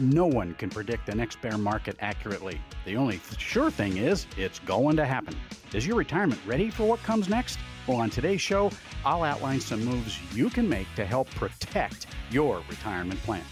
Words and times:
No 0.00 0.26
one 0.26 0.54
can 0.54 0.70
predict 0.70 1.06
the 1.06 1.14
next 1.14 1.40
bear 1.40 1.58
market 1.58 1.96
accurately. 1.98 2.60
The 2.84 2.96
only 2.96 3.20
sure 3.36 3.68
thing 3.68 3.96
is 3.96 4.28
it's 4.36 4.60
going 4.60 4.96
to 4.96 5.04
happen. 5.04 5.34
Is 5.74 5.84
your 5.88 5.96
retirement 5.96 6.40
ready 6.46 6.70
for 6.70 6.84
what 6.84 7.02
comes 7.02 7.28
next? 7.28 7.58
Well, 7.88 7.96
on 7.96 8.08
today's 8.08 8.40
show, 8.40 8.70
I'll 9.04 9.24
outline 9.24 9.60
some 9.60 9.84
moves 9.84 10.16
you 10.32 10.50
can 10.50 10.68
make 10.68 10.86
to 10.94 11.04
help 11.04 11.28
protect 11.30 12.06
your 12.30 12.62
retirement 12.70 13.20
plan. 13.22 13.42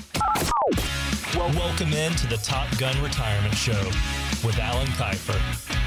Well, 1.35 1.51
welcome 1.55 1.93
in 1.93 2.13
to 2.13 2.27
the 2.29 2.37
Top 2.37 2.69
Gun 2.79 3.03
Retirement 3.03 3.55
Show 3.55 3.83
with 4.45 4.57
Alan 4.61 4.87
Kifer. 4.89 5.86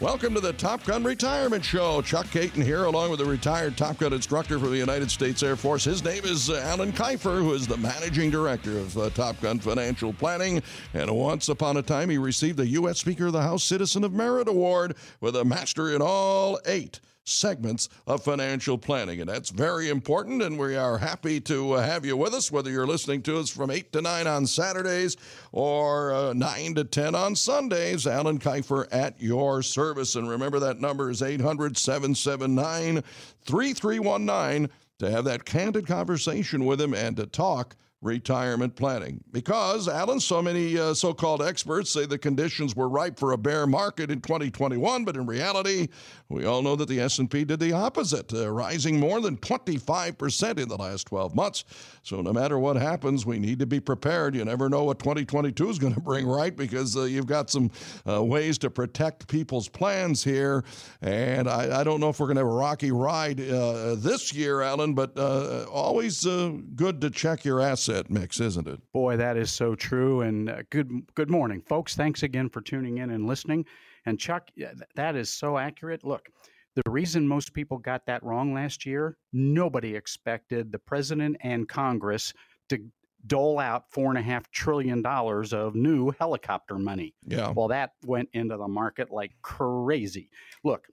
Welcome 0.00 0.32
to 0.34 0.40
the 0.40 0.52
Top 0.52 0.84
Gun 0.84 1.02
Retirement 1.02 1.64
Show. 1.64 2.00
Chuck 2.02 2.30
Caton 2.30 2.62
here, 2.62 2.84
along 2.84 3.10
with 3.10 3.20
a 3.20 3.24
retired 3.24 3.76
Top 3.76 3.98
Gun 3.98 4.12
instructor 4.12 4.60
from 4.60 4.70
the 4.70 4.76
United 4.76 5.10
States 5.10 5.42
Air 5.42 5.56
Force. 5.56 5.82
His 5.82 6.04
name 6.04 6.24
is 6.24 6.50
uh, 6.50 6.62
Alan 6.66 6.92
Kifer, 6.92 7.42
who 7.42 7.52
is 7.52 7.66
the 7.66 7.76
managing 7.78 8.30
director 8.30 8.78
of 8.78 8.96
uh, 8.96 9.10
Top 9.10 9.40
Gun 9.40 9.58
Financial 9.58 10.12
Planning. 10.12 10.62
And 10.94 11.10
once 11.10 11.48
upon 11.48 11.78
a 11.78 11.82
time, 11.82 12.10
he 12.10 12.16
received 12.16 12.58
the 12.58 12.68
U.S. 12.68 13.00
Speaker 13.00 13.26
of 13.26 13.32
the 13.32 13.42
House 13.42 13.64
Citizen 13.64 14.04
of 14.04 14.12
Merit 14.12 14.46
Award 14.46 14.94
with 15.20 15.34
a 15.34 15.44
master 15.44 15.92
in 15.92 16.00
all 16.00 16.60
eight 16.64 17.00
segments 17.28 17.88
of 18.06 18.22
financial 18.22 18.78
planning. 18.78 19.20
And 19.20 19.28
that's 19.28 19.50
very 19.50 19.88
important. 19.88 20.42
And 20.42 20.58
we 20.58 20.76
are 20.76 20.98
happy 20.98 21.40
to 21.42 21.72
uh, 21.72 21.82
have 21.82 22.04
you 22.04 22.16
with 22.16 22.34
us, 22.34 22.50
whether 22.50 22.70
you're 22.70 22.86
listening 22.86 23.22
to 23.22 23.38
us 23.38 23.50
from 23.50 23.70
8 23.70 23.92
to 23.92 24.02
9 24.02 24.26
on 24.26 24.46
Saturdays 24.46 25.16
or 25.52 26.12
uh, 26.12 26.32
9 26.32 26.74
to 26.76 26.84
10 26.84 27.14
on 27.14 27.36
Sundays. 27.36 28.06
Alan 28.06 28.38
Kifer 28.38 28.86
at 28.92 29.20
your 29.20 29.62
service. 29.62 30.14
And 30.14 30.28
remember 30.28 30.58
that 30.60 30.80
number 30.80 31.10
is 31.10 31.22
800 31.22 31.76
779 31.76 33.02
3319 33.42 34.70
to 34.98 35.10
have 35.10 35.24
that 35.24 35.44
candid 35.44 35.86
conversation 35.86 36.64
with 36.64 36.80
him 36.80 36.94
and 36.94 37.16
to 37.16 37.26
talk 37.26 37.76
retirement 38.00 38.76
planning. 38.76 39.22
Because, 39.32 39.88
Alan, 39.88 40.20
so 40.20 40.40
many 40.40 40.78
uh, 40.78 40.94
so 40.94 41.12
called 41.12 41.42
experts 41.42 41.90
say 41.90 42.06
the 42.06 42.18
conditions 42.18 42.76
were 42.76 42.88
ripe 42.88 43.18
for 43.18 43.32
a 43.32 43.38
bear 43.38 43.66
market 43.66 44.10
in 44.10 44.20
2021, 44.20 45.04
but 45.04 45.16
in 45.16 45.26
reality, 45.26 45.88
we 46.30 46.44
all 46.44 46.60
know 46.60 46.76
that 46.76 46.88
the 46.88 47.00
S&P 47.00 47.44
did 47.44 47.58
the 47.58 47.72
opposite, 47.72 48.34
uh, 48.34 48.50
rising 48.50 49.00
more 49.00 49.20
than 49.20 49.38
25% 49.38 50.58
in 50.58 50.68
the 50.68 50.76
last 50.76 51.06
12 51.06 51.34
months. 51.34 51.64
So 52.02 52.20
no 52.20 52.34
matter 52.34 52.58
what 52.58 52.76
happens, 52.76 53.24
we 53.24 53.38
need 53.38 53.58
to 53.60 53.66
be 53.66 53.80
prepared. 53.80 54.34
You 54.34 54.44
never 54.44 54.68
know 54.68 54.84
what 54.84 54.98
2022 54.98 55.70
is 55.70 55.78
going 55.78 55.94
to 55.94 56.00
bring, 56.00 56.26
right? 56.26 56.54
Because 56.54 56.96
uh, 56.98 57.04
you've 57.04 57.26
got 57.26 57.48
some 57.48 57.70
uh, 58.06 58.22
ways 58.22 58.58
to 58.58 58.68
protect 58.68 59.26
people's 59.28 59.68
plans 59.68 60.22
here. 60.22 60.64
And 61.00 61.48
I, 61.48 61.80
I 61.80 61.84
don't 61.84 61.98
know 61.98 62.10
if 62.10 62.20
we're 62.20 62.26
going 62.26 62.36
to 62.36 62.42
have 62.42 62.52
a 62.52 62.56
rocky 62.56 62.92
ride 62.92 63.40
uh, 63.40 63.94
this 63.94 64.34
year, 64.34 64.60
Alan, 64.60 64.92
but 64.92 65.16
uh, 65.16 65.64
always 65.72 66.24
good 66.24 67.00
to 67.00 67.08
check 67.08 67.46
your 67.46 67.62
asset 67.62 68.10
mix, 68.10 68.38
isn't 68.38 68.68
it? 68.68 68.80
Boy, 68.92 69.16
that 69.16 69.38
is 69.38 69.50
so 69.50 69.74
true. 69.74 70.20
And 70.20 70.64
good, 70.68 70.90
good 71.14 71.30
morning, 71.30 71.62
folks. 71.62 71.96
Thanks 71.96 72.22
again 72.22 72.50
for 72.50 72.60
tuning 72.60 72.98
in 72.98 73.10
and 73.10 73.26
listening. 73.26 73.64
And 74.08 74.18
Chuck, 74.18 74.50
that 74.94 75.16
is 75.16 75.30
so 75.30 75.58
accurate. 75.58 76.04
Look, 76.04 76.28
the 76.74 76.90
reason 76.90 77.26
most 77.26 77.52
people 77.52 77.78
got 77.78 78.06
that 78.06 78.22
wrong 78.22 78.54
last 78.54 78.86
year, 78.86 79.16
nobody 79.32 79.94
expected 79.94 80.72
the 80.72 80.78
president 80.78 81.36
and 81.40 81.68
Congress 81.68 82.32
to 82.68 82.78
dole 83.26 83.58
out 83.58 83.90
four 83.90 84.10
and 84.10 84.18
a 84.18 84.22
half 84.22 84.50
trillion 84.50 85.02
dollars 85.02 85.52
of 85.52 85.74
new 85.74 86.12
helicopter 86.18 86.78
money. 86.78 87.14
Yeah. 87.26 87.50
Well, 87.50 87.68
that 87.68 87.92
went 88.06 88.28
into 88.32 88.56
the 88.56 88.68
market 88.68 89.10
like 89.10 89.32
crazy. 89.42 90.30
Look, 90.64 90.86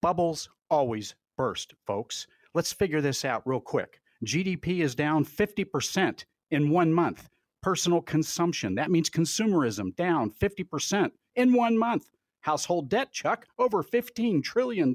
bubbles 0.00 0.48
always 0.70 1.14
burst, 1.36 1.74
folks. 1.86 2.26
Let's 2.54 2.72
figure 2.72 3.00
this 3.00 3.24
out 3.24 3.42
real 3.46 3.60
quick. 3.60 4.00
GDP 4.26 4.80
is 4.80 4.94
down 4.94 5.24
50% 5.24 6.24
in 6.50 6.70
one 6.70 6.92
month. 6.92 7.28
Personal 7.62 8.02
consumption, 8.02 8.74
that 8.74 8.90
means 8.90 9.08
consumerism, 9.08 9.94
down 9.94 10.32
50% 10.32 11.12
in 11.36 11.52
one 11.52 11.78
month. 11.78 12.08
Household 12.42 12.88
debt, 12.88 13.12
Chuck, 13.12 13.46
over 13.58 13.82
$15 13.82 14.42
trillion. 14.42 14.94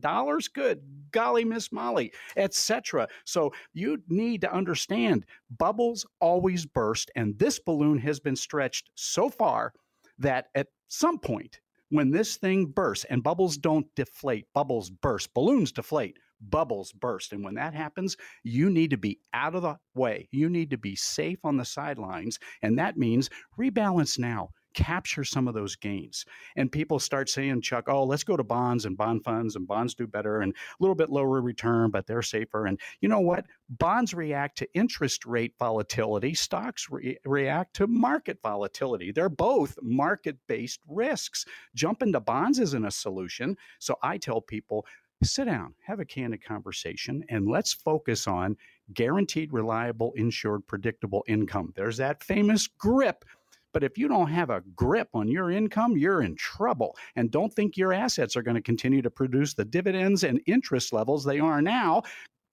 Good 0.54 0.82
golly, 1.12 1.44
Miss 1.44 1.72
Molly, 1.72 2.14
etc. 2.36 3.08
So 3.26 3.54
you 3.74 4.04
need 4.08 4.42
to 4.42 4.54
understand 4.54 5.26
bubbles 5.50 6.06
always 6.20 6.66
burst, 6.66 7.12
and 7.16 7.38
this 7.40 7.60
balloon 7.60 7.98
has 8.00 8.20
been 8.20 8.36
stretched 8.36 8.90
so 8.96 9.30
far 9.30 9.74
that 10.20 10.48
at 10.56 10.68
some 10.88 11.20
point, 11.20 11.60
when 11.90 12.12
this 12.12 12.36
thing 12.36 12.66
bursts, 12.66 13.06
and 13.06 13.24
bubbles 13.24 13.58
don't 13.58 13.88
deflate, 13.96 14.46
bubbles 14.54 14.90
burst, 14.90 15.34
balloons 15.34 15.72
deflate, 15.72 16.18
bubbles 16.42 16.92
burst. 16.92 17.34
And 17.34 17.44
when 17.44 17.56
that 17.56 17.74
happens, 17.74 18.18
you 18.44 18.70
need 18.70 18.92
to 18.92 18.98
be 18.98 19.20
out 19.34 19.56
of 19.56 19.62
the 19.62 19.78
way. 19.96 20.28
You 20.32 20.50
need 20.50 20.70
to 20.72 20.78
be 20.78 20.96
safe 20.96 21.40
on 21.44 21.58
the 21.58 21.66
sidelines. 21.66 22.40
And 22.62 22.78
that 22.78 22.98
means 22.98 23.30
rebalance 23.58 24.20
now 24.20 24.50
capture 24.74 25.24
some 25.24 25.48
of 25.48 25.54
those 25.54 25.76
gains. 25.76 26.26
And 26.56 26.72
people 26.72 27.00
start 27.00 27.30
saying, 27.30 27.62
Chuck, 27.62 27.86
oh, 27.88 28.04
let's 28.04 28.24
go 28.24 28.38
to 28.38 28.44
bonds 28.44 28.86
and 28.86 28.98
bond 28.98 29.24
funds, 29.24 29.56
and 29.56 29.68
bonds 29.68 29.96
do 29.96 30.08
better 30.08 30.42
and 30.42 30.54
a 30.54 30.56
little 30.80 30.96
bit 30.96 31.10
lower 31.10 31.42
return, 31.42 31.92
but 31.92 32.08
they're 32.08 32.22
safer. 32.22 32.66
And 32.66 32.80
you 33.02 33.10
know 33.10 33.20
what? 33.20 33.46
Bonds 33.70 34.14
react 34.14 34.58
to 34.60 34.68
interest 34.74 35.26
rate 35.26 35.54
volatility, 35.60 36.34
stocks 36.34 36.88
re- 36.90 37.18
react 37.26 37.76
to 37.76 37.88
market 37.88 38.40
volatility. 38.42 39.12
They're 39.12 39.30
both 39.30 39.78
market 39.82 40.38
based 40.48 40.80
risks. 40.88 41.46
Jumping 41.76 42.14
to 42.14 42.20
bonds 42.20 42.60
isn't 42.60 42.86
a 42.86 42.92
solution. 42.92 43.58
So 43.80 43.96
I 44.02 44.18
tell 44.18 44.42
people, 44.42 44.86
sit 45.24 45.46
down, 45.46 45.74
have 45.86 46.00
a 46.00 46.06
candid 46.06 46.44
conversation, 46.44 47.24
and 47.30 47.48
let's 47.48 47.74
focus 47.74 48.28
on 48.28 48.56
guaranteed, 48.94 49.52
reliable, 49.52 50.14
insured, 50.16 50.66
predictable 50.68 51.24
income. 51.28 51.74
There's 51.76 51.98
that 51.98 52.24
famous 52.24 52.68
grip 52.68 53.26
but 53.74 53.84
if 53.84 53.98
you 53.98 54.08
don't 54.08 54.30
have 54.30 54.50
a 54.50 54.64
grip 54.76 55.10
on 55.14 55.28
your 55.28 55.52
income, 55.52 55.98
you're 55.98 56.22
in 56.22 56.36
trouble. 56.36 56.96
And 57.16 57.32
don't 57.32 57.54
think 57.54 57.78
your 57.78 57.94
assets 57.94 58.36
are 58.36 58.42
going 58.42 58.56
to 58.56 58.62
continue 58.62 59.02
to 59.02 59.10
produce 59.10 59.54
the 59.54 59.66
dividends 59.66 60.24
and 60.24 60.42
interest 60.46 60.94
levels 60.94 61.24
they 61.24 61.40
are 61.40 61.62
now. 61.62 62.04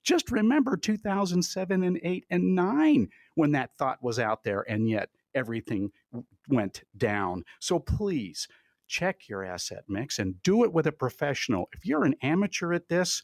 Just 0.03 0.31
remember 0.31 0.77
2007 0.77 1.83
and 1.83 1.99
8 2.03 2.27
and 2.31 2.55
9 2.55 3.09
when 3.37 3.53
that 3.53 3.71
thought 3.79 4.03
was 4.03 4.19
out 4.19 4.45
there, 4.45 4.61
and 4.69 4.89
yet 4.89 5.09
everything 5.35 5.91
went 6.49 6.83
down. 6.97 7.43
So 7.59 7.79
please 7.79 8.47
check 8.87 9.29
your 9.29 9.45
asset 9.45 9.85
mix 9.89 10.19
and 10.19 10.43
do 10.43 10.63
it 10.63 10.73
with 10.73 10.87
a 10.87 10.93
professional. 10.93 11.69
If 11.73 11.87
you're 11.87 12.05
an 12.05 12.17
amateur 12.23 12.75
at 12.75 12.89
this, 12.89 13.23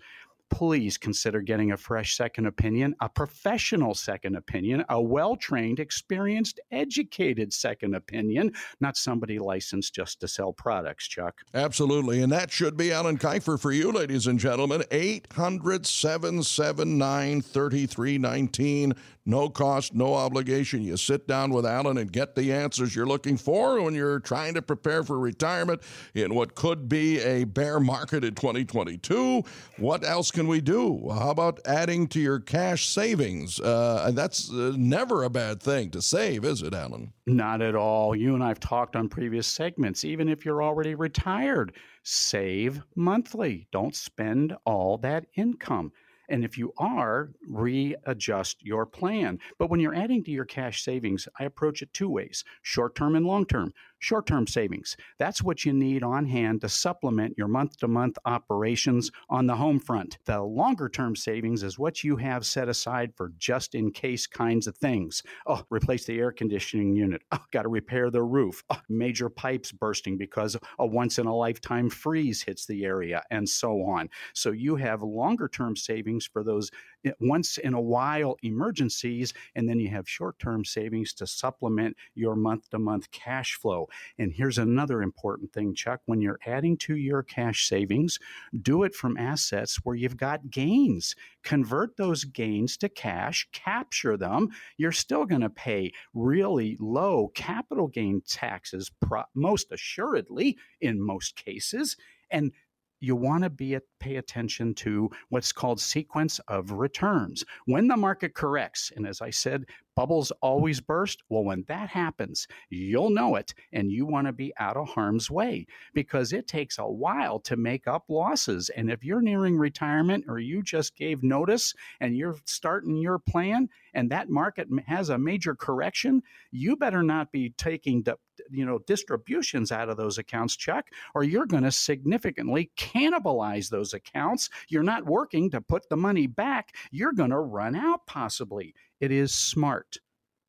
please 0.50 0.98
consider 0.98 1.40
getting 1.40 1.72
a 1.72 1.76
fresh 1.76 2.16
second 2.16 2.46
opinion, 2.46 2.94
a 3.00 3.08
professional 3.08 3.94
second 3.94 4.36
opinion, 4.36 4.84
a 4.88 5.00
well 5.00 5.36
trained, 5.36 5.80
experienced, 5.80 6.60
educated 6.70 7.52
second 7.52 7.94
opinion, 7.94 8.52
not 8.80 8.96
somebody 8.96 9.38
licensed 9.38 9.94
just 9.94 10.20
to 10.20 10.28
sell 10.28 10.52
products, 10.52 11.08
Chuck. 11.08 11.40
Absolutely. 11.54 12.22
And 12.22 12.32
that 12.32 12.50
should 12.50 12.76
be 12.76 12.92
Alan 12.92 13.18
Kifer 13.18 13.58
for 13.58 13.72
you, 13.72 13.92
ladies 13.92 14.26
and 14.26 14.38
gentlemen. 14.38 14.84
800 14.90 15.86
779 15.86 17.40
3319. 17.40 18.94
No 19.30 19.48
cost, 19.48 19.94
no 19.94 20.14
obligation. 20.14 20.82
You 20.82 20.96
sit 20.96 21.28
down 21.28 21.52
with 21.52 21.64
Alan 21.64 21.98
and 21.98 22.10
get 22.10 22.34
the 22.34 22.52
answers 22.52 22.96
you're 22.96 23.06
looking 23.06 23.36
for 23.36 23.80
when 23.80 23.94
you're 23.94 24.18
trying 24.18 24.54
to 24.54 24.60
prepare 24.60 25.04
for 25.04 25.20
retirement 25.20 25.82
in 26.14 26.34
what 26.34 26.56
could 26.56 26.88
be 26.88 27.20
a 27.20 27.44
bear 27.44 27.78
market 27.78 28.24
in 28.24 28.34
2022. 28.34 29.44
What 29.76 30.04
else 30.04 30.32
can 30.32 30.48
we 30.48 30.60
do? 30.60 31.10
How 31.10 31.30
about 31.30 31.60
adding 31.64 32.08
to 32.08 32.18
your 32.18 32.40
cash 32.40 32.88
savings? 32.88 33.60
Uh, 33.60 34.10
that's 34.12 34.50
uh, 34.50 34.72
never 34.76 35.22
a 35.22 35.30
bad 35.30 35.62
thing 35.62 35.90
to 35.92 36.02
save, 36.02 36.44
is 36.44 36.62
it, 36.62 36.74
Alan? 36.74 37.12
Not 37.24 37.62
at 37.62 37.76
all. 37.76 38.16
You 38.16 38.34
and 38.34 38.42
I 38.42 38.48
have 38.48 38.58
talked 38.58 38.96
on 38.96 39.08
previous 39.08 39.46
segments. 39.46 40.04
Even 40.04 40.28
if 40.28 40.44
you're 40.44 40.64
already 40.64 40.96
retired, 40.96 41.76
save 42.02 42.82
monthly. 42.96 43.68
Don't 43.70 43.94
spend 43.94 44.56
all 44.64 44.98
that 44.98 45.26
income. 45.36 45.92
And 46.30 46.44
if 46.44 46.56
you 46.56 46.72
are, 46.78 47.30
readjust 47.46 48.64
your 48.64 48.86
plan. 48.86 49.38
But 49.58 49.68
when 49.68 49.80
you're 49.80 49.94
adding 49.94 50.22
to 50.24 50.30
your 50.30 50.44
cash 50.44 50.82
savings, 50.82 51.28
I 51.38 51.44
approach 51.44 51.82
it 51.82 51.92
two 51.92 52.08
ways 52.08 52.44
short 52.62 52.94
term 52.94 53.16
and 53.16 53.26
long 53.26 53.44
term 53.44 53.74
short 54.00 54.26
term 54.26 54.46
savings. 54.46 54.96
That's 55.18 55.42
what 55.42 55.64
you 55.64 55.72
need 55.72 56.02
on 56.02 56.26
hand 56.26 56.62
to 56.62 56.68
supplement 56.68 57.38
your 57.38 57.48
month 57.48 57.78
to 57.78 57.88
month 57.88 58.18
operations 58.24 59.10
on 59.28 59.46
the 59.46 59.54
home 59.54 59.78
front. 59.78 60.18
The 60.24 60.42
longer 60.42 60.88
term 60.88 61.14
savings 61.14 61.62
is 61.62 61.78
what 61.78 62.02
you 62.02 62.16
have 62.16 62.44
set 62.44 62.68
aside 62.68 63.12
for 63.14 63.32
just 63.38 63.74
in 63.74 63.92
case 63.92 64.26
kinds 64.26 64.66
of 64.66 64.76
things. 64.76 65.22
Oh, 65.46 65.62
replace 65.70 66.04
the 66.04 66.18
air 66.18 66.32
conditioning 66.32 66.96
unit. 66.96 67.22
Oh, 67.30 67.44
got 67.52 67.62
to 67.62 67.68
repair 67.68 68.10
the 68.10 68.22
roof. 68.22 68.64
Oh, 68.70 68.80
major 68.88 69.28
pipes 69.28 69.70
bursting 69.72 70.16
because 70.16 70.56
a 70.78 70.86
once 70.86 71.18
in 71.18 71.26
a 71.26 71.36
lifetime 71.36 71.88
freeze 71.88 72.42
hits 72.42 72.66
the 72.66 72.84
area, 72.84 73.22
and 73.30 73.48
so 73.48 73.82
on. 73.82 74.08
So 74.34 74.50
you 74.50 74.76
have 74.76 75.02
longer 75.02 75.48
term 75.48 75.76
savings 75.76 76.26
for 76.26 76.42
those 76.42 76.70
Eh, 77.04 77.12
once 77.20 77.58
in 77.58 77.74
a 77.74 77.80
while 77.80 78.36
emergencies, 78.42 79.32
and 79.54 79.68
then 79.68 79.80
you 79.80 79.88
have 79.88 80.08
short 80.08 80.38
term 80.38 80.64
savings 80.64 81.14
to 81.14 81.26
supplement 81.26 81.96
your 82.14 82.36
month 82.36 82.68
to 82.70 82.78
month 82.78 83.10
cash 83.10 83.54
flow. 83.54 83.88
And 84.18 84.32
here's 84.32 84.58
another 84.58 85.02
important 85.02 85.52
thing, 85.52 85.74
Chuck 85.74 86.00
when 86.06 86.20
you're 86.20 86.40
adding 86.46 86.76
to 86.78 86.96
your 86.96 87.22
cash 87.22 87.66
savings, 87.68 88.18
do 88.60 88.82
it 88.82 88.94
from 88.94 89.16
assets 89.16 89.76
where 89.82 89.96
you've 89.96 90.16
got 90.16 90.50
gains. 90.50 91.14
Convert 91.42 91.96
those 91.96 92.24
gains 92.24 92.76
to 92.78 92.88
cash, 92.88 93.48
capture 93.52 94.16
them. 94.16 94.48
You're 94.76 94.92
still 94.92 95.24
going 95.24 95.40
to 95.40 95.50
pay 95.50 95.92
really 96.12 96.76
low 96.80 97.28
capital 97.34 97.88
gain 97.88 98.22
taxes, 98.26 98.90
most 99.34 99.72
assuredly, 99.72 100.58
in 100.80 101.00
most 101.00 101.36
cases. 101.36 101.96
And 102.30 102.52
you 103.00 103.16
want 103.16 103.44
to 103.44 103.50
be 103.50 103.74
at, 103.74 103.82
pay 103.98 104.16
attention 104.16 104.74
to 104.74 105.10
what's 105.28 105.52
called 105.52 105.80
sequence 105.80 106.38
of 106.48 106.72
returns. 106.72 107.44
When 107.66 107.88
the 107.88 107.96
market 107.96 108.34
corrects, 108.34 108.92
and 108.94 109.06
as 109.06 109.20
I 109.20 109.30
said, 109.30 109.66
bubbles 109.94 110.32
always 110.40 110.80
burst. 110.80 111.22
Well, 111.28 111.44
when 111.44 111.64
that 111.68 111.88
happens, 111.90 112.46
you'll 112.68 113.10
know 113.10 113.36
it 113.36 113.54
and 113.72 113.90
you 113.90 114.06
want 114.06 114.26
to 114.26 114.32
be 114.32 114.52
out 114.58 114.76
of 114.76 114.88
harm's 114.88 115.30
way 115.30 115.66
because 115.94 116.32
it 116.32 116.46
takes 116.46 116.78
a 116.78 116.86
while 116.86 117.40
to 117.40 117.56
make 117.56 117.86
up 117.86 118.04
losses. 118.08 118.70
And 118.70 118.90
if 118.90 119.04
you're 119.04 119.22
nearing 119.22 119.58
retirement 119.58 120.24
or 120.28 120.38
you 120.38 120.62
just 120.62 120.96
gave 120.96 121.22
notice 121.22 121.74
and 122.00 122.16
you're 122.16 122.36
starting 122.44 122.96
your 122.96 123.18
plan 123.18 123.68
and 123.94 124.10
that 124.10 124.30
market 124.30 124.68
has 124.86 125.08
a 125.08 125.18
major 125.18 125.54
correction, 125.54 126.22
you 126.50 126.76
better 126.76 127.02
not 127.02 127.32
be 127.32 127.50
taking 127.50 128.02
the 128.02 128.16
you 128.50 128.64
know 128.64 128.78
distributions 128.86 129.70
out 129.70 129.88
of 129.88 129.96
those 129.96 130.18
accounts 130.18 130.56
Chuck 130.56 130.86
or 131.14 131.24
you're 131.24 131.46
going 131.46 131.62
to 131.64 131.70
significantly 131.70 132.70
cannibalize 132.76 133.68
those 133.68 133.92
accounts 133.92 134.48
you're 134.68 134.82
not 134.82 135.04
working 135.04 135.50
to 135.50 135.60
put 135.60 135.88
the 135.90 135.96
money 135.96 136.26
back 136.26 136.74
you're 136.90 137.12
going 137.12 137.30
to 137.30 137.38
run 137.38 137.76
out 137.76 138.06
possibly 138.06 138.74
it 139.00 139.10
is 139.10 139.34
smart 139.34 139.96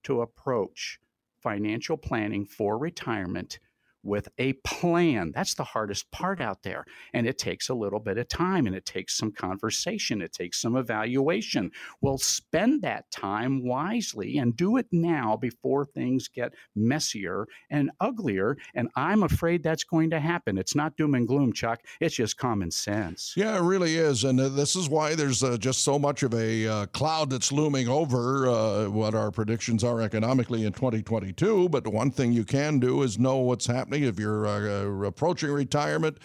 to 0.04 0.22
approach 0.22 1.00
financial 1.42 1.98
planning 1.98 2.46
for 2.46 2.78
retirement 2.78 3.60
with 4.04 4.28
a 4.38 4.54
plan. 4.66 5.32
That's 5.34 5.54
the 5.54 5.64
hardest 5.64 6.10
part 6.12 6.42
out 6.42 6.64
there. 6.64 6.86
And 7.14 7.28
it 7.28 7.38
takes 7.38 7.70
a 7.70 7.74
little 7.74 8.00
bit 8.00 8.18
of 8.18 8.28
time 8.28 8.68
and 8.68 8.76
it 8.76 8.86
takes 8.86 9.18
some 9.18 9.32
conversation, 9.32 10.22
it 10.22 10.34
takes 10.34 10.62
some 10.62 10.76
evaluation. 10.76 11.72
Well, 12.02 12.18
spend 12.18 12.82
that 12.82 13.10
time 13.12 13.64
wisely 13.66 14.38
and 14.38 14.56
do 14.56 14.78
it 14.78 14.88
now 14.92 15.38
before 15.38 15.86
things 15.86 16.28
get 16.28 16.54
messier 16.76 17.48
and 17.70 17.92
uglier. 18.00 18.58
And 18.74 18.90
I'm 18.96 19.24
afraid 19.24 19.64
that's 19.64 19.84
going 19.84 20.10
to 20.12 20.20
happen. 20.20 20.58
It's 20.58 20.76
not 20.76 20.98
doom 20.98 21.16
and 21.16 21.28
gloom, 21.28 21.54
Chuck. 21.54 21.82
It's 22.00 22.16
just 22.16 22.38
common 22.38 22.72
sense. 22.72 23.34
Yeah, 23.36 23.58
it 23.58 23.62
really 23.62 23.98
is. 23.98 24.24
And 24.24 24.40
uh, 24.40 24.50
this 24.50 24.76
is 24.76 24.90
why 24.90 25.16
there's 25.16 25.44
uh, 25.44 25.58
just 25.58 25.84
so 25.84 26.00
much 26.00 26.24
of 26.24 26.34
a 26.34 26.68
uh, 26.68 26.86
cloud 26.88 27.30
that's 27.30 27.52
looming 27.52 27.88
over 27.88 28.50
uh, 28.50 28.90
what 28.90 29.14
our 29.14 29.32
predictions 29.32 29.84
are 29.84 30.02
economically 30.02 30.66
in 30.66 30.74
2022. 30.74 31.70
But 31.70 31.88
one 31.88 32.12
thing 32.12 32.32
you 32.32 32.44
can 32.44 32.80
do 32.80 33.04
is 33.04 33.20
know 33.20 33.38
what's 33.38 33.66
happening 33.66 33.91
happening, 33.92 34.08
if 34.08 34.18
you're 34.20 34.48
uh, 34.48 35.08
approaching 35.08 35.52
retirement, 35.52 36.18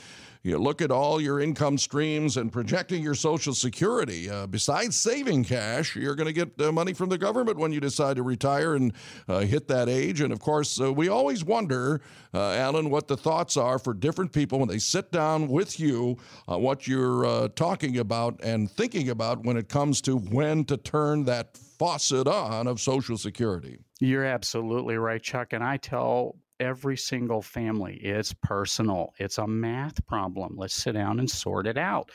you 0.45 0.57
look 0.57 0.81
at 0.81 0.93
all 0.93 1.21
your 1.21 1.41
income 1.41 1.77
streams 1.77 2.37
and 2.37 2.53
projecting 2.53 3.03
your 3.03 3.17
Social 3.17 3.53
Security. 3.53 4.31
Uh, 4.31 4.47
besides 4.47 4.95
saving 4.95 5.43
cash, 5.43 5.97
you're 5.97 6.15
going 6.15 6.33
to 6.33 6.33
get 6.33 6.61
uh, 6.61 6.71
money 6.71 6.93
from 6.93 7.09
the 7.09 7.19
government 7.19 7.59
when 7.59 7.73
you 7.73 7.81
decide 7.81 8.15
to 8.15 8.23
retire 8.23 8.77
and 8.77 8.93
uh, 9.27 9.41
hit 9.41 9.67
that 9.67 9.89
age. 9.89 10.21
And 10.21 10.33
of 10.33 10.39
course, 10.39 10.81
uh, 10.81 10.93
we 10.93 11.09
always 11.09 11.45
wonder, 11.45 12.01
uh, 12.33 12.53
Alan, 12.53 12.91
what 12.91 13.09
the 13.09 13.17
thoughts 13.17 13.57
are 13.57 13.81
for 13.81 13.93
different 13.93 14.33
people 14.33 14.61
when 14.61 14.69
they 14.69 14.79
sit 14.79 15.11
down 15.11 15.49
with 15.49 15.81
you, 15.81 16.17
uh, 16.49 16.57
what 16.57 16.87
you're 16.87 17.49
talking 17.57 17.99
about 17.99 18.39
and 18.45 18.71
thinking 18.71 19.09
about 19.09 19.45
when 19.45 19.57
it 19.57 19.69
comes 19.69 20.01
to 20.03 20.17
when 20.17 20.65
to 20.67 20.77
turn 20.77 21.25
that 21.25 21.57
faucet 21.57 22.29
on 22.29 22.69
of 22.69 22.81
Social 22.81 23.19
Security. 23.19 23.79
You're 23.99 24.25
absolutely 24.25 24.97
right, 24.97 25.23
Chuck. 25.23 25.53
And 25.53 25.65
I 25.65 25.79
tell 25.79 26.37
every 26.61 26.97
single 26.97 27.43
family. 27.43 27.97
It's 27.97 28.33
personal. 28.33 29.13
It's 29.19 29.39
a 29.39 29.47
math 29.47 30.05
problem. 30.07 30.55
Let's 30.57 30.75
sit 30.75 30.93
down 30.93 31.19
and 31.19 31.31
sort 31.31 31.67
it 31.67 31.79
out 31.79 32.11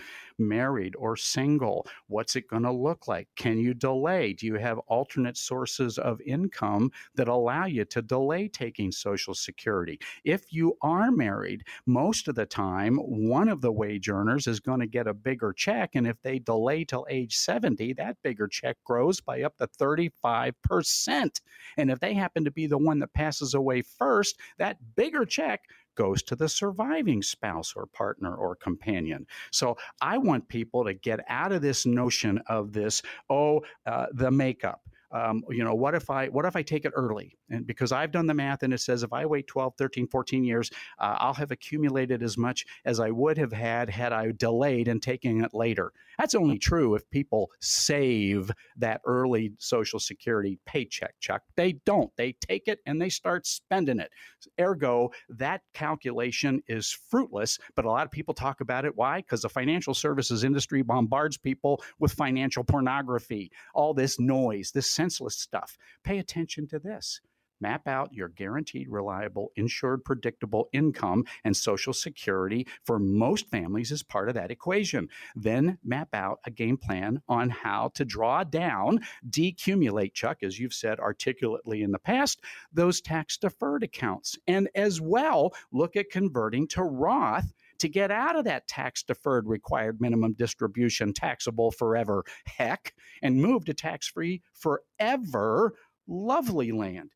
married 0.47 0.95
or 0.97 1.15
single? 1.15 1.87
What's 2.07 2.35
it 2.35 2.47
going 2.47 2.63
to 2.63 2.71
look 2.71 3.07
like? 3.07 3.27
Can 3.35 3.59
you 3.59 3.73
delay? 3.73 4.33
Do 4.33 4.45
you 4.45 4.55
have 4.55 4.79
alternate 4.79 5.37
sources 5.37 5.97
of 5.97 6.21
income 6.21 6.91
that 7.15 7.27
allow 7.27 7.65
you 7.65 7.85
to 7.85 8.01
delay 8.01 8.47
taking 8.47 8.91
Social 8.91 9.33
Security? 9.33 9.99
If 10.23 10.51
you 10.51 10.77
are 10.81 11.11
married, 11.11 11.63
most 11.85 12.27
of 12.27 12.35
the 12.35 12.45
time, 12.45 12.97
one 12.97 13.49
of 13.49 13.61
the 13.61 13.71
wage 13.71 14.09
earners 14.09 14.47
is 14.47 14.59
going 14.59 14.79
to 14.79 14.87
get 14.87 15.07
a 15.07 15.13
bigger 15.13 15.53
check. 15.53 15.91
And 15.95 16.07
if 16.07 16.21
they 16.21 16.39
delay 16.39 16.85
till 16.85 17.05
age 17.09 17.37
70, 17.37 17.93
that 17.93 18.17
bigger 18.23 18.47
check 18.47 18.77
grows 18.83 19.21
by 19.21 19.43
up 19.43 19.57
to 19.57 19.67
35%. 19.67 21.41
And 21.77 21.91
if 21.91 21.99
they 21.99 22.13
happen 22.13 22.45
to 22.45 22.51
be 22.51 22.67
the 22.67 22.77
one 22.77 22.99
that 22.99 23.13
passes 23.13 23.53
away 23.53 23.81
first, 23.81 24.39
that 24.57 24.77
bigger 24.95 25.25
check 25.25 25.61
goes 25.95 26.23
to 26.23 26.35
the 26.35 26.49
surviving 26.49 27.21
spouse 27.21 27.73
or 27.75 27.85
partner 27.85 28.35
or 28.35 28.55
companion. 28.55 29.27
So 29.51 29.77
I 30.01 30.17
want 30.17 30.47
people 30.47 30.85
to 30.85 30.93
get 30.93 31.19
out 31.27 31.51
of 31.51 31.61
this 31.61 31.85
notion 31.85 32.39
of 32.47 32.73
this, 32.73 33.01
oh, 33.29 33.61
uh, 33.85 34.07
the 34.13 34.31
makeup 34.31 34.81
um, 35.11 35.43
you 35.49 35.63
know 35.63 35.75
what 35.75 35.95
if 35.95 36.09
i 36.09 36.27
what 36.27 36.45
if 36.45 36.55
i 36.55 36.61
take 36.61 36.85
it 36.85 36.93
early? 36.95 37.37
And 37.49 37.65
because 37.65 37.91
i've 37.91 38.11
done 38.11 38.27
the 38.27 38.33
math 38.33 38.63
and 38.63 38.73
it 38.73 38.79
says 38.79 39.03
if 39.03 39.13
i 39.13 39.25
wait 39.25 39.47
12 39.47 39.73
13 39.77 40.07
14 40.07 40.43
years 40.43 40.71
uh, 40.99 41.17
i'll 41.19 41.33
have 41.33 41.51
accumulated 41.51 42.23
as 42.23 42.37
much 42.37 42.65
as 42.85 42.99
i 42.99 43.09
would 43.09 43.37
have 43.37 43.51
had 43.51 43.89
had 43.89 44.13
i 44.13 44.31
delayed 44.31 44.87
and 44.87 45.01
taking 45.01 45.43
it 45.43 45.53
later. 45.53 45.91
That's 46.17 46.35
only 46.35 46.59
true 46.59 46.95
if 46.95 47.09
people 47.09 47.49
save 47.61 48.51
that 48.77 49.01
early 49.05 49.53
social 49.57 49.99
security 49.99 50.59
paycheck 50.65 51.15
chuck 51.19 51.41
they 51.55 51.73
don't. 51.85 52.11
They 52.15 52.33
take 52.33 52.67
it 52.67 52.79
and 52.85 53.01
they 53.01 53.09
start 53.09 53.45
spending 53.45 53.99
it. 53.99 54.11
Ergo 54.59 55.11
that 55.29 55.61
calculation 55.73 56.61
is 56.67 56.97
fruitless 57.09 57.59
but 57.75 57.85
a 57.85 57.89
lot 57.89 58.05
of 58.05 58.11
people 58.11 58.33
talk 58.33 58.61
about 58.61 58.85
it. 58.85 58.95
Why? 58.95 59.17
Because 59.17 59.41
the 59.41 59.49
financial 59.49 59.93
services 59.93 60.43
industry 60.43 60.81
bombards 60.81 61.37
people 61.37 61.81
with 61.99 62.13
financial 62.13 62.63
pornography 62.63 63.51
all 63.73 63.93
this 63.93 64.19
noise 64.19 64.71
this 64.71 64.89
senseless 65.01 65.35
stuff. 65.35 65.77
Pay 66.03 66.19
attention 66.19 66.67
to 66.67 66.77
this. 66.77 67.21
Map 67.59 67.87
out 67.87 68.13
your 68.13 68.27
guaranteed, 68.27 68.87
reliable, 68.89 69.51
insured, 69.55 70.03
predictable 70.03 70.67
income 70.73 71.23
and 71.43 71.55
Social 71.55 71.93
Security 71.93 72.67
for 72.83 72.97
most 72.99 73.47
families 73.49 73.91
as 73.91 74.01
part 74.01 74.29
of 74.29 74.35
that 74.35 74.49
equation. 74.49 75.07
Then 75.35 75.77
map 75.83 76.09
out 76.13 76.39
a 76.45 76.51
game 76.51 76.77
plan 76.77 77.21
on 77.27 77.49
how 77.49 77.91
to 77.95 78.05
draw 78.05 78.43
down, 78.43 78.99
decumulate, 79.29 80.13
Chuck, 80.13 80.37
as 80.41 80.59
you've 80.59 80.73
said 80.73 80.99
articulately 80.99 81.83
in 81.83 81.91
the 81.91 81.99
past, 81.99 82.41
those 82.73 83.01
tax 83.01 83.37
deferred 83.37 83.83
accounts. 83.83 84.37
And 84.47 84.69
as 84.73 84.99
well, 84.99 85.53
look 85.71 85.95
at 85.95 86.09
converting 86.09 86.67
to 86.69 86.83
Roth 86.83 87.53
to 87.81 87.89
get 87.89 88.11
out 88.11 88.35
of 88.35 88.45
that 88.45 88.67
tax 88.67 89.03
deferred 89.03 89.47
required 89.47 90.01
minimum 90.01 90.33
distribution, 90.33 91.13
taxable 91.13 91.71
forever 91.71 92.23
heck, 92.45 92.93
and 93.21 93.41
move 93.41 93.65
to 93.65 93.73
tax 93.73 94.07
free 94.07 94.41
forever 94.53 95.73
lovely 96.07 96.71
land. 96.71 97.11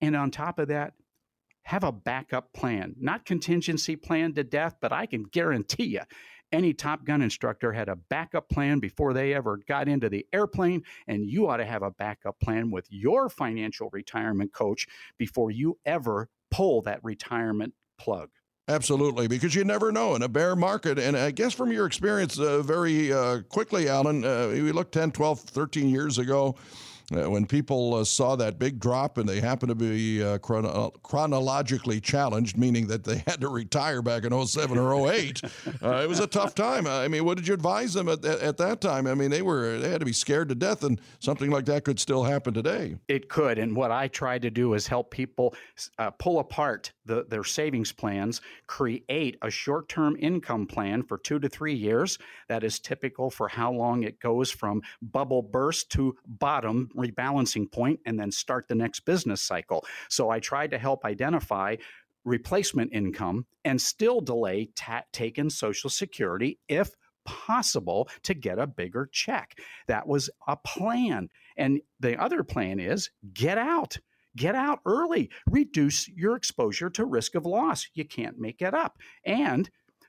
And 0.00 0.14
on 0.14 0.30
top 0.30 0.58
of 0.58 0.68
that, 0.68 0.92
have 1.62 1.84
a 1.84 1.92
backup 1.92 2.52
plan, 2.52 2.94
not 2.98 3.26
contingency 3.26 3.94
plan 3.96 4.32
to 4.34 4.44
death, 4.44 4.76
but 4.80 4.92
I 4.92 5.06
can 5.06 5.24
guarantee 5.24 5.84
you 5.84 6.00
any 6.52 6.72
Top 6.72 7.04
Gun 7.04 7.22
instructor 7.22 7.72
had 7.72 7.88
a 7.88 7.96
backup 7.96 8.48
plan 8.48 8.78
before 8.78 9.12
they 9.12 9.34
ever 9.34 9.60
got 9.68 9.88
into 9.88 10.08
the 10.08 10.26
airplane, 10.32 10.82
and 11.06 11.28
you 11.28 11.48
ought 11.48 11.58
to 11.58 11.66
have 11.66 11.82
a 11.82 11.90
backup 11.90 12.40
plan 12.40 12.70
with 12.70 12.86
your 12.90 13.28
financial 13.28 13.90
retirement 13.92 14.52
coach 14.52 14.86
before 15.18 15.50
you 15.50 15.78
ever 15.84 16.28
pull 16.50 16.82
that 16.82 17.04
retirement 17.04 17.74
plug. 17.98 18.30
Absolutely, 18.68 19.28
because 19.28 19.54
you 19.54 19.64
never 19.64 19.90
know 19.90 20.14
in 20.14 20.22
a 20.22 20.28
bear 20.28 20.54
market. 20.54 20.98
And 20.98 21.16
I 21.16 21.30
guess 21.30 21.54
from 21.54 21.72
your 21.72 21.86
experience, 21.86 22.38
uh, 22.38 22.60
very 22.60 23.12
uh, 23.12 23.40
quickly, 23.48 23.88
Alan, 23.88 24.24
uh, 24.24 24.48
we 24.48 24.72
looked 24.72 24.92
10, 24.92 25.12
12, 25.12 25.40
13 25.40 25.88
years 25.88 26.18
ago 26.18 26.54
uh, 27.16 27.30
when 27.30 27.46
people 27.46 27.94
uh, 27.94 28.04
saw 28.04 28.36
that 28.36 28.58
big 28.58 28.78
drop 28.78 29.16
and 29.16 29.28
they 29.28 29.40
happened 29.40 29.70
to 29.70 29.74
be 29.74 30.22
uh, 30.22 30.38
chrono- 30.38 30.90
chronologically 31.02 32.00
challenged, 32.00 32.58
meaning 32.58 32.86
that 32.86 33.04
they 33.04 33.16
had 33.26 33.40
to 33.40 33.48
retire 33.48 34.02
back 34.02 34.24
in 34.24 34.46
07 34.46 34.76
or 34.76 35.10
08, 35.10 35.40
uh, 35.82 36.00
it 36.02 36.08
was 36.08 36.20
a 36.20 36.26
tough 36.26 36.54
time. 36.54 36.86
I 36.86 37.08
mean, 37.08 37.24
what 37.24 37.38
did 37.38 37.48
you 37.48 37.54
advise 37.54 37.94
them 37.94 38.08
at, 38.08 38.24
at, 38.24 38.40
at, 38.40 38.56
that 38.58 38.80
time? 38.80 39.06
I 39.06 39.14
mean, 39.14 39.30
they 39.30 39.42
were 39.42 39.78
they 39.78 39.88
had 39.88 40.00
to 40.00 40.06
be 40.06 40.12
scared 40.12 40.48
to 40.50 40.54
death, 40.54 40.82
and 40.82 41.00
something 41.20 41.50
like 41.50 41.64
that 41.66 41.84
could 41.84 41.98
still 41.98 42.24
happen 42.24 42.52
today. 42.52 42.96
It 43.08 43.28
could, 43.28 43.58
and 43.58 43.74
what 43.74 43.90
I 43.90 44.08
try 44.08 44.38
to 44.38 44.50
do 44.50 44.74
is 44.74 44.86
help 44.86 45.10
people 45.10 45.54
pull 46.18 46.40
apart 46.40 46.92
the, 47.08 47.24
their 47.28 47.42
savings 47.42 47.90
plans, 47.90 48.40
create 48.68 49.36
a 49.42 49.50
short-term 49.50 50.16
income 50.20 50.66
plan 50.66 51.02
for 51.02 51.18
two 51.18 51.40
to 51.40 51.48
three 51.48 51.74
years. 51.74 52.18
That 52.48 52.62
is 52.62 52.78
typical 52.78 53.30
for 53.30 53.48
how 53.48 53.72
long 53.72 54.04
it 54.04 54.20
goes 54.20 54.50
from 54.50 54.82
bubble 55.02 55.42
burst 55.42 55.90
to 55.92 56.14
bottom 56.26 56.90
rebalancing 56.96 57.72
point 57.72 57.98
and 58.06 58.20
then 58.20 58.30
start 58.30 58.68
the 58.68 58.76
next 58.76 59.00
business 59.00 59.42
cycle. 59.42 59.84
So 60.08 60.30
I 60.30 60.38
tried 60.38 60.70
to 60.70 60.78
help 60.78 61.04
identify 61.04 61.76
replacement 62.24 62.92
income 62.92 63.46
and 63.64 63.80
still 63.80 64.20
delay 64.20 64.68
ta- 64.76 65.04
taking 65.12 65.50
Social 65.50 65.90
Security 65.90 66.58
if 66.68 66.94
possible 67.24 68.08
to 68.22 68.34
get 68.34 68.58
a 68.58 68.66
bigger 68.66 69.08
check. 69.12 69.58
That 69.86 70.06
was 70.06 70.30
a 70.46 70.56
plan. 70.56 71.28
And 71.56 71.80
the 72.00 72.20
other 72.20 72.42
plan 72.42 72.80
is 72.80 73.10
get 73.32 73.58
out. 73.58 73.98
Get 74.36 74.54
out 74.54 74.80
early. 74.86 75.30
Reduce 75.46 76.08
your 76.08 76.36
exposure 76.36 76.90
to 76.90 77.04
risk 77.04 77.34
of 77.34 77.46
loss. 77.46 77.88
You 77.94 78.04
can't 78.04 78.38
make 78.38 78.62
it 78.62 78.74
up. 78.74 78.98
And 79.24 79.68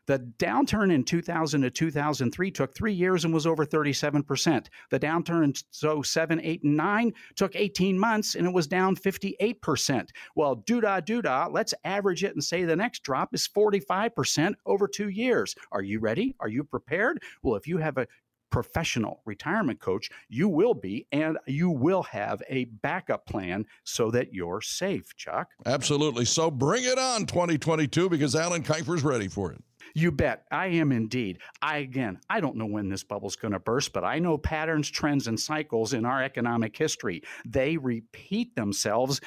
the 0.10 0.18
downturn 0.40 0.92
in 0.92 1.04
2000 1.04 1.62
to 1.62 1.70
2003 1.70 2.50
took 2.50 2.74
three 2.74 2.94
years 2.94 3.26
and 3.26 3.32
was 3.32 3.46
over 3.46 3.64
37%. 3.64 4.66
The 4.90 5.00
downturn 5.00 5.44
in 5.44 6.04
07, 6.04 6.42
8, 6.42 6.64
and 6.64 6.76
9 6.76 7.14
took 7.36 7.56
18 7.56 8.00
months 8.00 8.34
and 8.34 8.48
it 8.48 8.52
was 8.52 8.66
down 8.66 8.96
58%. 8.96 10.10
Well, 10.36 10.56
doo 10.56 10.82
da 10.82 11.00
doo 11.00 11.22
da, 11.22 11.48
let's 11.52 11.76
average 11.84 12.24
it 12.24 12.34
and 12.34 12.44
say 12.44 12.64
the 12.64 12.76
next 12.76 13.04
drop 13.04 13.36
is 13.36 13.48
45% 13.48 14.56
over 14.66 14.88
two 14.88 15.10
years. 15.10 15.54
Are 15.72 15.84
you 15.84 16.00
ready? 16.00 16.36
Are 16.40 16.50
you 16.50 16.64
prepared? 16.64 17.22
Well, 17.44 17.56
if 17.56 17.68
you 17.68 17.78
have 17.78 18.00
a 18.00 18.08
professional 18.50 19.22
retirement 19.26 19.80
coach, 19.80 20.10
you 20.28 20.48
will 20.48 20.74
be, 20.74 21.08
and 21.12 21.38
you 21.48 21.70
will 21.70 22.04
have 22.04 22.42
a 22.50 22.66
backup 22.66 23.26
plan 23.26 23.66
so 23.84 24.12
that 24.12 24.34
you're 24.34 24.62
safe, 24.62 25.16
Chuck. 25.16 25.50
Absolutely. 25.66 26.26
So 26.26 26.52
bring 26.52 26.84
it 26.84 27.00
on 27.00 27.26
2022 27.26 28.10
because 28.10 28.36
Alan 28.36 28.64
Kifer's 28.64 29.04
ready 29.04 29.28
for 29.28 29.52
it. 29.52 29.64
You 29.96 30.12
bet. 30.12 30.46
I 30.52 30.68
am 30.68 30.92
indeed. 30.92 31.40
I, 31.62 31.78
again, 31.78 32.20
I 32.30 32.42
don't 32.42 32.56
know 32.56 32.66
when 32.66 32.90
this 32.90 33.04
bubble's 33.04 33.36
going 33.36 33.54
to 33.54 33.60
burst, 33.60 33.92
but 33.94 34.04
I 34.04 34.20
know 34.20 34.38
patterns, 34.38 34.90
trends, 34.90 35.28
and 35.28 35.40
cycles 35.40 35.94
in 35.94 36.06
our 36.06 36.24
economic 36.24 36.78
history. 36.78 37.24
They 37.46 37.78
repeat 37.78 38.56
themselves 38.56 39.20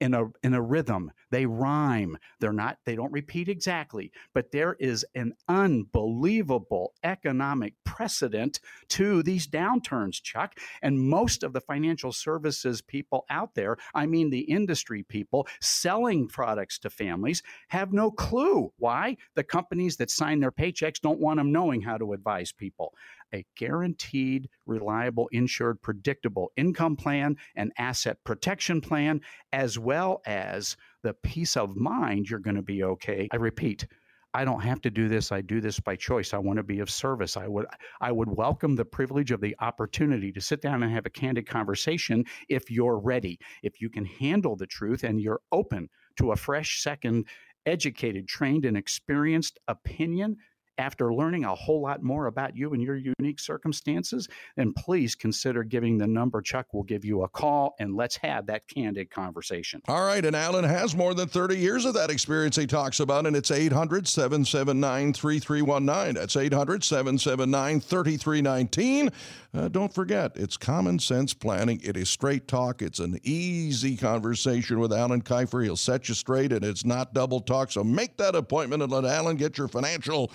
in 0.00 0.14
a 0.14 0.26
in 0.42 0.54
a 0.54 0.62
rhythm. 0.62 1.12
They 1.30 1.46
rhyme. 1.46 2.16
They're 2.40 2.52
not 2.52 2.78
they 2.84 2.96
don't 2.96 3.12
repeat 3.12 3.48
exactly, 3.48 4.12
but 4.34 4.50
there 4.50 4.76
is 4.80 5.04
an 5.14 5.34
unbelievable 5.48 6.94
economic 7.04 7.74
precedent 7.84 8.60
to 8.88 9.22
these 9.22 9.46
downturns, 9.46 10.22
Chuck. 10.22 10.58
And 10.82 11.00
most 11.00 11.42
of 11.42 11.52
the 11.52 11.60
financial 11.60 12.12
services 12.12 12.80
people 12.80 13.24
out 13.30 13.54
there, 13.54 13.76
I 13.94 14.06
mean 14.06 14.30
the 14.30 14.40
industry 14.40 15.02
people 15.02 15.46
selling 15.60 16.28
products 16.28 16.78
to 16.80 16.90
families 16.90 17.42
have 17.68 17.92
no 17.92 18.10
clue 18.10 18.72
why 18.78 19.16
the 19.34 19.44
companies 19.44 19.96
that 19.98 20.10
sign 20.10 20.40
their 20.40 20.52
paychecks 20.52 21.00
don't 21.00 21.20
want 21.20 21.38
them 21.38 21.52
knowing 21.52 21.82
how 21.82 21.98
to 21.98 22.12
advise 22.12 22.52
people 22.52 22.94
a 23.34 23.44
guaranteed, 23.56 24.48
reliable, 24.66 25.28
insured, 25.32 25.80
predictable 25.82 26.52
income 26.56 26.96
plan 26.96 27.36
and 27.56 27.72
asset 27.78 28.18
protection 28.24 28.80
plan, 28.80 29.20
as 29.52 29.78
well 29.78 30.22
as 30.26 30.76
the 31.02 31.14
peace 31.14 31.56
of 31.56 31.76
mind 31.76 32.28
you're 32.28 32.38
going 32.38 32.56
to 32.56 32.62
be 32.62 32.82
okay. 32.84 33.28
I 33.32 33.36
repeat, 33.36 33.86
I 34.32 34.44
don't 34.44 34.60
have 34.60 34.80
to 34.82 34.90
do 34.90 35.08
this. 35.08 35.32
I 35.32 35.40
do 35.40 35.60
this 35.60 35.80
by 35.80 35.96
choice. 35.96 36.32
I 36.32 36.38
want 36.38 36.58
to 36.58 36.62
be 36.62 36.78
of 36.78 36.90
service. 36.90 37.36
I 37.36 37.48
would 37.48 37.66
I 38.00 38.12
would 38.12 38.28
welcome 38.28 38.76
the 38.76 38.84
privilege 38.84 39.32
of 39.32 39.40
the 39.40 39.56
opportunity 39.60 40.30
to 40.32 40.40
sit 40.40 40.62
down 40.62 40.82
and 40.82 40.92
have 40.92 41.06
a 41.06 41.10
candid 41.10 41.48
conversation 41.48 42.24
if 42.48 42.70
you're 42.70 42.98
ready. 42.98 43.40
If 43.62 43.80
you 43.80 43.90
can 43.90 44.04
handle 44.04 44.54
the 44.54 44.66
truth 44.66 45.02
and 45.02 45.20
you're 45.20 45.40
open 45.50 45.88
to 46.16 46.32
a 46.32 46.36
fresh 46.36 46.80
second 46.80 47.26
educated, 47.66 48.26
trained 48.28 48.64
and 48.64 48.76
experienced 48.76 49.58
opinion 49.68 50.36
after 50.80 51.12
learning 51.12 51.44
a 51.44 51.54
whole 51.54 51.82
lot 51.82 52.02
more 52.02 52.26
about 52.26 52.56
you 52.56 52.72
and 52.72 52.82
your 52.82 52.96
unique 52.96 53.38
circumstances, 53.38 54.26
then 54.56 54.72
please 54.72 55.14
consider 55.14 55.62
giving 55.62 55.98
the 55.98 56.06
number. 56.06 56.40
Chuck 56.40 56.72
will 56.72 56.82
give 56.82 57.04
you 57.04 57.22
a 57.22 57.28
call 57.28 57.74
and 57.78 57.94
let's 57.94 58.16
have 58.16 58.46
that 58.46 58.66
candid 58.66 59.10
conversation. 59.10 59.82
All 59.88 60.06
right. 60.06 60.24
And 60.24 60.34
Alan 60.34 60.64
has 60.64 60.96
more 60.96 61.12
than 61.12 61.28
30 61.28 61.58
years 61.58 61.84
of 61.84 61.92
that 61.94 62.10
experience 62.10 62.56
he 62.56 62.66
talks 62.66 62.98
about, 62.98 63.26
and 63.26 63.36
it's 63.36 63.50
800 63.50 64.08
779 64.08 65.12
3319. 65.12 66.14
That's 66.14 66.36
800 66.36 66.82
779 66.82 67.80
3319. 67.80 69.10
Uh, 69.52 69.68
don't 69.68 69.92
forget, 69.92 70.30
it's 70.36 70.56
common 70.56 70.98
sense 70.98 71.34
planning. 71.34 71.80
It 71.82 71.96
is 71.96 72.08
straight 72.08 72.46
talk. 72.46 72.82
It's 72.82 73.00
an 73.00 73.18
easy 73.24 73.96
conversation 73.96 74.78
with 74.78 74.92
Alan 74.92 75.22
Kifer. 75.22 75.64
He'll 75.64 75.76
set 75.76 76.08
you 76.08 76.14
straight, 76.14 76.52
and 76.52 76.64
it's 76.64 76.84
not 76.84 77.12
double 77.14 77.40
talk. 77.40 77.72
So 77.72 77.82
make 77.82 78.16
that 78.18 78.36
appointment 78.36 78.82
and 78.82 78.92
let 78.92 79.04
Alan 79.04 79.36
get 79.36 79.58
your 79.58 79.66
financial 79.66 80.30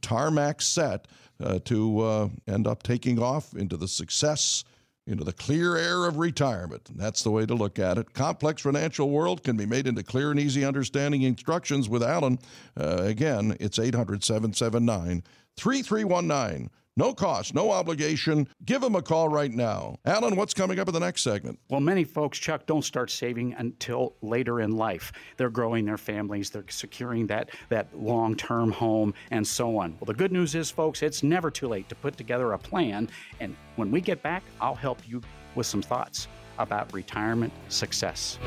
tarmac 0.00 0.60
set 0.62 1.06
uh, 1.42 1.58
to 1.64 2.00
uh, 2.00 2.28
end 2.46 2.66
up 2.66 2.82
taking 2.82 3.18
off 3.18 3.54
into 3.54 3.76
the 3.76 3.88
success, 3.88 4.64
into 5.06 5.24
the 5.24 5.32
clear 5.32 5.76
air 5.76 6.04
of 6.06 6.18
retirement. 6.18 6.88
And 6.90 6.98
that's 6.98 7.22
the 7.22 7.30
way 7.30 7.46
to 7.46 7.54
look 7.54 7.78
at 7.78 7.98
it. 7.98 8.12
Complex 8.12 8.62
financial 8.62 9.10
world 9.10 9.42
can 9.42 9.56
be 9.56 9.66
made 9.66 9.86
into 9.86 10.02
clear 10.02 10.30
and 10.30 10.40
easy 10.40 10.64
understanding 10.64 11.22
instructions 11.22 11.88
with 11.88 12.02
Alan. 12.02 12.38
Uh, 12.78 12.98
again, 13.02 13.56
it's 13.60 13.78
800 13.78 14.24
779 14.24 15.22
3319. 15.56 16.70
No 16.98 17.14
cost, 17.14 17.54
no 17.54 17.70
obligation. 17.70 18.48
Give 18.64 18.80
them 18.80 18.96
a 18.96 19.02
call 19.02 19.28
right 19.28 19.52
now. 19.52 19.98
Alan, 20.04 20.34
what's 20.34 20.52
coming 20.52 20.80
up 20.80 20.88
in 20.88 20.94
the 20.94 20.98
next 20.98 21.22
segment? 21.22 21.60
Well, 21.70 21.78
many 21.78 22.02
folks, 22.02 22.40
Chuck, 22.40 22.66
don't 22.66 22.82
start 22.82 23.08
saving 23.08 23.54
until 23.54 24.16
later 24.20 24.60
in 24.60 24.72
life. 24.72 25.12
They're 25.36 25.48
growing 25.48 25.84
their 25.84 25.96
families, 25.96 26.50
they're 26.50 26.64
securing 26.68 27.28
that, 27.28 27.50
that 27.68 27.86
long 27.96 28.34
term 28.34 28.72
home, 28.72 29.14
and 29.30 29.46
so 29.46 29.78
on. 29.78 29.96
Well, 30.00 30.06
the 30.06 30.14
good 30.14 30.32
news 30.32 30.56
is, 30.56 30.72
folks, 30.72 31.04
it's 31.04 31.22
never 31.22 31.52
too 31.52 31.68
late 31.68 31.88
to 31.88 31.94
put 31.94 32.16
together 32.16 32.52
a 32.52 32.58
plan. 32.58 33.08
And 33.38 33.54
when 33.76 33.92
we 33.92 34.00
get 34.00 34.20
back, 34.20 34.42
I'll 34.60 34.74
help 34.74 34.98
you 35.06 35.22
with 35.54 35.68
some 35.68 35.82
thoughts 35.82 36.26
about 36.58 36.92
retirement 36.92 37.52
success. 37.68 38.40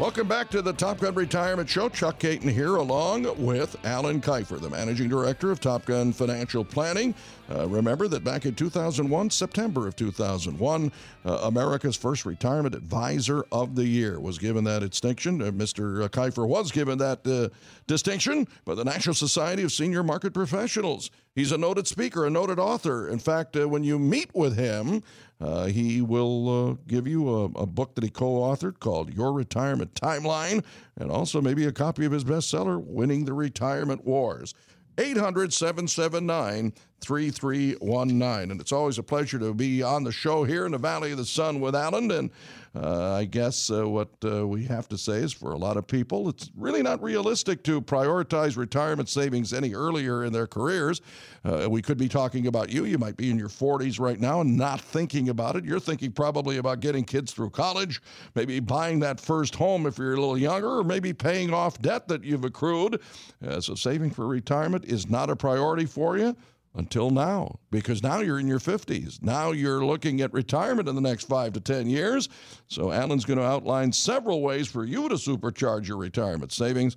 Welcome 0.00 0.26
back 0.26 0.50
to 0.50 0.60
the 0.60 0.72
Top 0.72 0.98
Gun 0.98 1.14
Retirement 1.14 1.68
Show. 1.68 1.88
Chuck 1.88 2.18
Caton 2.18 2.48
here, 2.48 2.76
along 2.76 3.32
with 3.38 3.76
Alan 3.86 4.20
Kifer, 4.20 4.60
the 4.60 4.68
Managing 4.68 5.08
Director 5.08 5.52
of 5.52 5.60
Top 5.60 5.84
Gun 5.84 6.12
Financial 6.12 6.64
Planning. 6.64 7.14
Uh, 7.48 7.68
remember 7.68 8.08
that 8.08 8.24
back 8.24 8.44
in 8.44 8.56
2001, 8.56 9.30
September 9.30 9.86
of 9.86 9.94
2001, 9.94 10.90
uh, 11.24 11.30
America's 11.44 11.96
first 11.96 12.26
retirement 12.26 12.74
advisor 12.74 13.44
of 13.52 13.76
the 13.76 13.86
year 13.86 14.18
was 14.18 14.36
given 14.36 14.64
that 14.64 14.80
distinction. 14.80 15.40
Uh, 15.40 15.52
Mr. 15.52 16.08
Kifer 16.08 16.46
was 16.46 16.72
given 16.72 16.98
that 16.98 17.24
uh, 17.24 17.48
distinction 17.86 18.48
by 18.64 18.74
the 18.74 18.84
National 18.84 19.14
Society 19.14 19.62
of 19.62 19.70
Senior 19.70 20.02
Market 20.02 20.34
Professionals. 20.34 21.08
He's 21.36 21.52
a 21.52 21.58
noted 21.58 21.86
speaker, 21.86 22.26
a 22.26 22.30
noted 22.30 22.58
author. 22.58 23.08
In 23.08 23.20
fact, 23.20 23.56
uh, 23.56 23.68
when 23.68 23.84
you 23.84 23.98
meet 24.00 24.34
with 24.34 24.56
him, 24.56 25.02
uh, 25.44 25.66
he 25.66 26.00
will 26.00 26.78
give 26.86 27.06
you 27.06 27.28
a, 27.28 27.44
a 27.44 27.66
book 27.66 27.94
that 27.94 28.04
he 28.04 28.10
co 28.10 28.40
authored 28.40 28.78
called 28.80 29.12
Your 29.12 29.32
Retirement 29.32 29.94
Timeline, 29.94 30.64
and 30.96 31.10
also 31.10 31.40
maybe 31.40 31.66
a 31.66 31.72
copy 31.72 32.04
of 32.06 32.12
his 32.12 32.24
bestseller, 32.24 32.82
Winning 32.82 33.24
the 33.24 33.34
Retirement 33.34 34.04
Wars. 34.04 34.54
800 34.96 35.52
779 35.52 36.72
3319. 37.00 38.50
And 38.50 38.60
it's 38.60 38.72
always 38.72 38.96
a 38.96 39.02
pleasure 39.02 39.38
to 39.40 39.52
be 39.52 39.82
on 39.82 40.04
the 40.04 40.12
show 40.12 40.44
here 40.44 40.64
in 40.66 40.72
the 40.72 40.78
Valley 40.78 41.10
of 41.10 41.18
the 41.18 41.24
Sun 41.24 41.60
with 41.60 41.74
Alan. 41.74 42.10
And 42.10 42.30
uh, 42.74 43.14
I 43.14 43.24
guess 43.24 43.70
uh, 43.70 43.88
what 43.88 44.08
uh, 44.24 44.46
we 44.46 44.64
have 44.64 44.88
to 44.88 44.98
say 44.98 45.18
is 45.18 45.32
for 45.32 45.52
a 45.52 45.56
lot 45.56 45.76
of 45.76 45.86
people, 45.86 46.28
it's 46.28 46.50
really 46.56 46.82
not 46.82 47.02
realistic 47.02 47.62
to 47.64 47.80
prioritize 47.80 48.56
retirement 48.56 49.08
savings 49.08 49.52
any 49.52 49.74
earlier 49.74 50.24
in 50.24 50.32
their 50.32 50.48
careers. 50.48 51.00
Uh, 51.44 51.68
we 51.70 51.80
could 51.82 51.98
be 51.98 52.08
talking 52.08 52.48
about 52.48 52.70
you. 52.70 52.84
You 52.84 52.98
might 52.98 53.16
be 53.16 53.30
in 53.30 53.38
your 53.38 53.48
40s 53.48 54.00
right 54.00 54.18
now 54.18 54.40
and 54.40 54.56
not 54.56 54.80
thinking 54.80 55.28
about 55.28 55.54
it. 55.54 55.64
You're 55.64 55.78
thinking 55.78 56.10
probably 56.10 56.56
about 56.56 56.80
getting 56.80 57.04
kids 57.04 57.32
through 57.32 57.50
college, 57.50 58.02
maybe 58.34 58.58
buying 58.58 58.98
that 59.00 59.20
first 59.20 59.54
home 59.54 59.86
if 59.86 59.96
you're 59.96 60.14
a 60.14 60.20
little 60.20 60.38
younger, 60.38 60.78
or 60.78 60.84
maybe 60.84 61.12
paying 61.12 61.54
off 61.54 61.80
debt 61.80 62.08
that 62.08 62.24
you've 62.24 62.44
accrued. 62.44 63.00
Uh, 63.46 63.60
so 63.60 63.74
saving 63.74 64.10
for 64.10 64.26
retirement 64.26 64.84
is 64.84 65.08
not 65.08 65.30
a 65.30 65.36
priority 65.36 65.86
for 65.86 66.18
you 66.18 66.34
until 66.74 67.10
now 67.10 67.58
because 67.70 68.02
now 68.02 68.20
you're 68.20 68.38
in 68.38 68.48
your 68.48 68.58
50s. 68.58 69.22
Now 69.22 69.52
you're 69.52 69.84
looking 69.84 70.20
at 70.20 70.32
retirement 70.32 70.88
in 70.88 70.94
the 70.94 71.00
next 71.00 71.28
five 71.28 71.52
to 71.54 71.60
10 71.60 71.88
years. 71.88 72.28
So, 72.68 72.90
Alan's 72.90 73.24
going 73.24 73.38
to 73.38 73.44
outline 73.44 73.92
several 73.92 74.42
ways 74.42 74.68
for 74.68 74.84
you 74.84 75.08
to 75.08 75.14
supercharge 75.14 75.86
your 75.86 75.98
retirement 75.98 76.52
savings. 76.52 76.96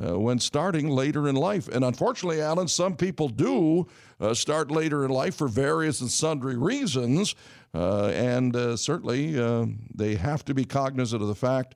Uh, 0.00 0.16
when 0.16 0.38
starting 0.38 0.88
later 0.88 1.28
in 1.28 1.34
life. 1.34 1.66
And 1.66 1.84
unfortunately, 1.84 2.40
Alan, 2.40 2.68
some 2.68 2.94
people 2.94 3.28
do 3.28 3.88
uh, 4.20 4.32
start 4.32 4.70
later 4.70 5.04
in 5.04 5.10
life 5.10 5.34
for 5.34 5.48
various 5.48 6.00
and 6.00 6.08
sundry 6.08 6.56
reasons. 6.56 7.34
Uh, 7.74 8.06
and 8.10 8.54
uh, 8.54 8.76
certainly, 8.76 9.36
uh, 9.36 9.66
they 9.92 10.14
have 10.14 10.44
to 10.44 10.54
be 10.54 10.64
cognizant 10.64 11.20
of 11.20 11.26
the 11.26 11.34
fact 11.34 11.74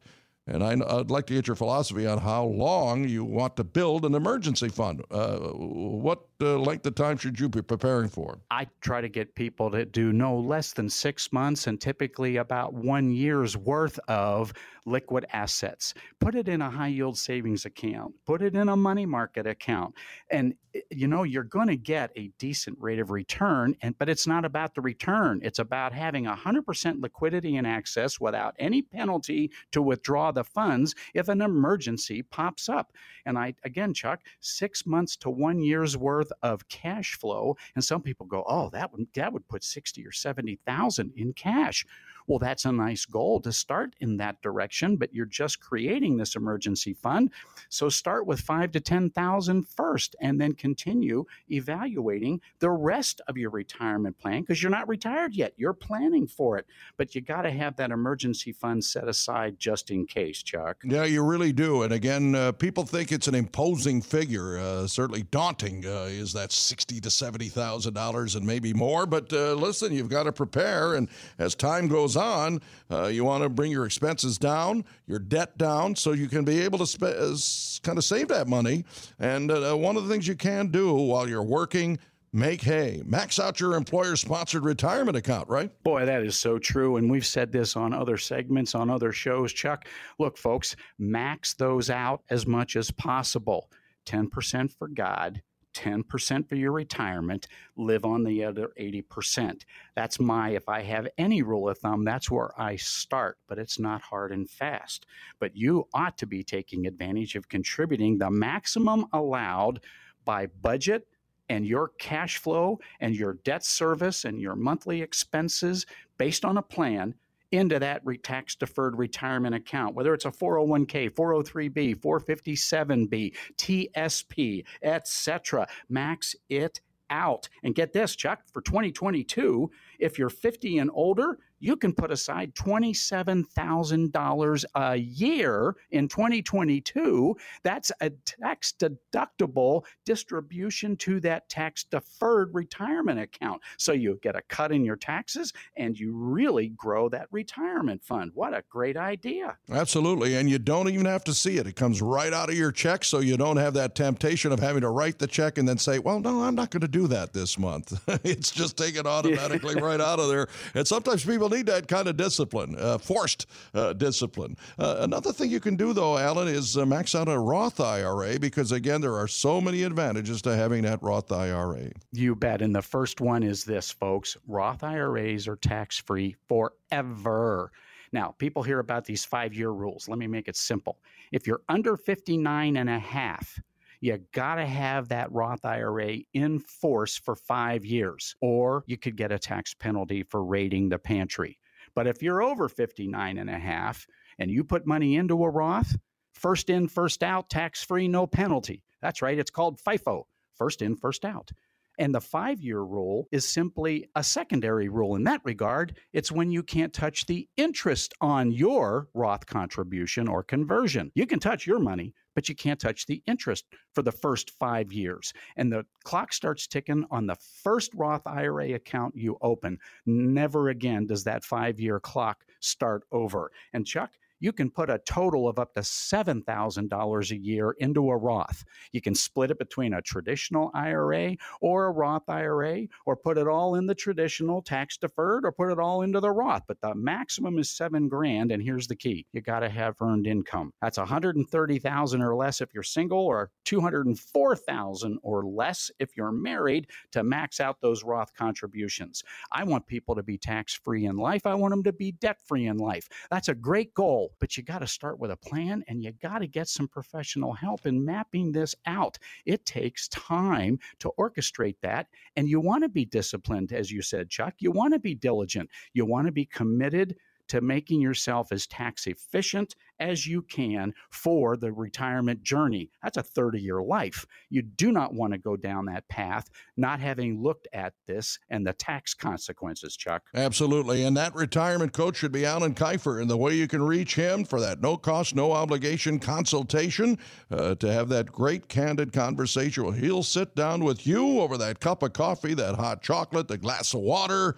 And 0.49 0.65
I, 0.65 0.75
would 0.75 1.11
like 1.11 1.27
to 1.27 1.35
get 1.35 1.47
your 1.47 1.55
philosophy 1.55 2.05
on 2.05 2.19
how 2.19 2.45
long 2.45 3.09
you 3.09 3.25
want 3.25 3.55
to 3.57 3.65
build 3.65 4.05
an 4.05 4.15
emergency 4.15 4.69
fund. 4.69 5.05
Uh, 5.09 5.39
what 5.39 6.25
uh, 6.41 6.59
length 6.59 6.85
of 6.87 6.97
time 6.97 7.17
should 7.17 7.39
you 7.39 7.49
be 7.49 7.63
preparing 7.63 8.09
for? 8.09 8.41
I 8.51 8.67
try 8.81 9.01
to 9.01 9.09
get 9.09 9.37
people 9.37 9.71
to 9.71 9.85
do 9.85 10.13
no 10.13 10.37
less 10.37 10.73
than 10.73 10.91
six 10.91 11.33
months 11.33 11.69
and 11.69 11.81
typically 11.81 12.39
about 12.39 12.75
one 12.75 13.13
year's 13.13 13.57
worth 13.57 14.01
of 14.09 14.53
liquid 14.85 15.27
assets. 15.33 15.95
Put 16.19 16.35
it 16.35 16.49
in 16.49 16.61
a 16.61 16.69
high 16.71 16.89
yield 16.89 17.17
savings 17.17 17.65
account, 17.65 18.15
put 18.27 18.43
it 18.43 18.57
in 18.57 18.69
a 18.69 18.77
money 18.77 19.07
market 19.07 19.47
account. 19.47 19.95
And 20.31 20.55
eh, 20.75 20.81
you 20.91 21.07
know, 21.07 21.23
you're 21.23 21.45
going 21.45 21.69
to 21.69 21.77
get 21.77 22.11
a 22.17 22.33
decent 22.39 22.77
rate 22.81 22.99
of 22.99 23.11
return. 23.11 23.77
And 23.83 23.97
but 23.97 24.09
it's 24.09 24.27
not 24.27 24.45
about 24.45 24.75
the 24.75 24.81
return. 24.81 25.41
It's 25.45 25.61
about 25.61 25.93
having 25.93 26.25
100% 26.25 27.01
liquidity 27.01 27.57
and 27.57 27.67
access 27.67 28.19
without 28.19 28.57
any 28.59 28.83
penalty 28.83 29.53
to 29.71 29.81
withdraw 29.81 30.32
the 30.33 30.45
funds 30.45 30.95
if 31.15 31.29
an 31.29 31.43
emergency 31.43 32.23
pops 32.23 32.69
up. 32.69 32.93
And 33.27 33.39
I 33.39 33.55
again, 33.65 33.95
Chuck, 33.95 34.21
six 34.41 34.87
months 34.87 35.17
to 35.19 35.31
one 35.31 35.61
year's 35.61 35.97
worth 35.97 36.33
of 36.43 36.69
cash 36.69 37.15
flow. 37.15 37.57
And 37.75 37.85
some 37.85 38.03
people 38.03 38.27
go, 38.27 38.45
oh, 38.47 38.71
that 38.71 38.93
would 38.93 39.07
that 39.15 39.33
would 39.33 39.47
put 39.49 39.65
sixty 39.65 40.07
or 40.07 40.13
seventy 40.13 40.59
thousand 40.67 41.13
in 41.17 41.33
cash. 41.33 41.87
Well, 42.27 42.39
that's 42.39 42.65
a 42.65 42.73
nice 42.73 43.05
goal 43.05 43.41
to 43.41 43.53
start 43.53 43.95
in 44.01 44.17
that 44.19 44.41
direction, 44.43 44.97
but 44.97 45.15
you're 45.15 45.27
just 45.27 45.61
creating 45.61 46.17
this 46.17 46.37
emergency 46.37 46.95
fund. 46.95 47.31
So 47.69 47.89
start 47.89 48.27
with 48.27 48.41
five 48.41 48.73
to 48.73 48.81
10,000 48.81 49.69
first 49.69 50.17
and 50.21 50.41
then 50.41 50.55
continue 50.55 51.25
evaluating 51.51 52.41
the 52.59 52.71
rest 52.71 53.21
of 53.29 53.37
your 53.37 53.51
retirement 53.51 54.19
plan 54.19 54.43
because 54.43 54.63
you're 54.63 54.71
not 54.71 54.89
retired 54.89 55.35
yet. 55.35 55.53
You're 55.57 55.73
planning 55.73 56.27
for 56.27 56.59
it, 56.59 56.67
but 56.97 57.15
you 57.15 57.21
got 57.21 57.43
to 57.43 57.51
have 57.51 57.77
that 57.77 57.91
emergency 57.91 58.53
fund 58.53 58.85
set 58.85 59.09
aside 59.09 59.59
just 59.59 59.91
in 59.91 60.07
case, 60.07 60.43
Chuck. 60.43 60.79
Yeah, 60.85 61.05
you 61.05 61.23
really 61.23 61.53
do. 61.53 61.83
And 61.83 61.93
again, 61.93 62.35
uh, 62.35 62.53
people 62.53 62.85
think 62.85 63.13
it's 63.13 63.29
an 63.29 63.35
imposing 63.35 64.03
figure, 64.03 64.59
uh, 64.59 64.87
certainly 64.87 65.23
daunting. 65.25 65.85
Uh, 65.87 66.09
is 66.09 66.33
that 66.33 66.53
sixty 66.53 67.01
to 67.01 67.11
seventy 67.11 67.49
thousand 67.49 67.95
dollars 67.95 68.35
and 68.35 68.47
maybe 68.47 68.73
more? 68.73 69.07
But 69.07 69.33
uh, 69.33 69.55
listen, 69.55 69.93
you've 69.93 70.09
got 70.09 70.25
to 70.25 70.33
prepare, 70.33 70.95
and 70.95 71.09
as 71.39 71.55
time 71.55 71.89
goes 71.89 72.12
goes 72.13 72.23
on, 72.23 72.61
uh, 72.91 73.07
you 73.07 73.25
want 73.25 73.43
to 73.43 73.49
bring 73.49 73.71
your 73.71 73.87
expenses 73.87 74.39
down, 74.39 74.85
your 75.07 75.19
debt 75.19 75.57
down, 75.59 75.97
so 75.97 76.13
you 76.13 76.29
can 76.29 76.45
be 76.45 76.61
able 76.61 76.79
to 76.79 76.87
sp- 76.87 77.17
uh, 77.17 77.37
kind 77.83 77.99
of 77.99 78.05
save 78.05 78.29
that 78.29 78.49
money. 78.49 78.85
And 79.19 79.51
uh, 79.51 79.75
one 79.75 79.97
of 79.97 80.05
the 80.05 80.13
things 80.13 80.27
you 80.29 80.35
can 80.35 80.69
do 80.69 80.93
while 80.95 81.29
you're 81.29 81.43
working 81.43 81.99
make 82.35 82.63
hay. 82.63 83.03
Max 83.05 83.39
out 83.39 83.61
your 83.61 83.75
employer 83.75 84.17
sponsored 84.17 84.65
retirement 84.65 85.17
account, 85.17 85.49
right? 85.49 85.71
Boy, 85.83 86.07
that 86.07 86.23
is 86.23 86.39
so 86.39 86.59
true. 86.59 86.97
And 86.97 87.11
we've 87.11 87.27
said 87.27 87.53
this 87.53 87.77
on 87.77 87.93
other 87.93 88.17
segments, 88.17 88.75
on 88.75 88.89
other 88.89 89.13
shows. 89.13 89.53
Chuck, 89.53 89.87
look, 90.19 90.39
folks, 90.39 90.75
max 90.99 91.55
those 91.55 91.91
out 91.91 92.23
as 92.31 92.47
much 92.47 92.77
as 92.77 92.91
possible. 92.91 93.71
10% 94.07 94.73
for 94.73 94.89
God, 94.89 95.43
10% 95.73 96.49
for 96.49 96.55
your 96.55 96.73
retirement, 96.73 97.49
live 97.77 98.05
on 98.05 98.25
the 98.25 98.45
other 98.45 98.73
80%. 98.79 99.63
That's 99.95 100.21
my, 100.21 100.51
if 100.51 100.69
I 100.69 100.83
have 100.83 101.09
any 101.19 101.43
rule 101.43 101.69
of 101.69 101.79
thumb, 101.79 102.05
that's 102.05 102.31
where 102.31 102.51
I 102.61 102.77
start, 102.77 103.39
but 103.49 103.59
it's 103.59 103.79
not 103.79 104.03
hard 104.03 104.33
and 104.33 104.49
fast. 104.49 105.07
But 105.39 105.57
you 105.57 105.89
ought 105.95 106.19
to 106.19 106.27
be 106.27 106.45
taking 106.45 106.87
advantage 106.87 107.35
of 107.35 107.49
contributing 107.49 108.19
the 108.19 108.31
maximum 108.31 109.07
allowed 109.13 109.81
by 110.25 110.47
budget 110.47 111.07
and 111.49 111.67
your 111.67 111.89
cash 111.99 112.39
flow 112.39 112.79
and 113.01 113.15
your 113.15 113.35
debt 113.45 113.65
service 113.65 114.25
and 114.25 114.41
your 114.41 114.57
monthly 114.57 115.03
expenses 115.03 115.87
based 116.17 116.45
on 116.45 116.57
a 116.57 116.63
plan 116.63 117.15
into 117.53 117.79
that 117.79 118.03
tax 118.23 118.57
deferred 118.57 118.99
retirement 118.99 119.55
account, 119.55 119.95
whether 119.95 120.15
it's 120.15 120.25
a 120.25 120.31
401k, 120.31 121.11
403b, 121.11 122.01
457b, 122.01 123.35
TSP, 123.57 124.65
etc. 124.83 125.67
Max 125.89 126.35
it 126.49 126.81
out. 127.11 127.49
And 127.63 127.75
get 127.75 127.93
this, 127.93 128.17
Chuck, 128.17 128.41
for 128.53 128.63
2022, 128.63 129.71
if 129.99 130.19
you're 130.19 130.31
50 130.31 130.79
and 130.79 130.91
older, 130.93 131.39
you 131.63 131.77
can 131.77 131.95
put 131.95 132.11
aside 132.11 132.55
$27,000 132.57 134.65
a 134.75 134.97
year 134.97 135.77
in 135.93 136.09
2022. 136.09 137.37
That's 137.63 137.93
a 138.01 138.11
tax 138.11 138.75
deductible 138.79 139.85
distribution 140.05 140.97
to 140.97 141.21
that 141.21 141.49
tax 141.49 141.85
deferred 141.85 142.53
retirement 142.53 143.21
account. 143.21 143.63
So 143.79 143.93
you 143.93 144.19
get 144.23 144.35
a 144.35 144.43
cut 144.49 144.73
in 144.73 144.85
your 144.85 144.97
taxes 144.97 145.53
and 145.77 145.97
you 145.97 146.13
really 146.13 146.71
grow 146.71 147.09
that 147.11 147.29
retirement 147.31 148.03
fund. 148.03 148.33
What 148.35 148.55
a 148.55 148.65
great 148.69 148.97
idea. 148.97 149.57
Absolutely. 149.71 150.35
And 150.35 150.51
you 150.51 150.59
don't 150.59 150.89
even 150.89 151.07
have 151.07 151.23
to 151.25 151.33
see 151.33 151.59
it, 151.59 151.69
it 151.69 151.77
comes 151.77 152.03
right 152.03 152.33
out 152.33 152.51
of 152.51 152.57
your 152.57 152.73
check. 152.73 153.05
So 153.05 153.21
you 153.21 153.37
don't 153.37 153.59
have 153.59 153.75
that 153.75 153.95
temptation 153.95 154.51
of 154.51 154.59
having 154.59 154.81
to 154.81 154.91
write 154.91 155.21
the 155.21 155.29
check 155.29 155.59
and 155.59 155.69
then 155.69 155.79
say, 155.79 156.01
well, 156.01 156.19
no, 156.19 156.43
I'm 156.43 156.57
not 156.57 156.71
going 156.71 156.81
to 156.81 156.89
do 156.89 157.07
that 157.07 157.33
this 157.33 157.57
month. 157.57 158.03
it's 158.25 158.51
just 158.51 158.77
taken 158.77 159.07
automatically 159.07 159.77
right 159.77 160.01
out 160.01 160.19
of 160.19 160.29
there. 160.29 160.49
And 160.75 160.89
sometimes 160.89 161.25
people 161.25 161.52
need 161.53 161.67
that 161.67 161.89
kind 161.89 162.09
of 162.09 162.17
discipline, 162.17 162.77
uh, 162.79 162.99
forced 162.99 163.47
uh, 163.75 163.93
discipline. 163.93 164.57
Uh, 164.79 164.97
another 165.01 165.33
thing 165.33 165.51
you 165.51 165.61
can 165.61 165.77
do, 165.77 165.93
though, 165.93 166.19
Alan, 166.19 166.49
is 166.49 166.77
uh, 166.77 166.85
max 166.87 167.15
out 167.15 167.29
a 167.29 167.39
Roth 167.39 167.81
IRA 167.81 168.39
because, 168.39 168.73
again, 168.73 169.01
there 169.01 169.17
are 169.17 169.29
so 169.29 169.61
many 169.61 169.83
advantages 169.83 170.43
to 170.43 170.57
having 170.57 170.83
that 170.83 171.03
Roth 171.03 171.31
IRA. 171.31 171.91
You 172.13 172.35
bet. 172.35 172.63
And 172.63 172.75
the 172.75 172.83
first 172.83 173.21
one 173.21 173.43
is 173.43 173.65
this, 173.65 173.91
folks 173.91 174.37
Roth 174.47 174.83
IRAs 174.83 175.47
are 175.49 175.57
tax 175.57 175.99
free 175.99 176.37
forever. 176.49 177.71
Now, 178.13 178.35
people 178.39 178.63
hear 178.63 178.79
about 178.79 179.05
these 179.05 179.25
five 179.25 179.55
year 179.55 179.71
rules. 179.71 180.09
Let 180.09 180.19
me 180.19 180.27
make 180.27 180.49
it 180.49 180.57
simple. 180.57 180.99
If 181.33 181.47
you're 181.47 181.63
under 181.69 181.97
59 181.97 182.77
and 182.77 182.91
a 182.91 182.99
half, 182.99 183.59
you 184.03 184.19
got 184.33 184.57
to 184.57 184.67
have 184.67 185.09
that 185.09 185.31
Roth 185.31 185.65
IRA 185.65 186.19
in 186.35 186.59
force 186.59 187.17
for 187.17 187.37
five 187.37 187.85
years, 187.85 188.35
or 188.41 188.83
you 188.89 188.99
could 188.99 189.17
get 189.17 189.31
a 189.31 189.39
tax 189.39 189.75
penalty 189.75 190.25
for 190.25 190.45
raiding 190.45 190.89
the 190.89 190.99
pantry. 190.99 191.57
But 191.95 192.09
if 192.09 192.21
you're 192.21 192.43
over 192.43 192.69
59 192.69 193.39
and 193.39 193.49
a 193.49 193.59
half 193.59 194.09
and 194.41 194.51
you 194.51 194.65
put 194.65 194.89
money 194.89 195.15
into 195.15 195.45
a 195.45 195.49
Roth, 195.49 195.97
first 196.35 196.69
in, 196.69 196.89
first 196.89 197.23
out, 197.23 197.49
tax 197.49 197.85
free, 197.85 198.09
no 198.09 198.27
penalty. 198.27 198.83
That's 199.01 199.23
right. 199.23 199.39
It's 199.39 199.53
called 199.53 199.81
FIFO, 199.81 200.25
first 200.57 200.83
in, 200.83 200.97
first 200.97 201.25
out. 201.25 201.53
And 201.99 202.15
the 202.15 202.21
five 202.21 202.61
year 202.61 202.81
rule 202.81 203.29
is 203.33 203.49
simply 203.49 204.09
a 204.17 204.25
secondary 204.25 204.89
rule 204.89 205.17
in 205.17 205.25
that 205.25 205.43
regard. 205.45 205.97
It's 206.13 206.33
when 206.33 206.51
you 206.51 206.63
can't 206.63 206.93
touch 206.93 207.27
the 207.27 207.49
interest 207.57 208.15
on 208.21 208.51
your 208.53 209.09
Roth 209.15 209.47
contribution 209.47 210.29
or 210.29 210.43
conversion. 210.43 211.13
You 211.15 211.27
can 211.27 211.39
touch 211.39 211.67
your 211.67 211.79
money, 211.79 212.15
but 212.35 212.49
you 212.49 212.55
can't 212.55 212.81
touch 212.81 213.07
the 213.07 213.23
interest 213.27 213.67
for 213.95 214.03
the 214.03 214.13
first 214.13 214.51
five 214.59 214.93
years. 214.93 215.33
And 215.57 215.73
the 215.73 215.85
clock 216.05 216.33
starts 216.33 216.67
ticking 216.67 217.05
on 217.11 217.27
the 217.27 217.37
first 217.63 217.93
Roth 217.95 218.27
IRA 218.27 218.73
account 218.73 219.15
you 219.17 219.37
open. 219.43 219.79
Never 220.07 220.69
again 220.71 221.07
does 221.07 221.25
that 221.25 221.45
five 221.45 221.79
year 221.79 222.01
clock 222.01 222.45
start 222.61 223.05
over. 223.13 223.51
And 223.73 223.87
Chuck, 223.87 224.13
you 224.43 224.53
can 224.53 224.71
put 224.71 224.91
a 224.91 224.99
total 224.99 225.49
of 225.49 225.61
up 225.61 225.73
to 225.75 225.81
$7,000 225.81 227.31
a 227.31 227.37
year 227.37 227.77
into 227.79 228.11
a 228.11 228.17
Roth. 228.17 228.65
You 228.91 229.01
can 229.01 229.15
split 229.15 229.53
it 229.53 229.59
between 229.59 229.95
a 229.95 230.03
traditional 230.03 230.73
IRA 230.75 231.37
or 231.61 231.87
a 231.87 231.93
Roth 231.93 232.29
IRA, 232.29 232.89
or 233.07 233.17
put 233.17 233.39
it 233.39 233.47
all 233.47 233.77
in 233.77 233.87
the 233.87 233.95
traditional 233.95 234.61
tax 234.61 234.97
deferred, 234.97 235.45
or 235.45 235.53
put 235.53 235.71
it 235.71 235.79
all 235.79 236.03
into 236.03 236.19
the 236.19 236.33
Roth. 236.33 236.63
But 236.67 236.81
the 236.81 236.93
maximum 236.97 237.61
is 237.61 237.71
seven 237.71 238.09
grand. 238.09 238.51
And 238.51 238.61
here's 238.61 238.89
the 238.89 238.97
key 238.97 239.27
you 239.33 239.41
got 239.41 239.61
to 239.61 239.69
have 239.69 239.95
earned 240.03 240.27
income. 240.27 240.73
That's 240.83 240.99
130,000 240.99 242.23
or 242.23 242.35
less 242.35 242.61
if 242.61 242.75
you're 242.75 242.83
single, 242.83 243.25
or 243.25 243.51
204,000 243.65 245.19
or 245.23 245.45
less 245.45 245.91
if 246.01 246.17
you're 246.17 246.33
married 246.33 246.89
to 247.13 247.23
max 247.23 247.61
out 247.61 247.81
those 247.81 248.03
Roth 248.03 248.35
contributions. 248.35 249.23
I 249.53 249.63
want 249.63 249.87
people 249.87 250.17
to 250.17 250.25
be 250.25 250.37
tax 250.37 250.75
free 250.75 251.05
in 251.07 251.17
life. 251.17 251.47
I 251.47 251.55
want 251.55 251.71
them 251.71 251.85
to 251.85 251.93
be 251.93 252.11
debt 252.11 252.39
free 252.45 252.67
in 252.67 252.79
life. 252.79 253.09
That's 253.31 253.49
a 253.49 253.55
great 253.55 253.95
goal 253.95 254.32
but 254.39 254.57
you 254.57 254.63
got 254.63 254.81
to 254.81 254.87
start 254.87 255.19
with 255.19 255.31
a 255.31 255.37
plan 255.37 255.85
and 255.89 256.03
you 256.03 256.13
got 256.13 256.39
to 256.39 256.47
get 256.47 256.69
some 256.69 256.89
professional 256.89 257.53
help 257.53 257.87
in 257.87 258.05
mapping 258.05 258.53
this 258.53 258.75
out. 258.87 259.19
It 259.47 259.65
takes 259.67 260.09
time 260.09 260.79
to 261.01 261.11
orchestrate 261.19 261.77
that. 261.83 262.09
And 262.37 262.49
you 262.49 262.61
want 262.61 262.85
to 262.85 262.89
be 262.89 263.05
disciplined, 263.05 263.73
as 263.73 263.91
you 263.91 264.03
said, 264.03 264.31
Chuck. 264.31 264.55
You 264.59 264.71
want 264.71 264.95
to 264.95 265.01
be 265.01 265.15
diligent. 265.15 265.71
You 265.93 266.07
want 266.07 266.27
to 266.27 266.33
be 266.33 266.47
committed 266.47 267.17
to 267.53 267.61
making 267.61 268.01
yourself 268.01 268.51
as 268.51 268.67
tax 268.67 269.07
efficient 269.07 269.77
as 270.01 270.27
you 270.27 270.41
can 270.41 270.95
for 271.11 271.55
the 271.55 271.71
retirement 271.71 272.43
journey. 272.43 272.89
That's 273.03 273.19
a 273.19 273.23
30 273.23 273.61
year 273.61 273.83
life. 273.83 274.25
You 274.49 274.63
do 274.63 274.91
not 274.91 275.13
want 275.13 275.35
to 275.35 275.39
go 275.39 275.59
down 275.59 275.85
that 275.85 276.09
path 276.09 276.49
not 276.79 276.99
having 276.99 277.43
looked 277.43 277.69
at 277.75 277.93
this 278.07 278.39
and 278.49 278.67
the 278.67 278.73
tax 278.73 279.13
consequences, 279.13 279.99
Chuck. 279.99 280.23
Absolutely. 280.35 281.05
And 281.05 281.15
that 281.19 281.35
retirement 281.35 281.93
coach 281.93 282.17
should 282.17 282.33
be 282.33 282.47
Alan 282.47 282.75
Kifer. 282.75 283.21
And 283.21 283.29
the 283.29 283.37
way 283.37 283.55
you 283.55 283.69
can 283.69 283.83
reach 283.83 284.15
him 284.15 284.47
for 284.47 284.59
that 284.59 284.81
no 284.81 284.97
cost, 284.97 285.35
no 285.35 285.53
obligation 285.53 286.19
consultation 286.19 287.19
uh, 287.51 287.75
to 287.75 287.93
have 287.93 288.09
that 288.09 288.33
great 288.33 288.71
candid 288.71 289.13
conversation. 289.13 289.85
Well, 289.85 289.93
he'll 289.93 290.23
sit 290.23 290.57
down 290.57 290.85
with 290.85 291.07
you 291.07 291.41
over 291.41 291.59
that 291.59 291.81
cup 291.81 292.03
of 292.03 292.15
coffee, 292.15 292.55
that 292.55 292.77
hot 292.77 293.03
chocolate, 293.03 293.49
the 293.49 293.59
glass 293.59 293.93
of 293.93 294.01
water 294.01 294.57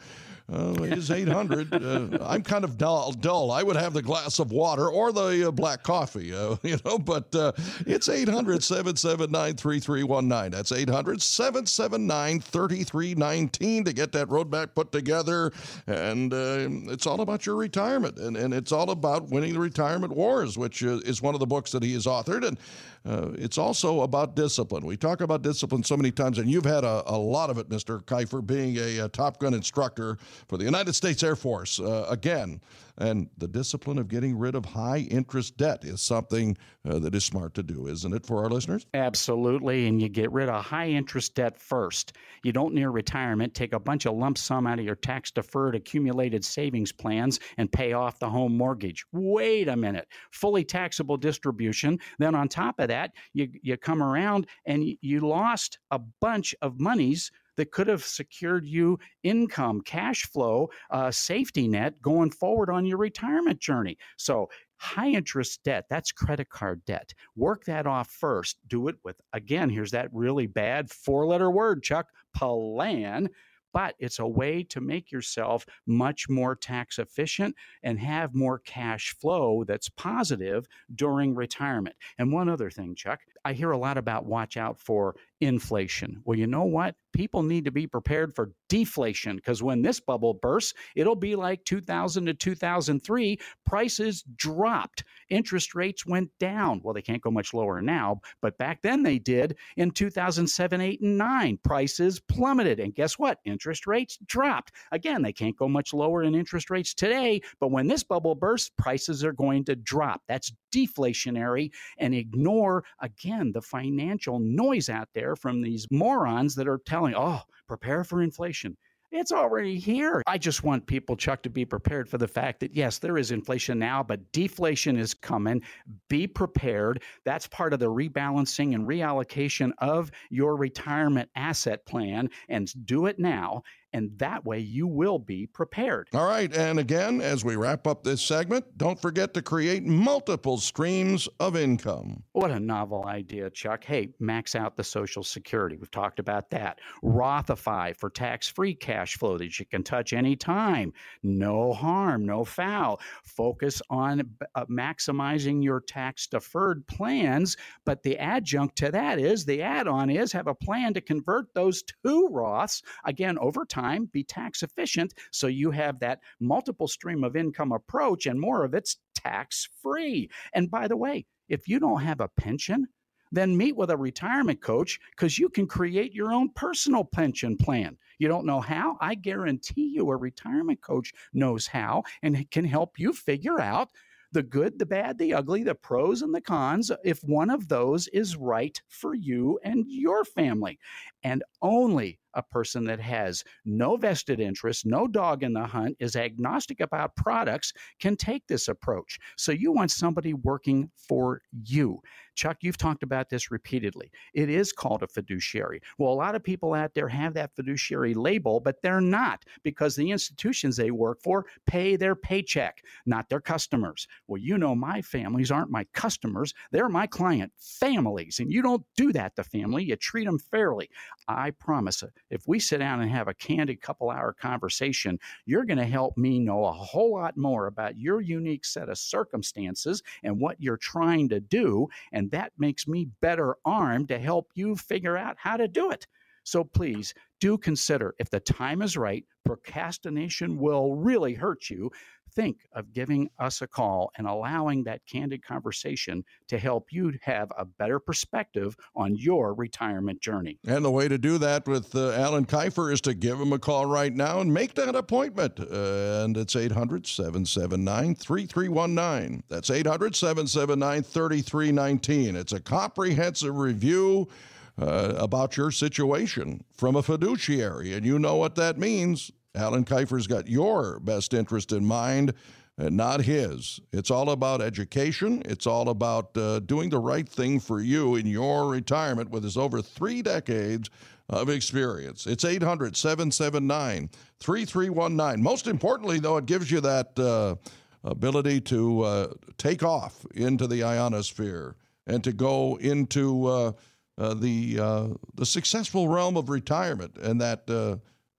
Uh, 0.53 0.75
is 0.83 1.11
800. 1.11 1.73
Uh, 1.73 2.19
I'm 2.21 2.43
kind 2.43 2.65
of 2.65 2.77
dull, 2.77 3.13
dull. 3.13 3.51
I 3.51 3.63
would 3.63 3.77
have 3.77 3.95
the 3.95 4.03
glass 4.03 4.39
of 4.39 4.53
water 4.53 4.91
or 4.91 5.11
the 5.11 5.49
uh, 5.49 5.51
black 5.51 5.83
coffee, 5.83 6.35
uh, 6.35 6.57
you 6.63 6.77
know, 6.85 6.99
but 6.99 7.35
uh, 7.35 7.53
it's 7.87 8.11
800 8.11 8.63
779 8.63 9.57
3319. 9.57 10.51
That's 10.51 10.71
800 10.71 11.23
779 11.23 12.41
3319 12.41 13.85
to 13.85 13.93
get 13.95 14.13
that 14.13 14.29
roadmap 14.29 14.75
put 14.75 14.93
together. 14.93 15.51
And 15.87 16.35
uh, 16.35 16.93
it's 16.93 17.07
all 17.07 17.23
about 17.23 17.47
your 17.47 17.57
retirement. 17.57 18.19
And, 18.19 18.37
and 18.37 18.53
it's 18.53 18.71
all 18.71 18.91
about 18.91 19.31
winning 19.31 19.55
the 19.55 19.61
retirement 19.61 20.15
wars, 20.15 20.59
which 20.59 20.83
is 20.83 21.23
one 21.23 21.33
of 21.33 21.41
the 21.41 21.47
books 21.47 21.73
that 21.73 21.83
he 21.83 21.95
has 21.95 22.05
authored. 22.05 22.47
And 22.47 22.59
uh, 23.07 23.33
it's 23.35 23.59
also 23.59 24.01
about 24.01 24.35
discipline. 24.35 24.87
We 24.87 24.97
talk 24.97 25.21
about 25.21 25.43
discipline 25.43 25.83
so 25.85 25.97
many 25.97 26.11
times, 26.11 26.39
and 26.39 26.51
you've 26.51 26.65
had 26.65 26.85
a, 26.85 27.03
a 27.07 27.19
lot 27.19 27.51
of 27.51 27.59
it, 27.59 27.69
Mr. 27.69 28.03
Kifer, 28.03 28.45
being 28.45 28.77
a, 28.79 28.99
a, 29.01 29.09
Top 29.09 29.39
Gun 29.39 29.53
instructor 29.53 30.17
for 30.49 30.57
the 30.57 30.65
United 30.65 30.95
States 30.95 31.23
Air 31.23 31.37
Force. 31.37 31.79
Uh, 31.79 32.07
again, 32.09 32.61
and 32.99 33.29
the 33.37 33.49
discipline 33.49 33.99
of 33.99 34.09
getting 34.09 34.39
rid 34.39 34.55
of 34.55 34.65
high 34.65 34.99
interest 34.99 35.57
debt 35.57 35.85
is 35.85 36.01
something 36.01 36.57
uh, 36.89 36.99
that 37.01 37.15
is 37.15 37.25
smart 37.25 37.55
to 37.55 37.63
do, 37.63 37.87
isn't 37.87 38.15
it, 38.15 38.25
for 38.25 38.43
our 38.43 38.51
listeners? 38.51 38.87
Absolutely. 38.95 39.87
And 39.87 40.01
you 40.01 40.09
get 40.09 40.31
rid 40.33 40.49
of 40.49 40.65
high 40.65 40.89
interest 40.89 41.35
debt 41.35 41.59
first. 41.59 42.17
You 42.43 42.53
don't 42.53 42.75
near 42.75 42.91
retirement 42.91 43.55
take 43.55 43.73
a 43.73 43.81
bunch 43.81 44.07
of 44.07 44.15
lump 44.15 44.39
sum 44.39 44.67
out 44.67 44.79
of 44.79 44.85
your 44.85 44.95
tax 44.95 45.31
deferred 45.31 45.75
accumulated 45.75 46.45
savings 46.45 46.93
plans 46.93 47.41
and 47.57 47.71
pay 47.71 47.93
off 47.95 48.19
the 48.19 48.31
home 48.31 48.57
mortgage. 48.57 49.05
Wait 49.13 49.69
a 49.69 49.77
minute. 49.77 50.07
Fully 50.31 50.65
taxable 50.65 51.17
distribution. 51.17 51.99
Then 52.19 52.35
on 52.35 52.49
top 52.49 52.79
of 52.79 52.89
that, 52.89 53.13
you, 53.33 53.49
you 53.63 53.77
come 53.77 54.03
around 54.03 54.47
and 54.67 54.85
you 55.01 55.21
lost 55.21 55.79
a 55.91 55.99
bunch 56.21 56.55
of 56.63 56.79
monies 56.79 57.31
that 57.57 57.71
could 57.73 57.87
have 57.87 58.05
secured 58.05 58.67
you 58.67 58.99
income, 59.23 59.81
cash 59.83 60.25
flow, 60.25 60.71
uh, 60.91 61.11
safety 61.11 61.69
net 61.69 62.01
going 62.03 62.31
forward 62.31 62.71
on 62.71 62.87
your 62.87 62.99
retirement 62.99 63.61
journey. 63.61 63.97
So, 64.17 64.49
high 64.77 65.11
interest 65.11 65.63
debt, 65.65 65.87
that's 65.89 66.13
credit 66.13 66.51
card 66.51 66.85
debt. 66.85 67.15
Work 67.37 67.65
that 67.65 67.87
off 67.87 68.11
first. 68.11 68.59
Do 68.67 68.89
it 68.89 68.97
with, 69.05 69.17
again, 69.33 69.71
here's 69.71 69.93
that 69.93 70.11
really 70.13 70.47
bad 70.47 70.91
four 70.91 71.27
letter 71.27 71.51
word, 71.51 71.83
Chuck, 71.83 72.09
plan 72.35 73.31
but 73.75 73.97
it's 73.99 74.21
a 74.21 74.27
way 74.27 74.63
to 74.63 74.81
make 74.81 75.11
yourself 75.11 75.67
much 75.87 76.29
more 76.31 76.55
tax 76.55 76.99
efficient 76.99 77.55
and 77.83 77.99
have 77.99 78.35
more 78.35 78.61
cash 78.61 79.15
flow 79.21 79.65
that's 79.67 79.89
positive 79.91 80.67
during 80.95 81.35
retirement. 81.35 81.97
And 82.17 82.33
one 82.33 82.49
other 82.49 82.71
thing, 82.71 82.95
Chuck, 82.95 83.21
I 83.45 83.53
hear 83.53 83.71
a 83.73 83.79
lot 83.79 83.99
about 83.99 84.27
watch 84.27 84.57
out 84.57 84.81
for 84.81 85.17
inflation. 85.41 86.23
Well, 86.25 86.39
you 86.39 86.47
know 86.47 86.65
what? 86.65 86.95
People 87.13 87.43
need 87.43 87.65
to 87.67 87.71
be 87.71 87.87
prepared 87.87 88.35
for 88.35 88.53
deflation 88.69 89.37
because 89.37 89.63
when 89.63 89.83
this 89.83 90.01
bubble 90.01 90.35
bursts, 90.35 90.75
it'll 90.97 91.15
be 91.15 91.37
like 91.37 91.65
2000 91.65 92.27
to 92.27 92.35
2003. 92.35 93.39
Prices 93.67 94.25
dropped, 94.37 95.05
interest 95.29 95.75
rates 95.75 96.07
went 96.07 96.31
down. 96.41 96.81
Well, 96.83 96.95
they 96.95 97.03
can't 97.03 97.23
go 97.23 97.31
much 97.31 97.55
lower 97.55 97.81
now, 97.81 98.21
but 98.41 98.59
back 98.59 98.83
then 98.83 99.03
they 99.03 99.19
did 99.19 99.57
in 99.77 99.91
2007, 99.91 100.81
8, 100.81 101.01
and 101.03 101.19
9. 101.19 101.59
Prices 101.63 102.21
plummeted. 102.21 102.81
And 102.81 102.95
guess 102.95 103.19
what? 103.19 103.39
Interest 103.45 103.87
rates 103.87 104.19
dropped. 104.27 104.73
Again, 104.91 105.23
they 105.23 105.33
can't 105.33 105.57
go 105.57 105.69
much 105.69 105.93
lower 105.93 106.23
in 106.23 106.35
interest 106.35 106.71
rates 106.71 106.95
today, 106.95 107.43
but 107.61 107.71
when 107.71 107.87
this 107.87 108.03
bubble 108.03 108.35
bursts, 108.35 108.71
prices 108.77 109.23
are 109.25 109.33
going 109.33 109.65
to 109.67 109.77
drop. 109.77 110.23
That's 110.27 110.53
deflationary 110.75 111.71
and 111.99 112.15
ignore, 112.15 112.85
again, 113.01 113.34
the 113.53 113.63
financial 113.63 114.39
noise 114.39 114.89
out 114.89 115.09
there 115.15 115.37
from 115.37 115.63
these 115.63 115.87
morons 115.91 116.55
that 116.55 116.69
are 116.69 116.81
telling, 116.87 117.15
oh, 117.17 117.41
prepare 117.67 118.05
for 118.05 118.23
inflation. 118.23 118.77
It's 119.17 119.31
already 119.31 119.79
here. 119.79 120.23
I 120.27 120.39
just 120.39 120.65
want 120.65 120.89
people, 120.89 121.15
Chuck, 121.15 121.41
to 121.45 121.49
be 121.49 121.65
prepared 121.65 122.09
for 122.09 122.19
the 122.19 122.27
fact 122.27 122.59
that, 122.59 122.75
yes, 122.75 122.99
there 122.99 123.17
is 123.17 123.31
inflation 123.31 123.79
now, 123.79 124.03
but 124.03 124.33
deflation 124.33 124.97
is 124.97 125.15
coming. 125.15 125.63
Be 126.09 126.27
prepared. 126.27 127.01
That's 127.25 127.47
part 127.47 127.73
of 127.73 127.79
the 127.79 127.91
rebalancing 127.91 128.75
and 128.75 128.89
reallocation 128.89 129.71
of 129.79 130.11
your 130.31 130.57
retirement 130.57 131.31
asset 131.37 131.87
plan, 131.87 132.29
and 132.49 132.73
do 132.87 133.07
it 133.07 133.21
now 133.21 133.63
and 133.95 134.11
that 134.19 134.45
way 134.45 134.59
you 134.59 134.89
will 134.89 135.21
be 135.21 135.47
prepared. 135.47 136.09
All 136.13 136.27
right. 136.27 136.53
And 136.55 136.81
again, 136.81 137.21
as 137.21 137.45
we 137.45 137.55
wrap 137.55 137.87
up 137.87 138.03
this 138.03 138.21
segment, 138.21 138.77
don't 138.77 139.01
forget 139.01 139.33
to 139.35 139.43
create 139.43 139.85
multiple 139.85 140.59
streams 140.59 141.29
of 141.39 141.57
income. 141.57 142.25
What 142.33 142.51
a 142.51 142.59
novel 142.59 143.07
idea, 143.07 143.51
Chuck. 143.51 143.85
Hey, 143.85 144.09
max 144.19 144.57
out 144.57 144.77
the 144.77 144.83
Social 144.83 145.23
Security. 145.23 145.77
We've 145.77 145.91
talked 145.93 146.19
about 146.19 146.51
that. 146.51 146.81
Rothify 147.05 147.97
for 147.97 148.11
tax 148.11 148.49
free 148.49 148.75
cash 148.75 149.17
flow 149.17 149.39
that 149.39 149.61
you 149.61 149.65
can 149.65 149.85
touch 149.85 150.13
anytime. 150.13 150.93
No 151.23 151.73
harm, 151.73 152.27
no 152.27 152.45
foul. 152.45 153.01
Focus 153.23 153.81
on 153.91 154.29
uh, 154.57 154.65
maximizing 154.67 155.63
your 155.63 155.81
tax 155.81 156.27
deferred 156.27 156.85
plans. 156.89 157.57
But 157.85 158.03
the 158.03 158.19
adjunct 158.19 158.77
to 158.79 158.91
that 158.91 159.21
is 159.21 159.45
the 159.45 159.63
add 159.63 159.87
on 159.87 160.11
is 160.11 160.33
have 160.33 160.49
a 160.49 160.55
plan 160.55 160.95
to 160.95 161.01
convert 161.01 161.55
those 161.55 161.85
two 161.85 162.29
Roths 162.33 162.83
again 163.05 163.39
over 163.39 163.65
time 163.65 163.84
time, 163.85 164.09
be 164.13 164.25
tax 164.25 164.63
efficient 164.63 165.15
so 165.31 165.47
you 165.47 165.71
have 165.71 165.99
that 166.01 166.21
multiple 166.41 166.89
stream 166.89 167.25
of 167.25 167.37
income 167.37 167.73
approach 167.73 168.27
and 168.27 168.41
more 168.41 168.65
of 168.65 168.75
it's 168.75 168.97
tax 169.15 169.69
free. 169.83 170.31
And 170.53 170.71
by 170.71 170.89
the 170.89 170.97
way, 170.97 171.27
if 171.49 171.69
you 171.69 171.79
don't 171.79 172.03
have 172.03 172.21
a 172.21 172.29
pension, 172.29 172.87
then 173.33 173.57
meet 173.57 173.77
with 173.77 173.91
a 173.91 173.97
retirement 173.97 174.63
coach 174.63 175.01
because 175.11 175.39
you 175.39 175.49
can 175.49 175.67
create 175.67 176.15
your 176.15 176.33
own 176.33 176.51
personal 176.51 177.05
pension 177.05 177.57
plan. 177.57 177.97
You 178.19 178.29
don't 178.29 178.47
know 178.47 178.61
how? 178.61 178.97
I 179.01 179.17
guarantee 179.17 179.93
you 179.95 180.11
a 180.11 180.17
retirement 180.17 180.81
coach 180.81 181.13
knows 181.33 181.67
how 181.67 182.05
and 182.23 182.49
can 182.51 182.65
help 182.65 182.99
you 182.99 183.13
figure 183.13 183.61
out 183.61 183.89
the 184.33 184.43
good, 184.43 184.79
the 184.79 184.87
bad, 184.87 185.19
the 185.19 185.35
ugly, 185.35 185.63
the 185.63 185.75
pros 185.75 186.23
and 186.23 186.35
the 186.35 186.41
cons, 186.41 186.91
if 187.05 187.23
one 187.25 187.51
of 187.51 187.69
those 187.69 188.09
is 188.09 188.37
right 188.37 188.81
for 188.89 189.15
you 189.15 189.59
and 189.65 189.85
your 189.89 190.25
family. 190.25 190.79
And 191.23 191.43
only 191.63 192.19
a 192.35 192.43
person 192.43 192.85
that 192.85 193.01
has 193.01 193.45
no 193.65 193.97
vested 193.97 194.41
interest, 194.41 194.87
no 194.87 195.07
dog 195.07 195.43
in 195.43 195.53
the 195.53 195.65
hunt, 195.65 195.97
is 196.01 196.17
agnostic 196.17 196.81
about 196.81 197.17
products 197.17 197.73
can 198.01 198.17
take 198.17 198.47
this 198.47 198.69
approach. 198.69 199.19
So 199.37 199.53
you 199.53 199.73
want 199.73 199.91
somebody 199.91 200.35
working 200.35 200.91
for 200.97 201.41
you. 201.65 202.01
Chuck, 202.35 202.59
you've 202.61 202.77
talked 202.77 203.03
about 203.03 203.31
this 203.31 203.51
repeatedly. 203.51 204.11
It 204.33 204.51
is 204.51 204.73
called 204.73 205.03
a 205.03 205.07
fiduciary. 205.07 205.81
Well, 205.99 206.13
a 206.13 206.15
lot 206.15 206.35
of 206.35 206.43
people 206.43 206.75
out 206.75 206.95
there 206.95 207.09
have 207.09 207.35
that 207.35 207.55
fiduciary 207.55 208.15
label, 208.15 208.61
but 208.61 208.83
they're 208.83 209.01
not 209.01 209.45
because 209.63 209.97
the 209.97 210.11
institutions 210.11 210.77
they 210.77 210.91
work 210.91 211.21
for 211.23 211.47
pay 211.67 211.97
their 211.97 212.15
paycheck, 212.15 212.83
not 213.07 213.29
their 213.29 213.41
customers. 213.41 214.07
Well, 214.27 214.41
you 214.41 214.59
know, 214.59 214.75
my 214.75 215.03
families 215.03 215.51
aren't 215.51 215.71
my 215.71 215.85
customers, 215.93 216.55
they're 216.71 216.89
my 216.89 217.07
client 217.07 217.53
families. 217.59 218.41
And 218.41 218.53
you 218.53 218.63
don't 218.63 218.85
do 218.97 219.13
that 219.13 219.37
to 219.37 219.45
family, 219.45 219.85
you 219.85 219.97
treat 219.97 220.25
them 220.25 220.39
fairly. 220.39 220.91
I 221.29 221.51
promise. 221.53 222.03
If 222.31 222.49
we 222.49 222.59
sit 222.59 222.79
down 222.79 223.01
and 223.01 223.11
have 223.11 223.29
a 223.29 223.35
candid 223.35 223.81
couple 223.81 224.11
hour 224.11 224.33
conversation, 224.33 225.19
you're 225.47 225.65
going 225.65 225.79
to 225.79 225.85
help 225.85 226.17
me 226.17 226.39
know 226.39 226.65
a 226.65 226.73
whole 226.73 227.13
lot 227.13 227.37
more 227.37 227.67
about 227.67 227.99
your 227.99 228.21
unique 228.21 228.65
set 228.65 228.89
of 228.89 228.99
circumstances 228.99 230.03
and 230.23 230.41
what 230.41 230.61
you're 230.61 230.77
trying 230.77 231.29
to 231.29 231.41
do. 231.41 231.89
And 232.13 232.24
that 232.31 232.53
makes 232.59 232.87
me 232.87 233.09
better 233.21 233.57
armed 233.65 234.09
to 234.09 234.19
help 234.19 234.49
you 234.55 234.77
figure 234.77 235.17
out 235.17 235.37
how 235.39 235.57
to 235.57 235.69
do 235.69 235.91
it. 235.91 236.07
So 236.45 236.63
please 236.63 237.15
do 237.41 237.57
consider 237.57 238.15
if 238.19 238.31
the 238.31 238.41
time 238.41 238.83
is 238.83 238.97
right, 238.97 239.25
procrastination 239.45 240.59
will 240.59 240.95
really 240.95 241.35
hurt 241.35 241.71
you 241.71 241.91
think 242.35 242.59
of 242.73 242.93
giving 242.93 243.29
us 243.39 243.63
a 243.63 243.67
call 243.67 244.11
and 244.19 244.27
allowing 244.27 244.85
that 244.85 245.01
candid 245.07 245.45
conversation 245.45 246.25
to 246.49 246.59
help 246.59 246.93
you 246.93 247.13
have 247.23 247.53
a 247.57 247.65
better 247.65 247.99
perspective 247.99 248.77
on 248.97 249.17
your 249.17 249.55
retirement 249.55 250.21
journey. 250.21 250.59
And 250.67 250.85
the 250.85 250.91
way 250.91 251.09
to 251.09 251.19
do 251.19 251.39
that 251.39 251.67
with 251.67 251.95
uh, 251.95 252.13
Alan 252.13 252.47
Kifer 252.47 252.93
is 252.93 253.01
to 253.03 253.15
give 253.15 253.41
him 253.41 253.53
a 253.53 253.59
call 253.59 253.87
right 253.87 254.13
now 254.13 254.41
and 254.41 254.53
make 254.53 254.75
that 254.75 254.95
appointment. 254.95 255.61
Uh, 255.61 256.25
and 256.25 256.37
it's 256.37 256.57
800 256.57 257.07
779 257.07 258.15
3319. 258.15 259.45
That's 259.49 259.71
800 259.71 260.17
779 260.17 261.03
3319. 261.03 262.37
It's 262.37 262.53
a 262.53 262.61
comprehensive 262.61 263.57
review. 263.57 264.29
Uh, 264.77 265.15
about 265.19 265.57
your 265.57 265.71
situation 265.71 266.65
from 266.77 266.97
a 266.97 267.03
fiduciary, 267.05 267.93
and 267.93 268.05
you 268.05 268.19
know 268.19 268.35
what 268.35 268.57
that 268.57 268.77
means. 268.77 269.31
Alan 269.55 269.85
Kifer's 269.85 270.27
got 270.27 270.49
your 270.49 271.01
best 271.01 271.35
interest 271.35 271.73
in 271.73 271.85
mind 271.85 272.35
and 272.77 272.97
not 272.97 273.21
his. 273.21 273.81
It's 273.93 274.11
all 274.11 274.31
about 274.31 274.61
education. 274.61 275.43
It's 275.45 275.67
all 275.67 275.91
about 275.91 276.37
uh, 276.37 276.61
doing 276.61 276.91
the 276.91 276.99
right 276.99 277.29
thing 277.29 277.61
for 277.61 277.81
you 277.81 278.17
in 278.17 278.27
your 278.27 278.69
retirement 278.69 279.31
with 279.31 279.45
his 279.45 279.57
over 279.57 279.81
three 279.81 280.23
decades 280.23 280.91
of 281.29 281.49
experience. 281.49 282.27
It's 282.27 282.45
800 282.45 282.97
779 282.97 284.11
3319. 284.41 285.43
Most 285.43 285.67
importantly, 285.67 286.19
though, 286.19 286.37
it 286.37 286.47
gives 286.47 286.71
you 286.71 286.81
that 286.81 287.19
uh, 287.19 287.55
ability 288.03 288.61
to 288.63 289.03
uh, 289.03 289.27
take 289.57 289.83
off 289.83 290.27
into 290.35 290.67
the 290.67 290.83
ionosphere 290.83 291.77
and 292.07 292.23
to 292.25 292.33
go 292.33 292.77
into 292.77 293.47
uh, 293.47 293.73
uh, 294.19 294.35
the, 294.35 294.79
uh, 294.79 295.09
the 295.35 295.47
successful 295.47 296.09
realm 296.09 296.37
of 296.37 296.49
retirement 296.49 297.17
and 297.17 297.41
that 297.41 297.69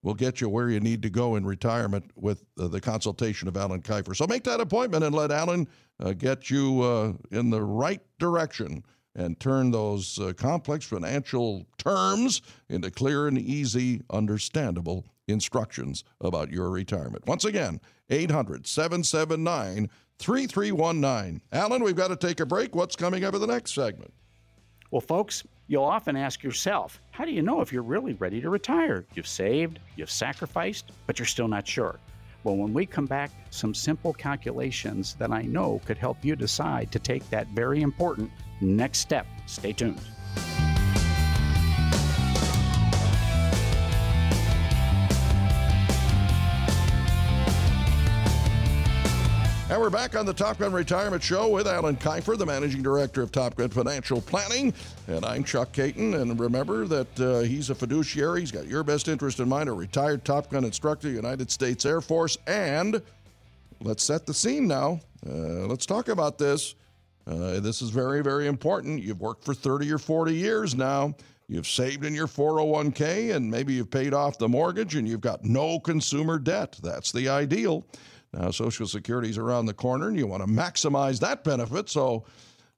will 0.06 0.13
get 0.13 0.39
you 0.39 0.48
where 0.48 0.70
you 0.70 0.80
need 0.80 1.02
to 1.02 1.10
go 1.10 1.36
in 1.36 1.44
retirement 1.44 2.12
with 2.15 2.46
uh, 2.60 2.68
the 2.68 2.80
consultation 2.80 3.48
of 3.48 3.58
Alan 3.58 3.82
Kifer. 3.82 4.15
So 4.15 4.28
make 4.28 4.44
that 4.44 4.62
appointment 4.62 5.04
and 5.04 5.15
let 5.15 5.32
Alan 5.32 5.68
uh, 6.00 6.13
get 6.13 6.52
you 6.52 6.84
uh, 6.84 7.13
in 7.32 7.50
the 7.50 7.63
right 7.63 8.02
direction 8.20 8.84
and 9.15 9.39
turn 9.39 9.72
those 9.72 10.20
uh, 10.20 10.32
complex 10.38 10.86
financial 10.86 11.65
terms 11.80 12.44
into 12.70 12.91
clear 12.91 13.28
and 13.28 13.39
easy, 13.39 14.04
understandable 14.12 15.06
instructions 15.28 16.04
about 16.22 16.52
your 16.52 16.70
retirement. 16.70 17.26
Once 17.26 17.44
again, 17.44 17.82
800 18.12 18.68
779 18.68 19.89
3319. 20.20 21.41
Alan, 21.52 21.84
we've 21.84 21.96
got 21.96 22.10
to 22.10 22.15
take 22.15 22.39
a 22.39 22.46
break. 22.46 22.76
What's 22.76 22.96
coming 22.96 23.24
up 23.24 23.34
in 23.34 23.41
the 23.41 23.48
next 23.48 23.74
segment? 23.74 24.13
Well, 24.91 25.02
folks, 25.02 25.44
you'll 25.67 25.84
often 25.84 26.15
ask 26.15 26.43
yourself, 26.43 27.01
how 27.12 27.25
do 27.25 27.32
you 27.32 27.41
know 27.41 27.62
if 27.62 27.73
you're 27.73 27.84
really 27.84 28.13
ready 28.13 28.41
to 28.41 28.49
retire? 28.49 29.06
You've 29.13 29.28
saved, 29.28 29.80
you've 29.95 30.12
sacrificed, 30.12 30.91
but 31.08 31.19
you're 31.19 31.25
still 31.25 31.47
not 31.47 31.67
sure. 31.67 31.99
Well, 32.43 32.58
when 32.58 32.73
we 32.73 32.86
come 32.86 33.08
back, 33.08 33.32
some 33.49 33.73
simple 33.73 34.13
calculations 34.13 35.15
that 35.15 35.32
I 35.32 35.41
know 35.41 35.82
could 35.86 35.97
help 35.97 36.23
you 36.23 36.36
decide 36.36 36.91
to 36.91 36.99
take 36.99 37.28
that 37.32 37.47
very 37.47 37.82
important 37.82 38.30
next 38.62 38.99
step. 38.99 39.25
Stay 39.47 39.73
tuned. 39.73 40.01
And 49.67 49.82
we're 49.82 49.89
back 49.89 50.15
on 50.15 50.28
the 50.28 50.34
Top 50.34 50.60
Gun 50.60 50.71
Retirement 50.73 51.23
Show 51.23 51.49
with 51.49 51.67
Alan 51.67 51.95
Kifer, 51.95 52.38
the 52.38 52.45
Managing 52.45 52.84
Director 52.84 53.23
of 53.23 53.32
Top 53.32 53.56
Gun 53.56 53.69
Financial 53.69 54.21
Planning. 54.21 54.71
And 55.08 55.25
I'm 55.25 55.43
Chuck 55.43 55.71
Caton. 55.71 56.13
And 56.13 56.39
remember 56.39 56.86
that 56.86 57.19
uh, 57.19 57.39
he's 57.39 57.71
a 57.71 57.75
fiduciary. 57.75 58.41
He's 58.41 58.51
got 58.51 58.67
your 58.67 58.84
best 58.84 59.08
interest 59.08 59.39
in 59.39 59.49
mind, 59.49 59.67
a 59.67 59.71
retired 59.71 60.23
Top 60.23 60.51
Gun 60.51 60.65
instructor, 60.65 61.10
United 61.10 61.49
States 61.49 61.84
Air 61.84 61.99
Force. 61.99 62.38
And 62.45 63.01
let's 63.82 64.04
set 64.04 64.28
the 64.28 64.36
scene 64.36 64.67
now. 64.67 64.99
Uh, 65.28 65.65
let's 65.65 65.88
talk 65.88 66.10
about 66.10 66.38
this. 66.38 66.75
Uh, 67.25 67.60
this 67.60 67.82
is 67.82 67.89
very, 67.89 68.21
very 68.21 68.45
important. 68.45 69.01
You've 69.01 69.19
worked 69.19 69.43
for 69.43 69.56
30 69.56 69.91
or 69.91 69.97
40 69.97 70.36
years 70.36 70.75
now. 70.75 71.15
You've 71.47 71.67
saved 71.67 72.06
in 72.06 72.13
your 72.13 72.28
401k 72.28 73.36
and 73.36 73.49
maybe 73.49 73.73
you've 73.73 73.89
paid 73.89 74.13
off 74.13 74.38
the 74.38 74.47
mortgage 74.47 74.93
and 74.93 75.08
you've 75.08 75.21
got 75.21 75.43
no 75.43 75.80
consumer 75.80 76.38
debt. 76.38 76.78
That's 76.84 77.12
the 77.12 77.30
ideal. 77.30 77.84
Now, 78.36 78.52
Social 78.52 78.88
Security 78.88 79.30
is 79.30 79.38
around 79.38 79.65
the 79.65 79.74
corner, 79.74 80.08
and 80.08 80.17
you 80.17 80.28
want 80.28 80.43
to 80.43 80.50
maximize 80.50 81.19
that 81.21 81.43
benefit. 81.43 81.89
So, 81.89 82.26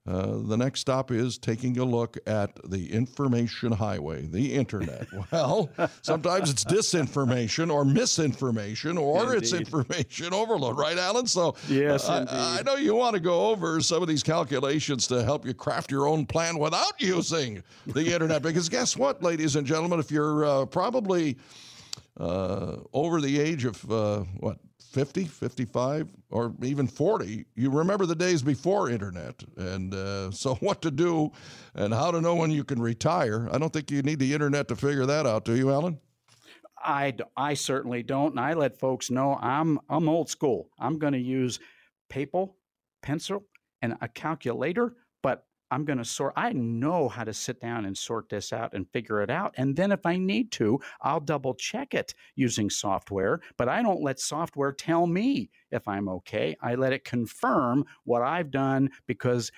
uh, 0.07 0.37
the 0.37 0.55
next 0.55 0.79
stop 0.79 1.11
is 1.11 1.37
taking 1.37 1.77
a 1.79 1.83
look 1.83 2.17
at 2.25 2.57
the 2.69 2.93
information 2.93 3.73
highway, 3.73 4.21
the 4.21 4.53
internet. 4.53 5.05
well, 5.31 5.69
sometimes 6.01 6.49
it's 6.49 6.63
disinformation 6.63 7.69
or 7.69 7.83
misinformation 7.83 8.97
or 8.97 9.33
indeed. 9.33 9.37
it's 9.37 9.51
information 9.51 10.33
overload, 10.33 10.77
right, 10.77 10.97
Alan? 10.97 11.27
So, 11.27 11.55
yes, 11.67 12.07
uh, 12.07 12.25
I, 12.29 12.59
I, 12.59 12.61
know 12.61 12.75
you 12.75 12.95
want 12.95 13.15
to 13.15 13.19
go 13.19 13.49
over 13.49 13.81
some 13.81 14.01
of 14.01 14.07
these 14.07 14.23
calculations 14.23 15.07
to 15.07 15.23
help 15.25 15.45
you 15.45 15.53
craft 15.53 15.91
your 15.91 16.07
own 16.07 16.25
plan 16.25 16.57
without 16.57 16.93
using 16.99 17.61
the 17.85 18.05
internet. 18.13 18.41
because 18.41 18.69
guess 18.69 18.95
what, 18.95 19.21
ladies 19.21 19.57
and 19.57 19.67
gentlemen, 19.67 19.99
if 19.99 20.09
you're 20.09 20.45
uh, 20.45 20.65
probably 20.67 21.35
uh, 22.17 22.77
over 22.93 23.19
the 23.19 23.39
age 23.39 23.65
of 23.65 23.91
uh, 23.91 24.19
what 24.39 24.57
50, 24.97 25.25
55, 25.25 26.11
or 26.31 26.55
even 26.63 26.87
40, 26.87 27.45
you 27.53 27.69
remember 27.69 28.07
the 28.07 28.15
days 28.15 28.41
before 28.41 28.89
internet. 28.89 29.43
And 29.55 29.93
uh, 29.93 30.31
so, 30.43 30.55
what 30.55 30.81
to 30.81 30.89
do 30.89 31.31
and 31.75 31.93
how 31.93 32.09
to 32.09 32.19
know 32.19 32.33
when 32.33 32.49
you 32.49 32.63
can 32.63 32.81
retire. 32.81 33.47
I 33.51 33.59
don't 33.59 33.71
think 33.71 33.91
you 33.91 34.01
need 34.01 34.17
the 34.17 34.33
internet 34.33 34.67
to 34.69 34.75
figure 34.75 35.05
that 35.05 35.27
out, 35.27 35.45
do 35.45 35.55
you, 35.55 35.69
Alan? 35.69 35.99
I, 36.83 37.13
I 37.35 37.53
certainly 37.53 38.01
don't. 38.01 38.31
And 38.31 38.39
I 38.39 38.53
let 38.53 38.79
folks 38.79 39.11
know 39.11 39.37
I'm, 39.39 39.79
I'm 39.87 40.09
old 40.09 40.31
school. 40.31 40.69
I'm 40.79 40.97
going 40.97 41.13
to 41.13 41.19
use 41.19 41.59
paper, 42.09 42.47
pencil, 43.03 43.43
and 43.83 43.97
a 44.01 44.07
calculator, 44.07 44.95
I'm 45.71 45.85
going 45.85 45.97
to 45.97 46.05
sort, 46.05 46.33
I 46.35 46.53
know 46.53 47.09
how 47.09 47.23
to 47.23 47.33
sit 47.33 47.59
down 47.59 47.85
and 47.85 47.97
sort 47.97 48.29
this 48.29 48.53
out 48.53 48.73
and 48.73 48.89
figure 48.91 49.21
it 49.21 49.29
out. 49.29 49.53
And 49.57 49.75
then 49.75 49.91
if 49.91 50.05
I 50.05 50.17
need 50.17 50.51
to, 50.53 50.79
I'll 51.01 51.19
double 51.19 51.55
check 51.55 51.93
it 51.93 52.13
using 52.35 52.69
software, 52.69 53.41
but 53.57 53.69
I 53.69 53.81
don't 53.81 54.01
let 54.01 54.19
software 54.19 54.71
tell 54.71 55.07
me 55.07 55.49
if 55.71 55.87
I'm 55.87 56.07
okay. 56.09 56.55
I 56.61 56.75
let 56.75 56.93
it 56.93 57.03
confirm 57.03 57.85
what 58.03 58.21
I've 58.21 58.51
done 58.51 58.89
because 59.05 59.51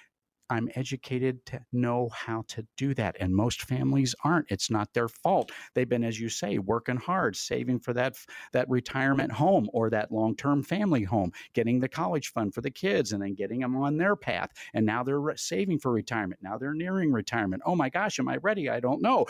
I'm 0.49 0.69
educated 0.75 1.45
to 1.47 1.61
know 1.71 2.09
how 2.13 2.43
to 2.49 2.65
do 2.77 2.93
that. 2.95 3.15
And 3.19 3.35
most 3.35 3.63
families 3.63 4.15
aren't. 4.23 4.47
It's 4.49 4.69
not 4.69 4.93
their 4.93 5.07
fault. 5.07 5.51
They've 5.73 5.87
been, 5.87 6.03
as 6.03 6.19
you 6.19 6.29
say, 6.29 6.57
working 6.57 6.97
hard, 6.97 7.35
saving 7.35 7.79
for 7.79 7.93
that, 7.93 8.15
that 8.53 8.69
retirement 8.69 9.31
home 9.31 9.69
or 9.73 9.89
that 9.89 10.11
long 10.11 10.35
term 10.35 10.63
family 10.63 11.03
home, 11.03 11.31
getting 11.53 11.79
the 11.79 11.89
college 11.89 12.31
fund 12.31 12.53
for 12.53 12.61
the 12.61 12.71
kids 12.71 13.13
and 13.13 13.21
then 13.21 13.35
getting 13.35 13.59
them 13.59 13.75
on 13.75 13.97
their 13.97 14.15
path. 14.15 14.51
And 14.73 14.85
now 14.85 15.03
they're 15.03 15.35
saving 15.35 15.79
for 15.79 15.91
retirement. 15.91 16.41
Now 16.41 16.57
they're 16.57 16.73
nearing 16.73 17.11
retirement. 17.11 17.63
Oh 17.65 17.75
my 17.75 17.89
gosh, 17.89 18.19
am 18.19 18.29
I 18.29 18.37
ready? 18.37 18.69
I 18.69 18.79
don't 18.79 19.01
know. 19.01 19.25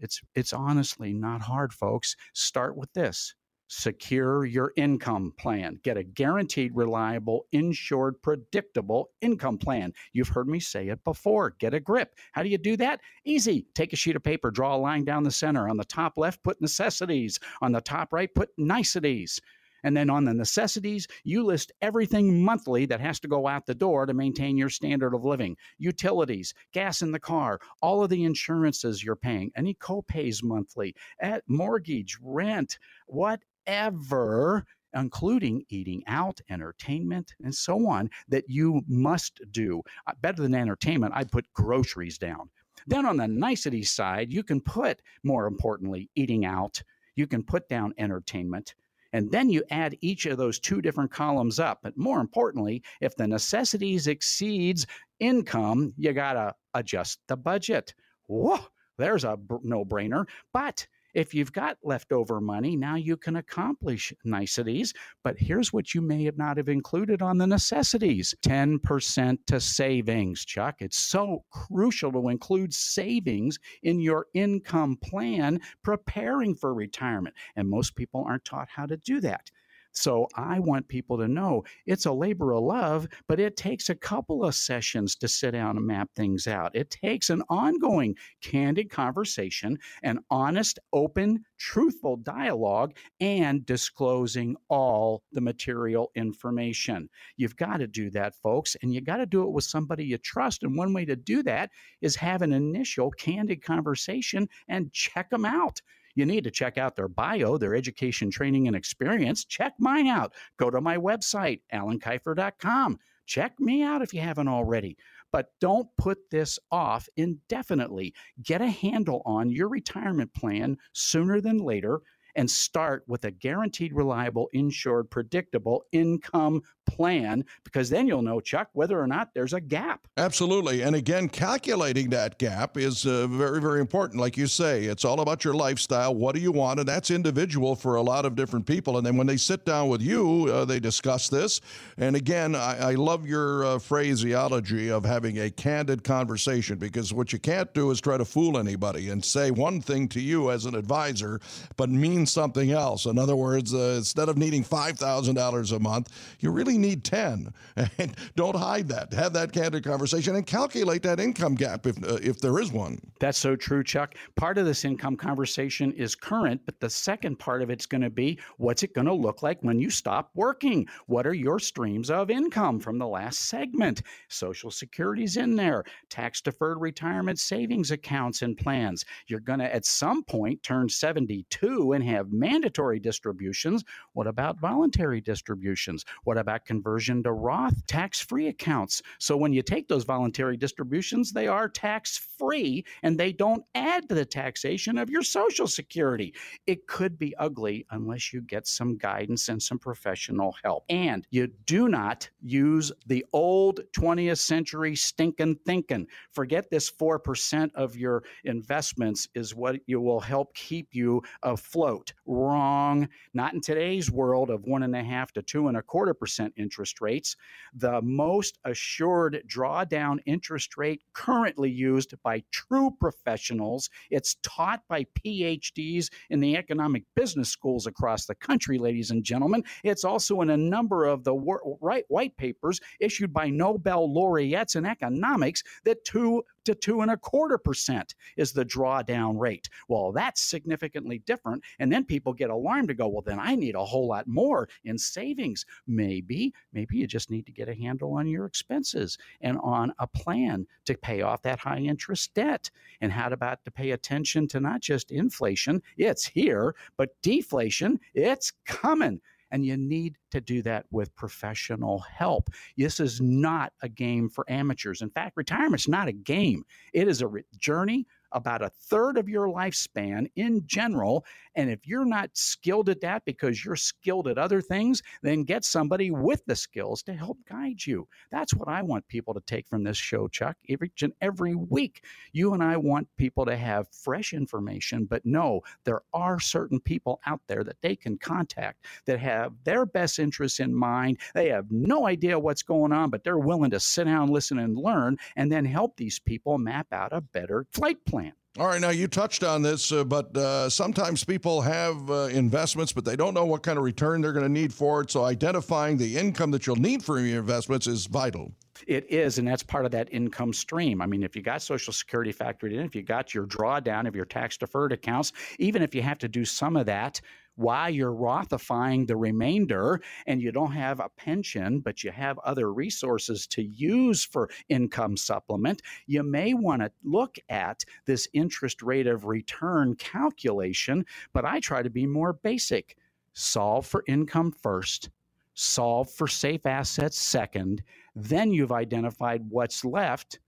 It's, 0.00 0.20
it's 0.34 0.52
honestly 0.52 1.12
not 1.12 1.40
hard, 1.40 1.72
folks. 1.72 2.16
Start 2.32 2.76
with 2.76 2.92
this 2.94 3.34
Secure 3.68 4.44
your 4.44 4.72
income 4.76 5.32
plan. 5.38 5.80
Get 5.82 5.96
a 5.96 6.02
guaranteed, 6.02 6.76
reliable, 6.76 7.46
insured, 7.52 8.20
predictable 8.22 9.10
income 9.20 9.58
plan. 9.58 9.92
You've 10.12 10.28
heard 10.28 10.48
me 10.48 10.60
say 10.60 10.88
it 10.88 11.02
before. 11.02 11.56
Get 11.58 11.74
a 11.74 11.80
grip. 11.80 12.14
How 12.32 12.42
do 12.42 12.50
you 12.50 12.58
do 12.58 12.76
that? 12.76 13.00
Easy. 13.24 13.66
Take 13.74 13.92
a 13.92 13.96
sheet 13.96 14.16
of 14.16 14.22
paper, 14.22 14.50
draw 14.50 14.76
a 14.76 14.78
line 14.78 15.04
down 15.04 15.24
the 15.24 15.30
center. 15.30 15.68
On 15.68 15.76
the 15.78 15.84
top 15.84 16.18
left, 16.18 16.42
put 16.44 16.60
necessities. 16.60 17.38
On 17.62 17.72
the 17.72 17.80
top 17.80 18.12
right, 18.12 18.32
put 18.34 18.50
niceties. 18.58 19.40
And 19.82 19.94
then 19.94 20.08
on 20.08 20.24
the 20.24 20.32
necessities, 20.32 21.06
you 21.24 21.44
list 21.44 21.70
everything 21.82 22.42
monthly 22.42 22.86
that 22.86 23.00
has 23.00 23.20
to 23.20 23.28
go 23.28 23.46
out 23.46 23.66
the 23.66 23.74
door 23.74 24.06
to 24.06 24.14
maintain 24.14 24.56
your 24.56 24.70
standard 24.70 25.14
of 25.14 25.24
living 25.24 25.56
utilities, 25.78 26.54
gas 26.72 27.02
in 27.02 27.12
the 27.12 27.20
car, 27.20 27.60
all 27.82 28.02
of 28.02 28.08
the 28.08 28.24
insurances 28.24 29.04
you're 29.04 29.14
paying, 29.14 29.52
any 29.56 29.74
copays 29.74 30.42
monthly, 30.42 30.94
at 31.20 31.44
mortgage, 31.48 32.16
rent, 32.22 32.78
what 33.06 33.40
ever 33.66 34.64
including 34.94 35.64
eating 35.68 36.02
out, 36.06 36.40
entertainment, 36.48 37.34
and 37.42 37.54
so 37.54 37.86
on, 37.88 38.08
that 38.28 38.44
you 38.48 38.82
must 38.88 39.40
do. 39.50 39.82
Uh, 40.06 40.12
better 40.20 40.42
than 40.42 40.54
entertainment, 40.54 41.12
I 41.14 41.24
put 41.24 41.52
groceries 41.52 42.18
down. 42.18 42.48
Then 42.86 43.06
on 43.06 43.16
the 43.16 43.28
niceties 43.28 43.90
side, 43.90 44.32
you 44.32 44.42
can 44.42 44.60
put, 44.60 45.00
more 45.22 45.46
importantly, 45.46 46.10
eating 46.14 46.44
out. 46.44 46.82
You 47.16 47.26
can 47.26 47.42
put 47.42 47.68
down 47.68 47.94
entertainment. 47.98 48.74
And 49.12 49.30
then 49.30 49.48
you 49.48 49.62
add 49.70 49.96
each 50.00 50.26
of 50.26 50.38
those 50.38 50.58
two 50.58 50.82
different 50.82 51.12
columns 51.12 51.60
up. 51.60 51.78
But 51.82 51.96
more 51.96 52.20
importantly, 52.20 52.82
if 53.00 53.14
the 53.16 53.28
necessities 53.28 54.08
exceeds 54.08 54.86
income, 55.20 55.94
you 55.96 56.12
got 56.12 56.32
to 56.32 56.54
adjust 56.74 57.20
the 57.28 57.36
budget. 57.36 57.94
Whoa, 58.26 58.58
there's 58.98 59.24
a 59.24 59.38
no 59.62 59.84
brainer. 59.84 60.26
But 60.52 60.86
if 61.14 61.32
you've 61.32 61.52
got 61.52 61.78
leftover 61.82 62.40
money, 62.40 62.76
now 62.76 62.96
you 62.96 63.16
can 63.16 63.36
accomplish 63.36 64.12
niceties. 64.24 64.92
But 65.22 65.38
here's 65.38 65.72
what 65.72 65.94
you 65.94 66.00
may 66.00 66.24
have 66.24 66.36
not 66.36 66.56
have 66.56 66.68
included 66.68 67.22
on 67.22 67.38
the 67.38 67.46
necessities 67.46 68.34
10% 68.42 69.38
to 69.46 69.60
savings, 69.60 70.44
Chuck. 70.44 70.76
It's 70.80 70.98
so 70.98 71.44
crucial 71.50 72.12
to 72.12 72.28
include 72.28 72.74
savings 72.74 73.58
in 73.82 74.00
your 74.00 74.26
income 74.34 74.96
plan 75.02 75.60
preparing 75.82 76.54
for 76.54 76.74
retirement. 76.74 77.34
And 77.56 77.68
most 77.68 77.94
people 77.94 78.24
aren't 78.26 78.44
taught 78.44 78.68
how 78.68 78.86
to 78.86 78.96
do 78.96 79.20
that. 79.20 79.50
So 79.94 80.28
I 80.34 80.58
want 80.58 80.88
people 80.88 81.16
to 81.18 81.28
know 81.28 81.64
it's 81.86 82.06
a 82.06 82.12
labor 82.12 82.52
of 82.52 82.64
love, 82.64 83.08
but 83.28 83.40
it 83.40 83.56
takes 83.56 83.88
a 83.88 83.94
couple 83.94 84.44
of 84.44 84.54
sessions 84.54 85.14
to 85.16 85.28
sit 85.28 85.52
down 85.52 85.76
and 85.76 85.86
map 85.86 86.10
things 86.16 86.46
out. 86.46 86.74
It 86.74 86.90
takes 86.90 87.30
an 87.30 87.42
ongoing, 87.48 88.16
candid 88.42 88.90
conversation, 88.90 89.78
an 90.02 90.18
honest, 90.30 90.78
open, 90.92 91.44
truthful 91.58 92.16
dialogue, 92.16 92.96
and 93.20 93.64
disclosing 93.64 94.56
all 94.68 95.22
the 95.32 95.40
material 95.40 96.10
information. 96.16 97.08
You've 97.36 97.56
got 97.56 97.78
to 97.78 97.86
do 97.86 98.10
that, 98.10 98.34
folks, 98.34 98.76
and 98.82 98.92
you 98.92 99.00
got 99.00 99.18
to 99.18 99.26
do 99.26 99.44
it 99.44 99.52
with 99.52 99.64
somebody 99.64 100.04
you 100.04 100.18
trust. 100.18 100.64
And 100.64 100.76
one 100.76 100.92
way 100.92 101.04
to 101.04 101.16
do 101.16 101.42
that 101.44 101.70
is 102.00 102.16
have 102.16 102.42
an 102.42 102.52
initial, 102.52 103.10
candid 103.12 103.62
conversation 103.62 104.48
and 104.68 104.92
check 104.92 105.30
them 105.30 105.44
out. 105.44 105.80
You 106.14 106.26
need 106.26 106.44
to 106.44 106.50
check 106.50 106.78
out 106.78 106.96
their 106.96 107.08
bio, 107.08 107.58
their 107.58 107.74
education, 107.74 108.30
training, 108.30 108.66
and 108.66 108.76
experience. 108.76 109.44
Check 109.44 109.74
mine 109.78 110.06
out. 110.06 110.34
Go 110.58 110.70
to 110.70 110.80
my 110.80 110.96
website, 110.96 111.60
alankifer.com. 111.72 112.98
Check 113.26 113.58
me 113.58 113.82
out 113.82 114.02
if 114.02 114.12
you 114.12 114.20
haven't 114.20 114.48
already. 114.48 114.96
But 115.32 115.46
don't 115.60 115.88
put 115.98 116.18
this 116.30 116.58
off 116.70 117.08
indefinitely. 117.16 118.14
Get 118.42 118.60
a 118.60 118.68
handle 118.68 119.22
on 119.24 119.50
your 119.50 119.68
retirement 119.68 120.32
plan 120.34 120.76
sooner 120.92 121.40
than 121.40 121.58
later 121.58 122.00
and 122.36 122.50
start 122.50 123.04
with 123.06 123.24
a 123.24 123.30
guaranteed, 123.30 123.92
reliable, 123.92 124.48
insured, 124.52 125.10
predictable 125.10 125.84
income 125.92 126.60
plan 126.86 127.44
because 127.64 127.90
then 127.90 128.06
you'll 128.06 128.22
know, 128.22 128.40
Chuck, 128.40 128.68
whether 128.72 129.00
or 129.00 129.06
not 129.06 129.32
there's 129.34 129.52
a 129.52 129.60
gap. 129.60 130.06
Absolutely. 130.16 130.82
And 130.82 130.94
again, 130.94 131.28
calculating 131.28 132.10
that 132.10 132.38
gap 132.38 132.76
is 132.76 133.06
uh, 133.06 133.26
very, 133.26 133.60
very 133.60 133.80
important. 133.80 134.20
Like 134.20 134.36
you 134.36 134.46
say, 134.46 134.84
it's 134.84 135.04
all 135.04 135.20
about 135.20 135.44
your 135.44 135.54
lifestyle. 135.54 136.14
What 136.14 136.34
do 136.34 136.40
you 136.40 136.52
want? 136.52 136.80
And 136.80 136.88
that's 136.88 137.10
individual 137.10 137.74
for 137.74 137.96
a 137.96 138.02
lot 138.02 138.24
of 138.24 138.36
different 138.36 138.66
people. 138.66 138.96
And 138.96 139.06
then 139.06 139.16
when 139.16 139.26
they 139.26 139.36
sit 139.36 139.64
down 139.64 139.88
with 139.88 140.02
you, 140.02 140.48
uh, 140.50 140.64
they 140.64 140.80
discuss 140.80 141.28
this. 141.28 141.60
And 141.98 142.16
again, 142.16 142.54
I, 142.54 142.90
I 142.90 142.94
love 142.94 143.26
your 143.26 143.64
uh, 143.64 143.78
phraseology 143.78 144.90
of 144.90 145.04
having 145.04 145.40
a 145.40 145.50
candid 145.50 146.04
conversation 146.04 146.78
because 146.78 147.12
what 147.12 147.32
you 147.32 147.38
can't 147.38 147.72
do 147.74 147.90
is 147.90 148.00
try 148.00 148.16
to 148.16 148.24
fool 148.24 148.58
anybody 148.58 149.10
and 149.10 149.24
say 149.24 149.50
one 149.50 149.80
thing 149.80 150.08
to 150.08 150.20
you 150.20 150.50
as 150.50 150.66
an 150.66 150.74
advisor, 150.74 151.40
but 151.76 151.90
mean 151.90 152.26
something 152.26 152.70
else. 152.70 153.06
In 153.06 153.18
other 153.18 153.36
words, 153.36 153.74
uh, 153.74 153.94
instead 153.96 154.28
of 154.28 154.36
needing 154.36 154.64
$5,000 154.64 155.72
a 155.72 155.78
month, 155.78 156.10
you 156.40 156.50
really 156.50 156.73
need 156.78 157.04
10. 157.04 157.52
And 157.98 158.16
don't 158.34 158.56
hide 158.56 158.88
that. 158.88 159.12
Have 159.12 159.32
that 159.34 159.52
candid 159.52 159.84
conversation 159.84 160.34
and 160.36 160.46
calculate 160.46 161.02
that 161.02 161.20
income 161.20 161.54
gap 161.54 161.86
if, 161.86 162.02
uh, 162.02 162.18
if 162.22 162.40
there 162.40 162.58
is 162.58 162.72
one. 162.72 163.00
That's 163.20 163.38
so 163.38 163.56
true, 163.56 163.84
Chuck. 163.84 164.14
Part 164.36 164.58
of 164.58 164.64
this 164.64 164.84
income 164.84 165.16
conversation 165.16 165.92
is 165.92 166.14
current, 166.14 166.60
but 166.64 166.80
the 166.80 166.90
second 166.90 167.38
part 167.38 167.62
of 167.62 167.70
it's 167.70 167.86
going 167.86 168.00
to 168.00 168.10
be 168.10 168.38
what's 168.58 168.82
it 168.82 168.94
going 168.94 169.06
to 169.06 169.12
look 169.12 169.42
like 169.42 169.58
when 169.62 169.78
you 169.78 169.90
stop 169.90 170.30
working? 170.34 170.86
What 171.06 171.26
are 171.26 171.34
your 171.34 171.58
streams 171.58 172.10
of 172.10 172.30
income 172.30 172.80
from 172.80 172.98
the 172.98 173.06
last 173.06 173.40
segment? 173.40 174.02
Social 174.28 174.70
Security's 174.70 175.36
in 175.36 175.56
there, 175.56 175.84
tax 176.10 176.40
deferred 176.40 176.80
retirement 176.80 177.38
savings 177.38 177.90
accounts 177.90 178.42
and 178.42 178.56
plans. 178.56 179.04
You're 179.26 179.40
going 179.40 179.60
to, 179.60 179.74
at 179.74 179.84
some 179.84 180.22
point, 180.22 180.62
turn 180.62 180.88
72 180.88 181.92
and 181.92 182.04
have 182.04 182.32
mandatory 182.32 182.98
distributions. 182.98 183.84
What 184.12 184.26
about 184.26 184.60
voluntary 184.60 185.20
distributions? 185.20 186.04
What 186.24 186.38
about 186.38 186.63
conversion 186.64 187.22
to 187.22 187.32
Roth 187.32 187.86
tax 187.86 188.20
free 188.20 188.48
accounts? 188.48 189.02
So 189.18 189.36
when 189.36 189.52
you 189.52 189.62
take 189.62 189.88
those 189.88 190.04
voluntary 190.04 190.56
distributions, 190.56 191.32
they 191.32 191.48
are 191.48 191.68
tax 191.68 192.18
free 192.38 192.84
and 193.02 193.18
they 193.18 193.32
don't 193.32 193.64
add 193.74 194.08
to 194.08 194.14
the 194.14 194.24
taxation 194.24 194.98
of 194.98 195.10
your 195.10 195.22
Social 195.22 195.66
Security. 195.66 196.34
It 196.66 196.86
could 196.86 197.18
be 197.18 197.34
ugly 197.36 197.86
unless 197.90 198.32
you 198.32 198.42
get 198.42 198.66
some 198.66 198.96
guidance 198.96 199.48
and 199.48 199.62
some 199.62 199.78
professional 199.78 200.54
help. 200.62 200.84
And 200.88 201.26
you 201.30 201.48
do 201.66 201.88
not 201.88 202.28
use 202.40 202.92
the 203.06 203.24
old 203.32 203.80
20th 203.92 204.38
century 204.38 204.96
stinking 204.96 205.56
thinking. 205.66 206.06
Forget 206.32 206.70
this 206.70 206.90
4% 206.90 207.70
of 207.74 207.96
your 207.96 208.22
investments 208.44 209.28
is 209.34 209.54
what 209.54 209.76
you 209.86 210.00
will 210.00 210.20
help 210.20 210.54
keep 210.54 210.94
you 210.94 211.22
afloat. 211.42 212.12
Wrong. 212.26 213.08
Not 213.32 213.54
in 213.54 213.60
today's 213.60 214.10
world 214.10 214.50
of 214.50 214.64
one 214.64 214.82
and 214.82 214.94
a 214.94 215.02
half 215.02 215.32
to 215.32 215.42
two 215.42 215.68
and 215.68 215.76
a 215.76 215.82
quarter 215.82 216.14
percent 216.14 216.53
interest 216.56 217.00
rates. 217.00 217.36
The 217.74 218.00
most 218.02 218.58
assured 218.64 219.42
drawdown 219.46 220.18
interest 220.26 220.76
rate 220.76 221.02
currently 221.12 221.70
used 221.70 222.14
by 222.22 222.42
true 222.50 222.90
professionals. 223.00 223.90
It's 224.10 224.36
taught 224.42 224.82
by 224.88 225.06
PhDs 225.24 226.10
in 226.30 226.40
the 226.40 226.56
economic 226.56 227.04
business 227.16 227.50
schools 227.50 227.86
across 227.86 228.26
the 228.26 228.34
country, 228.34 228.78
ladies 228.78 229.10
and 229.10 229.24
gentlemen. 229.24 229.64
It's 229.82 230.04
also 230.04 230.40
in 230.40 230.50
a 230.50 230.56
number 230.56 231.04
of 231.04 231.24
the 231.24 231.34
right 231.80 232.04
white 232.08 232.36
papers 232.36 232.80
issued 233.00 233.32
by 233.32 233.48
Nobel 233.50 234.12
laureates 234.12 234.76
in 234.76 234.86
economics 234.86 235.62
that 235.84 236.04
two 236.04 236.44
to 236.64 236.74
two 236.74 237.00
and 237.00 237.10
a 237.10 237.16
quarter 237.16 237.58
percent 237.58 238.14
is 238.36 238.52
the 238.52 238.64
drawdown 238.64 239.38
rate. 239.38 239.68
Well, 239.88 240.12
that's 240.12 240.40
significantly 240.40 241.18
different. 241.26 241.62
And 241.78 241.92
then 241.92 242.04
people 242.04 242.32
get 242.32 242.50
alarmed 242.50 242.88
to 242.88 242.94
go, 242.94 243.08
well, 243.08 243.22
then 243.22 243.40
I 243.40 243.54
need 243.54 243.74
a 243.74 243.84
whole 243.84 244.08
lot 244.08 244.26
more 244.26 244.68
in 244.84 244.98
savings. 244.98 245.64
Maybe, 245.86 246.52
maybe 246.72 246.96
you 246.96 247.06
just 247.06 247.30
need 247.30 247.46
to 247.46 247.52
get 247.52 247.68
a 247.68 247.74
handle 247.74 248.14
on 248.14 248.28
your 248.28 248.46
expenses 248.46 249.18
and 249.40 249.58
on 249.62 249.92
a 249.98 250.06
plan 250.06 250.66
to 250.86 250.96
pay 250.96 251.22
off 251.22 251.42
that 251.42 251.58
high 251.58 251.78
interest 251.78 252.34
debt. 252.34 252.70
And 253.00 253.12
how 253.12 253.28
about 253.28 253.64
to 253.64 253.70
pay 253.70 253.90
attention 253.92 254.48
to 254.48 254.60
not 254.60 254.80
just 254.80 255.10
inflation, 255.10 255.82
it's 255.96 256.24
here, 256.26 256.74
but 256.96 257.10
deflation, 257.22 257.98
it's 258.14 258.52
coming 258.66 259.20
and 259.54 259.64
you 259.64 259.76
need 259.76 260.18
to 260.32 260.40
do 260.40 260.62
that 260.62 260.84
with 260.90 261.14
professional 261.14 262.00
help. 262.00 262.50
This 262.76 262.98
is 262.98 263.20
not 263.20 263.72
a 263.82 263.88
game 263.88 264.28
for 264.28 264.44
amateurs. 264.50 265.00
In 265.00 265.10
fact, 265.10 265.36
retirement's 265.36 265.86
not 265.86 266.08
a 266.08 266.12
game. 266.12 266.64
It 266.92 267.06
is 267.06 267.22
a 267.22 267.30
journey 267.56 268.04
about 268.34 268.62
a 268.62 268.70
third 268.70 269.18
of 269.18 269.28
your 269.28 269.48
lifespan 269.48 270.30
in 270.36 270.62
general. 270.66 271.24
And 271.56 271.70
if 271.70 271.86
you're 271.86 272.04
not 272.04 272.30
skilled 272.34 272.88
at 272.90 273.00
that 273.02 273.24
because 273.24 273.64
you're 273.64 273.76
skilled 273.76 274.28
at 274.28 274.38
other 274.38 274.60
things, 274.60 275.02
then 275.22 275.44
get 275.44 275.64
somebody 275.64 276.10
with 276.10 276.44
the 276.46 276.56
skills 276.56 277.02
to 277.04 277.14
help 277.14 277.38
guide 277.48 277.86
you. 277.86 278.08
That's 278.32 278.54
what 278.54 278.68
I 278.68 278.82
want 278.82 279.08
people 279.08 279.34
to 279.34 279.40
take 279.40 279.68
from 279.68 279.84
this 279.84 279.96
show, 279.96 280.28
Chuck. 280.28 280.56
Every, 280.68 280.90
every 281.20 281.54
week, 281.54 282.04
you 282.32 282.54
and 282.54 282.62
I 282.62 282.76
want 282.76 283.08
people 283.16 283.46
to 283.46 283.56
have 283.56 283.88
fresh 283.92 284.32
information, 284.34 285.06
but 285.06 285.24
know 285.26 285.62
there 285.84 286.02
are 286.12 286.40
certain 286.40 286.80
people 286.80 287.20
out 287.26 287.40
there 287.48 287.64
that 287.64 287.80
they 287.82 287.96
can 287.96 288.18
contact 288.18 288.84
that 289.06 289.20
have 289.20 289.52
their 289.64 289.86
best 289.86 290.18
interests 290.18 290.60
in 290.60 290.74
mind. 290.74 291.18
They 291.34 291.48
have 291.50 291.70
no 291.70 292.06
idea 292.06 292.38
what's 292.38 292.62
going 292.62 292.92
on, 292.92 293.10
but 293.10 293.24
they're 293.24 293.38
willing 293.38 293.70
to 293.70 293.80
sit 293.80 294.04
down, 294.04 294.30
listen, 294.30 294.58
and 294.58 294.76
learn, 294.76 295.16
and 295.36 295.50
then 295.52 295.64
help 295.64 295.96
these 295.96 296.18
people 296.18 296.58
map 296.58 296.88
out 296.92 297.12
a 297.12 297.20
better 297.20 297.66
flight 297.72 298.04
plan. 298.06 298.23
All 298.56 298.68
right, 298.68 298.80
now 298.80 298.90
you 298.90 299.08
touched 299.08 299.42
on 299.42 299.62
this, 299.62 299.90
uh, 299.90 300.04
but 300.04 300.36
uh, 300.36 300.70
sometimes 300.70 301.24
people 301.24 301.60
have 301.60 302.08
uh, 302.08 302.26
investments, 302.26 302.92
but 302.92 303.04
they 303.04 303.16
don't 303.16 303.34
know 303.34 303.44
what 303.44 303.64
kind 303.64 303.78
of 303.78 303.84
return 303.84 304.20
they're 304.20 304.32
going 304.32 304.46
to 304.46 304.52
need 304.52 304.72
for 304.72 305.00
it. 305.00 305.10
So 305.10 305.24
identifying 305.24 305.96
the 305.96 306.16
income 306.16 306.52
that 306.52 306.64
you'll 306.64 306.76
need 306.76 307.02
for 307.02 307.18
your 307.18 307.40
investments 307.40 307.88
is 307.88 308.06
vital. 308.06 308.52
It 308.86 309.10
is, 309.10 309.38
and 309.38 309.48
that's 309.48 309.64
part 309.64 309.86
of 309.86 309.90
that 309.90 310.08
income 310.12 310.52
stream. 310.52 311.02
I 311.02 311.06
mean, 311.06 311.24
if 311.24 311.34
you 311.34 311.42
got 311.42 311.62
Social 311.62 311.92
Security 311.92 312.32
factored 312.32 312.72
in, 312.72 312.80
if 312.80 312.94
you 312.94 313.02
got 313.02 313.34
your 313.34 313.44
drawdown 313.44 314.06
of 314.06 314.14
your 314.14 314.24
tax 314.24 314.56
deferred 314.56 314.92
accounts, 314.92 315.32
even 315.58 315.82
if 315.82 315.92
you 315.92 316.02
have 316.02 316.18
to 316.18 316.28
do 316.28 316.44
some 316.44 316.76
of 316.76 316.86
that 316.86 317.20
while 317.56 317.90
you're 317.90 318.12
Rothifying 318.12 319.06
the 319.06 319.16
remainder 319.16 320.00
and 320.26 320.42
you 320.42 320.52
don't 320.52 320.72
have 320.72 321.00
a 321.00 321.08
pension, 321.16 321.80
but 321.80 322.02
you 322.02 322.10
have 322.10 322.38
other 322.40 322.72
resources 322.72 323.46
to 323.48 323.62
use 323.62 324.24
for 324.24 324.50
income 324.68 325.16
supplement, 325.16 325.82
you 326.06 326.22
may 326.22 326.54
want 326.54 326.82
to 326.82 326.90
look 327.02 327.36
at 327.48 327.84
this 328.06 328.28
interest 328.32 328.82
rate 328.82 329.06
of 329.06 329.24
return 329.24 329.94
calculation. 329.96 331.04
But 331.32 331.44
I 331.44 331.60
try 331.60 331.82
to 331.82 331.90
be 331.90 332.06
more 332.06 332.32
basic 332.32 332.96
solve 333.32 333.86
for 333.86 334.04
income 334.06 334.52
first, 334.52 335.10
solve 335.54 336.10
for 336.10 336.26
safe 336.26 336.66
assets 336.66 337.18
second. 337.18 337.82
Then 338.14 338.52
you've 338.52 338.72
identified 338.72 339.42
what's 339.48 339.84
left 339.84 340.38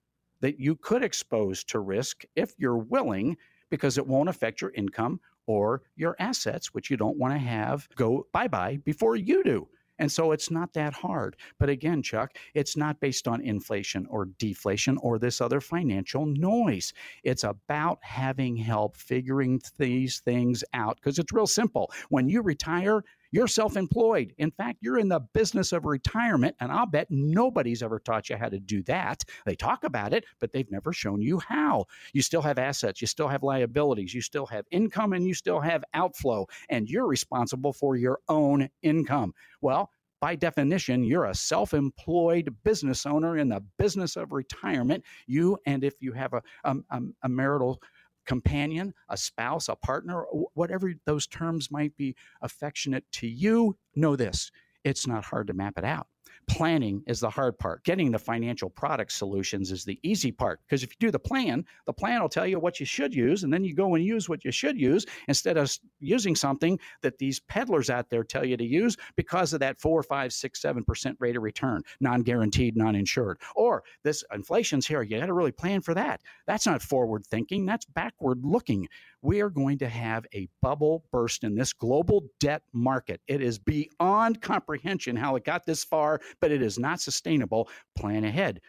that 0.40 0.60
you 0.60 0.76
could 0.76 1.02
expose 1.02 1.64
to 1.64 1.80
risk 1.80 2.24
if 2.36 2.54
you're 2.58 2.76
willing 2.76 3.36
because 3.70 3.98
it 3.98 4.06
won't 4.06 4.28
affect 4.28 4.60
your 4.60 4.70
income 4.72 5.20
or 5.46 5.82
your 5.96 6.16
assets, 6.18 6.74
which 6.74 6.90
you 6.90 6.96
don't 6.96 7.18
want 7.18 7.34
to 7.34 7.38
have 7.38 7.88
go 7.96 8.26
bye 8.32 8.48
bye 8.48 8.78
before 8.84 9.16
you 9.16 9.42
do. 9.44 9.68
And 9.98 10.10
so 10.12 10.32
it's 10.32 10.50
not 10.50 10.72
that 10.74 10.92
hard. 10.92 11.36
But 11.58 11.68
again, 11.68 12.02
Chuck, 12.02 12.36
it's 12.54 12.76
not 12.76 13.00
based 13.00 13.26
on 13.26 13.40
inflation 13.40 14.06
or 14.10 14.26
deflation 14.38 14.98
or 14.98 15.18
this 15.18 15.40
other 15.40 15.60
financial 15.60 16.26
noise. 16.26 16.92
It's 17.22 17.44
about 17.44 17.98
having 18.02 18.56
help 18.56 18.96
figuring 18.96 19.60
these 19.78 20.20
things 20.20 20.62
out 20.74 20.96
because 20.96 21.18
it's 21.18 21.32
real 21.32 21.46
simple. 21.46 21.90
When 22.10 22.28
you 22.28 22.42
retire, 22.42 23.04
you're 23.36 23.46
self 23.46 23.76
employed. 23.76 24.32
In 24.38 24.50
fact, 24.50 24.78
you're 24.80 24.98
in 24.98 25.08
the 25.10 25.20
business 25.34 25.72
of 25.72 25.84
retirement, 25.84 26.56
and 26.58 26.72
I'll 26.72 26.86
bet 26.86 27.08
nobody's 27.10 27.82
ever 27.82 27.98
taught 27.98 28.30
you 28.30 28.36
how 28.36 28.48
to 28.48 28.58
do 28.58 28.82
that. 28.84 29.24
They 29.44 29.54
talk 29.54 29.84
about 29.84 30.14
it, 30.14 30.24
but 30.40 30.52
they've 30.52 30.70
never 30.70 30.90
shown 30.94 31.20
you 31.20 31.38
how. 31.38 31.84
You 32.14 32.22
still 32.22 32.40
have 32.40 32.58
assets, 32.58 33.02
you 33.02 33.06
still 33.06 33.28
have 33.28 33.42
liabilities, 33.42 34.14
you 34.14 34.22
still 34.22 34.46
have 34.46 34.64
income, 34.70 35.12
and 35.12 35.26
you 35.26 35.34
still 35.34 35.60
have 35.60 35.84
outflow, 35.92 36.46
and 36.70 36.88
you're 36.88 37.06
responsible 37.06 37.74
for 37.74 37.94
your 37.94 38.20
own 38.26 38.70
income. 38.82 39.34
Well, 39.60 39.90
by 40.18 40.34
definition, 40.34 41.04
you're 41.04 41.26
a 41.26 41.34
self 41.34 41.74
employed 41.74 42.56
business 42.64 43.04
owner 43.04 43.36
in 43.36 43.50
the 43.50 43.62
business 43.78 44.16
of 44.16 44.32
retirement. 44.32 45.04
You, 45.26 45.58
and 45.66 45.84
if 45.84 46.00
you 46.00 46.12
have 46.12 46.32
a, 46.32 46.42
a, 46.64 47.00
a 47.22 47.28
marital 47.28 47.82
companion, 48.26 48.94
a 49.08 49.16
spouse, 49.16 49.68
a 49.68 49.76
partner, 49.76 50.24
whatever 50.54 50.92
those 51.04 51.26
terms 51.26 51.70
might 51.70 51.96
be 51.96 52.14
affectionate 52.42 53.04
to 53.12 53.26
you, 53.26 53.76
know 53.94 54.16
this 54.16 54.50
it's 54.84 55.06
not 55.06 55.24
hard 55.24 55.48
to 55.48 55.52
map 55.52 55.76
it 55.76 55.84
out. 55.84 56.06
Planning 56.48 57.02
is 57.06 57.20
the 57.20 57.28
hard 57.28 57.58
part. 57.58 57.82
Getting 57.84 58.12
the 58.12 58.18
financial 58.18 58.70
product 58.70 59.12
solutions 59.12 59.72
is 59.72 59.84
the 59.84 59.98
easy 60.02 60.30
part. 60.30 60.60
Because 60.64 60.82
if 60.82 60.90
you 60.90 60.96
do 61.00 61.10
the 61.10 61.18
plan, 61.18 61.64
the 61.86 61.92
plan 61.92 62.22
will 62.22 62.28
tell 62.28 62.46
you 62.46 62.60
what 62.60 62.78
you 62.78 62.86
should 62.86 63.14
use, 63.14 63.42
and 63.42 63.52
then 63.52 63.64
you 63.64 63.74
go 63.74 63.94
and 63.94 64.04
use 64.04 64.28
what 64.28 64.44
you 64.44 64.52
should 64.52 64.80
use 64.80 65.04
instead 65.28 65.56
of 65.56 65.76
using 65.98 66.36
something 66.36 66.78
that 67.02 67.18
these 67.18 67.40
peddlers 67.40 67.90
out 67.90 68.08
there 68.10 68.22
tell 68.22 68.44
you 68.44 68.56
to 68.56 68.64
use 68.64 68.96
because 69.16 69.52
of 69.52 69.60
that 69.60 69.80
four, 69.80 70.02
five, 70.02 70.32
six, 70.32 70.62
seven 70.62 70.84
percent 70.84 71.16
rate 71.18 71.36
of 71.36 71.42
return, 71.42 71.82
non-guaranteed, 72.00 72.76
non-insured. 72.76 73.40
Or 73.54 73.82
this 74.04 74.24
inflation's 74.32 74.86
here. 74.86 75.02
You 75.02 75.18
got 75.18 75.26
to 75.26 75.32
really 75.32 75.52
plan 75.52 75.80
for 75.80 75.94
that. 75.94 76.20
That's 76.46 76.66
not 76.66 76.80
forward 76.80 77.26
thinking. 77.26 77.66
That's 77.66 77.84
backward 77.84 78.44
looking 78.44 78.88
we 79.26 79.40
are 79.40 79.50
going 79.50 79.76
to 79.76 79.88
have 79.88 80.24
a 80.32 80.48
bubble 80.62 81.04
burst 81.10 81.42
in 81.42 81.56
this 81.56 81.72
global 81.72 82.28
debt 82.38 82.62
market. 82.72 83.20
It 83.26 83.42
is 83.42 83.58
beyond 83.58 84.40
comprehension 84.40 85.16
how 85.16 85.34
it 85.34 85.44
got 85.44 85.66
this 85.66 85.82
far, 85.82 86.20
but 86.40 86.52
it 86.52 86.62
is 86.62 86.78
not 86.78 87.00
sustainable. 87.00 87.68
Plan 87.98 88.22
ahead, 88.22 88.60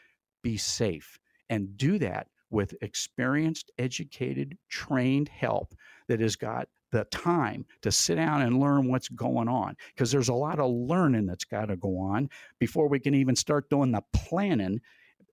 be 0.41 0.57
safe, 0.57 1.19
and 1.51 1.77
do 1.77 1.99
that 1.99 2.29
with 2.49 2.73
experienced, 2.81 3.71
educated, 3.77 4.57
trained 4.67 5.29
help 5.29 5.75
that 6.07 6.21
has 6.21 6.35
got 6.35 6.67
the 6.91 7.03
time 7.11 7.63
to 7.83 7.91
sit 7.91 8.15
down 8.15 8.41
and 8.41 8.59
learn 8.59 8.89
what's 8.89 9.09
going 9.09 9.47
on 9.47 9.75
because 9.93 10.11
there's 10.11 10.29
a 10.29 10.33
lot 10.33 10.57
of 10.57 10.71
learning 10.71 11.27
that's 11.27 11.43
got 11.43 11.65
to 11.65 11.75
go 11.75 11.99
on 11.99 12.29
before 12.59 12.87
we 12.87 12.99
can 12.99 13.13
even 13.13 13.35
start 13.35 13.69
doing 13.69 13.91
the 13.91 14.01
planning 14.11 14.81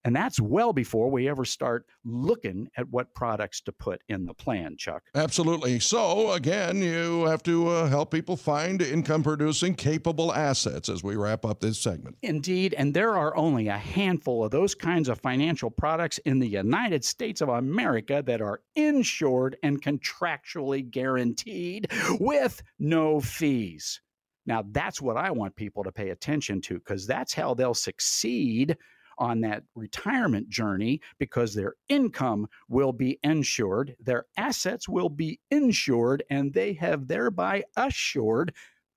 and 0.05 0.15
that's 0.15 0.39
well 0.39 0.73
before 0.73 1.11
we 1.11 1.29
ever 1.29 1.45
start 1.45 1.87
looking 2.05 2.69
at 2.77 2.89
what 2.91 3.15
products 3.15 3.63
to 3.63 3.73
put 3.73 4.03
in 4.09 4.27
the 4.27 4.35
plan, 4.35 4.77
Chuck. 4.77 5.03
Absolutely. 5.15 5.81
So, 5.81 6.33
again, 6.33 6.79
you 6.79 7.25
have 7.25 7.43
to 7.45 7.69
uh, 7.69 7.89
help 7.89 8.11
people 8.11 8.37
find 8.37 8.83
income 8.83 9.23
producing 9.23 9.75
capable 9.75 10.33
assets 10.33 10.91
as 10.91 11.03
we 11.03 11.17
wrap 11.17 11.47
up 11.47 11.61
this 11.61 11.79
segment. 11.79 12.17
Indeed. 12.23 12.75
And 12.75 12.93
there 12.93 13.17
are 13.17 13.35
only 13.37 13.69
a 13.69 13.79
handful 13.79 14.45
of 14.45 14.51
those 14.51 14.75
kinds 14.75 15.09
of 15.09 15.21
financial 15.21 15.71
products 15.71 16.19
in 16.19 16.39
the 16.39 16.49
United 16.49 17.05
States 17.05 17.41
of 17.41 17.49
America 17.49 18.23
that 18.27 18.43
are 18.43 18.61
insured 18.77 19.57
and 19.63 19.81
contractually 19.81 20.89
guaranteed 20.89 21.91
with 22.21 22.63
no 22.79 23.21
fees. 23.21 24.01
Now, 24.47 24.63
that's 24.71 25.01
what 25.01 25.17
I 25.17 25.31
want 25.31 25.57
people 25.57 25.85
to 25.85 25.93
pay 25.93 26.11
attention 26.11 26.61
to 26.63 26.75
because 26.75 27.07
that's 27.07 27.33
how 27.33 27.55
they'll 27.55 27.73
succeed 27.73 28.77
on 29.19 29.41
that 29.43 29.65
retirement 29.75 30.49
journey 30.49 31.01
because 31.19 31.55
their 31.55 31.75
income 31.89 32.47
will 32.69 32.93
be 32.93 33.19
insured, 33.23 33.97
their 34.01 34.27
assets 34.37 34.89
will 34.89 35.09
be 35.09 35.41
insured, 35.51 36.23
and 36.31 36.53
they 36.53 36.73
have 36.75 37.09
thereby 37.09 37.65
assured 37.77 38.53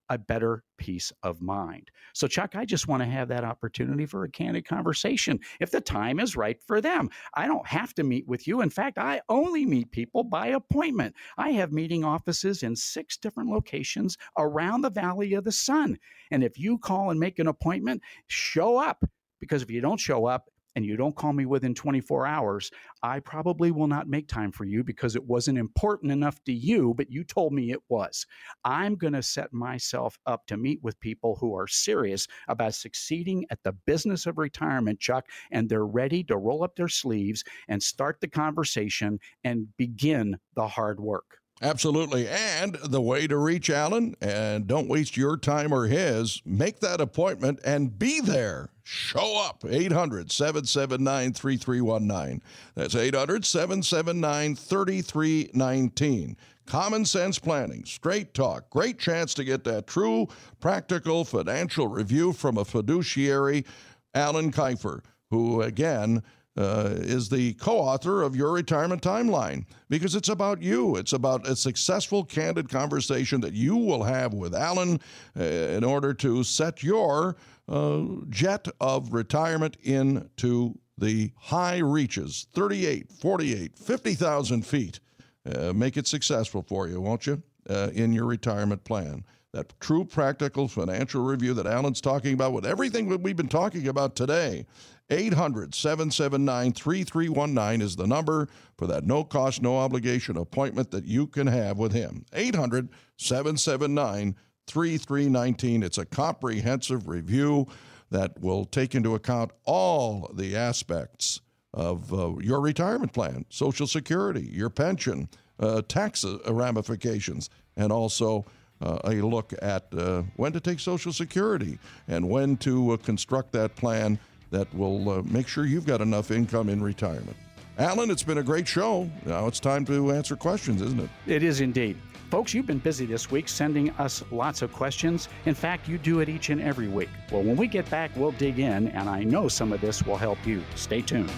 a 0.09 0.17
better 0.17 0.63
peace 0.77 1.11
of 1.23 1.41
mind. 1.41 1.91
So, 2.13 2.27
Chuck, 2.27 2.55
I 2.55 2.65
just 2.65 2.87
want 2.87 3.01
to 3.01 3.09
have 3.09 3.27
that 3.29 3.43
opportunity 3.43 4.05
for 4.05 4.23
a 4.23 4.29
candid 4.29 4.67
conversation 4.67 5.39
if 5.59 5.71
the 5.71 5.81
time 5.81 6.19
is 6.19 6.35
right 6.35 6.61
for 6.61 6.81
them. 6.81 7.09
I 7.33 7.47
don't 7.47 7.67
have 7.67 7.93
to 7.95 8.03
meet 8.03 8.27
with 8.27 8.47
you. 8.47 8.61
In 8.61 8.69
fact, 8.69 8.97
I 8.97 9.21
only 9.29 9.65
meet 9.65 9.91
people 9.91 10.23
by 10.23 10.47
appointment. 10.47 11.15
I 11.37 11.51
have 11.51 11.71
meeting 11.71 12.03
offices 12.03 12.63
in 12.63 12.75
six 12.75 13.17
different 13.17 13.49
locations 13.49 14.17
around 14.37 14.81
the 14.81 14.89
Valley 14.89 15.33
of 15.33 15.43
the 15.43 15.51
Sun. 15.51 15.97
And 16.31 16.43
if 16.43 16.57
you 16.57 16.77
call 16.77 17.09
and 17.09 17.19
make 17.19 17.39
an 17.39 17.47
appointment, 17.47 18.01
show 18.27 18.77
up 18.77 19.03
because 19.39 19.61
if 19.61 19.71
you 19.71 19.81
don't 19.81 19.99
show 19.99 20.25
up 20.25 20.49
and 20.77 20.85
you 20.85 20.95
don't 20.95 21.15
call 21.15 21.33
me 21.33 21.47
within 21.47 21.73
24 21.73 22.27
hours, 22.27 22.69
I 23.01 23.19
probably 23.19 23.71
will 23.71 23.87
not 23.87 24.07
make 24.07 24.27
time 24.27 24.51
for 24.51 24.63
you 24.63 24.83
because 24.83 25.15
it 25.15 25.25
wasn't 25.25 25.57
important 25.57 26.11
enough 26.11 26.43
to 26.43 26.53
you, 26.53 26.93
but 26.95 27.11
you 27.11 27.23
told 27.23 27.51
me 27.51 27.71
it 27.71 27.79
was. 27.89 28.27
I'm 28.63 28.95
going 28.95 29.13
to 29.13 29.23
set 29.23 29.51
myself 29.51 30.19
up 30.27 30.45
to 30.45 30.55
meet 30.55 30.79
with 30.83 30.99
people 30.99 31.35
who 31.41 31.55
are 31.55 31.67
serious 31.67 32.27
about 32.47 32.75
succeeding 32.75 33.43
at 33.49 33.63
the 33.63 33.71
business 33.71 34.27
of 34.27 34.37
retirement, 34.37 34.99
Chuck, 34.99 35.25
and 35.49 35.67
they're 35.67 35.83
ready 35.83 36.23
to 36.25 36.37
roll 36.37 36.63
up 36.63 36.75
their 36.75 36.87
sleeves 36.87 37.43
and 37.67 37.81
start 37.81 38.21
the 38.21 38.27
conversation 38.27 39.19
and 39.43 39.75
begin 39.77 40.37
the 40.53 40.67
hard 40.67 40.99
work. 40.99 41.39
Absolutely. 41.61 42.27
And 42.27 42.75
the 42.83 43.01
way 43.01 43.25
to 43.27 43.37
reach 43.37 43.69
Alan, 43.69 44.15
and 44.21 44.67
don't 44.67 44.87
waste 44.87 45.17
your 45.17 45.37
time 45.37 45.73
or 45.73 45.87
his, 45.87 46.41
make 46.45 46.79
that 46.81 47.01
appointment 47.01 47.59
and 47.65 47.97
be 47.97 48.21
there. 48.21 48.69
Show 48.83 49.43
up. 49.43 49.65
800 49.67 50.31
779 50.31 51.33
3319. 51.33 52.41
That's 52.75 52.95
800 52.95 53.43
779 53.45 54.55
3319. 54.55 56.37
Common 56.67 57.05
sense 57.05 57.39
planning, 57.39 57.85
straight 57.85 58.33
talk, 58.33 58.69
great 58.69 58.99
chance 58.99 59.33
to 59.33 59.45
get 59.45 59.63
that 59.63 59.87
true, 59.87 60.27
practical 60.59 61.23
financial 61.23 61.87
review 61.87 62.33
from 62.33 62.57
a 62.57 62.65
fiduciary, 62.65 63.65
Alan 64.13 64.51
Kifer, 64.51 65.01
who, 65.29 65.61
again, 65.61 66.21
uh, 66.57 66.89
is 66.95 67.29
the 67.29 67.53
co 67.53 67.77
author 67.77 68.23
of 68.23 68.35
Your 68.35 68.51
Retirement 68.51 69.01
Timeline 69.01 69.65
because 69.89 70.15
it's 70.15 70.29
about 70.29 70.61
you. 70.61 70.95
It's 70.95 71.13
about 71.13 71.47
a 71.47 71.55
successful, 71.55 72.23
candid 72.23 72.69
conversation 72.69 73.41
that 73.41 73.53
you 73.53 73.75
will 73.75 74.03
have 74.03 74.33
with 74.33 74.55
Alan 74.55 74.99
uh, 75.39 75.43
in 75.43 75.83
order 75.83 76.13
to 76.15 76.43
set 76.43 76.83
your 76.83 77.37
uh, 77.69 78.03
jet 78.29 78.67
of 78.81 79.13
retirement 79.13 79.77
into 79.83 80.77
the 80.97 81.31
high 81.37 81.77
reaches 81.77 82.47
38, 82.53 83.11
48, 83.11 83.77
50,000 83.77 84.65
feet. 84.65 84.99
Uh, 85.45 85.71
make 85.73 85.95
it 85.95 86.07
successful 86.07 86.63
for 86.67 86.87
you, 86.87 86.99
won't 86.99 87.27
you, 87.27 87.41
uh, 87.69 87.89
in 87.93 88.11
your 88.11 88.25
retirement 88.25 88.83
plan? 88.83 89.23
That 89.53 89.79
true 89.79 90.03
practical 90.03 90.67
financial 90.67 91.23
review 91.23 91.53
that 91.55 91.65
Alan's 91.65 92.01
talking 92.01 92.33
about 92.33 92.53
with 92.53 92.65
everything 92.65 93.09
that 93.09 93.21
we've 93.21 93.35
been 93.35 93.47
talking 93.47 93.87
about 93.87 94.15
today 94.15 94.65
800 95.09 95.73
779 95.73 96.73
3319 96.73 97.81
is 97.81 97.95
the 97.95 98.07
number 98.07 98.49
for 98.77 98.87
that 98.87 99.05
no 99.05 99.23
cost, 99.23 99.61
no 99.61 99.77
obligation 99.77 100.37
appointment 100.37 100.91
that 100.91 101.05
you 101.05 101.27
can 101.27 101.47
have 101.47 101.77
with 101.77 101.93
him. 101.93 102.25
800 102.33 102.89
779 103.17 104.35
3319. 104.67 105.83
It's 105.83 105.97
a 105.97 106.05
comprehensive 106.05 107.07
review 107.07 107.67
that 108.09 108.39
will 108.41 108.65
take 108.65 108.95
into 108.95 109.15
account 109.15 109.51
all 109.63 110.29
the 110.33 110.55
aspects 110.55 111.41
of 111.73 112.13
uh, 112.13 112.35
your 112.39 112.59
retirement 112.59 113.13
plan, 113.13 113.45
Social 113.49 113.87
Security, 113.87 114.49
your 114.51 114.69
pension, 114.69 115.29
uh, 115.59 115.81
tax 115.87 116.25
uh, 116.25 116.37
ramifications, 116.47 117.49
and 117.75 117.91
also 117.91 118.45
uh, 118.81 118.99
a 119.03 119.15
look 119.15 119.53
at 119.61 119.85
uh, 119.97 120.23
when 120.35 120.51
to 120.53 120.59
take 120.59 120.79
Social 120.79 121.13
Security 121.13 121.79
and 122.07 122.29
when 122.29 122.57
to 122.57 122.91
uh, 122.91 122.97
construct 122.97 123.51
that 123.53 123.75
plan 123.75 124.19
that 124.51 124.73
will 124.73 125.09
uh, 125.09 125.21
make 125.23 125.47
sure 125.47 125.65
you've 125.65 125.85
got 125.85 126.01
enough 126.01 126.31
income 126.31 126.69
in 126.69 126.81
retirement. 126.81 127.35
Alan, 127.77 128.09
it's 128.09 128.23
been 128.23 128.39
a 128.39 128.43
great 128.43 128.67
show. 128.67 129.09
Now 129.25 129.45
it's 129.47 129.59
time 129.59 129.85
to 129.85 130.11
answer 130.11 130.35
questions, 130.35 130.81
isn't 130.81 130.99
it? 130.99 131.09
It 131.27 131.43
is 131.43 131.61
indeed. 131.61 131.97
Folks, 132.31 132.53
you've 132.53 132.65
been 132.65 132.79
busy 132.79 133.05
this 133.05 133.31
week 133.31 133.47
sending 133.47 133.91
us 133.91 134.23
lots 134.31 134.61
of 134.61 134.73
questions. 134.73 135.29
In 135.45 135.53
fact, 135.53 135.87
you 135.87 135.97
do 135.97 136.19
it 136.19 136.27
each 136.27 136.49
and 136.49 136.59
every 136.59 136.87
week. 136.87 137.09
Well, 137.31 137.43
when 137.43 137.55
we 137.55 137.67
get 137.67 137.89
back, 137.89 138.11
we'll 138.15 138.31
dig 138.31 138.59
in, 138.59 138.89
and 138.89 139.07
I 139.07 139.23
know 139.23 139.47
some 139.47 139.71
of 139.71 139.79
this 139.79 140.03
will 140.03 140.17
help 140.17 140.45
you. 140.45 140.61
Stay 140.75 141.01
tuned. 141.01 141.31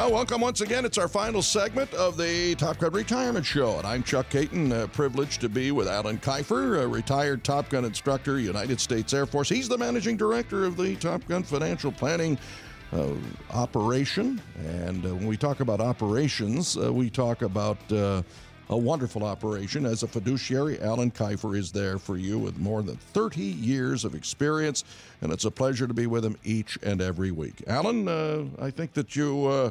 Well, 0.00 0.12
welcome 0.12 0.40
once 0.40 0.62
again. 0.62 0.86
It's 0.86 0.96
our 0.96 1.08
final 1.08 1.42
segment 1.42 1.92
of 1.92 2.16
the 2.16 2.54
Top 2.54 2.78
Gun 2.78 2.90
Retirement 2.90 3.44
Show, 3.44 3.76
and 3.76 3.86
I'm 3.86 4.02
Chuck 4.02 4.30
Caton, 4.30 4.72
uh, 4.72 4.86
privileged 4.86 5.42
to 5.42 5.50
be 5.50 5.72
with 5.72 5.88
Alan 5.88 6.16
Kifer, 6.16 6.82
a 6.82 6.88
retired 6.88 7.44
Top 7.44 7.68
Gun 7.68 7.84
instructor, 7.84 8.40
United 8.40 8.80
States 8.80 9.12
Air 9.12 9.26
Force. 9.26 9.50
He's 9.50 9.68
the 9.68 9.76
managing 9.76 10.16
director 10.16 10.64
of 10.64 10.78
the 10.78 10.96
Top 10.96 11.28
Gun 11.28 11.42
Financial 11.42 11.92
Planning 11.92 12.38
uh, 12.94 13.10
operation, 13.50 14.40
and 14.64 15.04
uh, 15.04 15.14
when 15.14 15.26
we 15.26 15.36
talk 15.36 15.60
about 15.60 15.82
operations, 15.82 16.78
uh, 16.78 16.90
we 16.90 17.10
talk 17.10 17.42
about 17.42 17.76
uh, 17.92 18.22
a 18.70 18.76
wonderful 18.76 19.24
operation. 19.24 19.84
As 19.84 20.02
a 20.04 20.08
fiduciary, 20.08 20.80
Alan 20.80 21.10
Kifer 21.10 21.58
is 21.58 21.72
there 21.72 21.98
for 21.98 22.16
you 22.16 22.38
with 22.38 22.56
more 22.58 22.82
than 22.82 22.96
30 22.96 23.40
years 23.40 24.04
of 24.04 24.14
experience, 24.14 24.84
and 25.20 25.32
it's 25.32 25.44
a 25.44 25.50
pleasure 25.50 25.86
to 25.86 25.94
be 25.94 26.06
with 26.06 26.24
him 26.24 26.36
each 26.44 26.78
and 26.82 27.02
every 27.02 27.32
week. 27.32 27.62
Alan, 27.66 28.06
uh, 28.08 28.44
I 28.60 28.70
think 28.70 28.92
that 28.92 29.16
you 29.16 29.46
uh, 29.46 29.70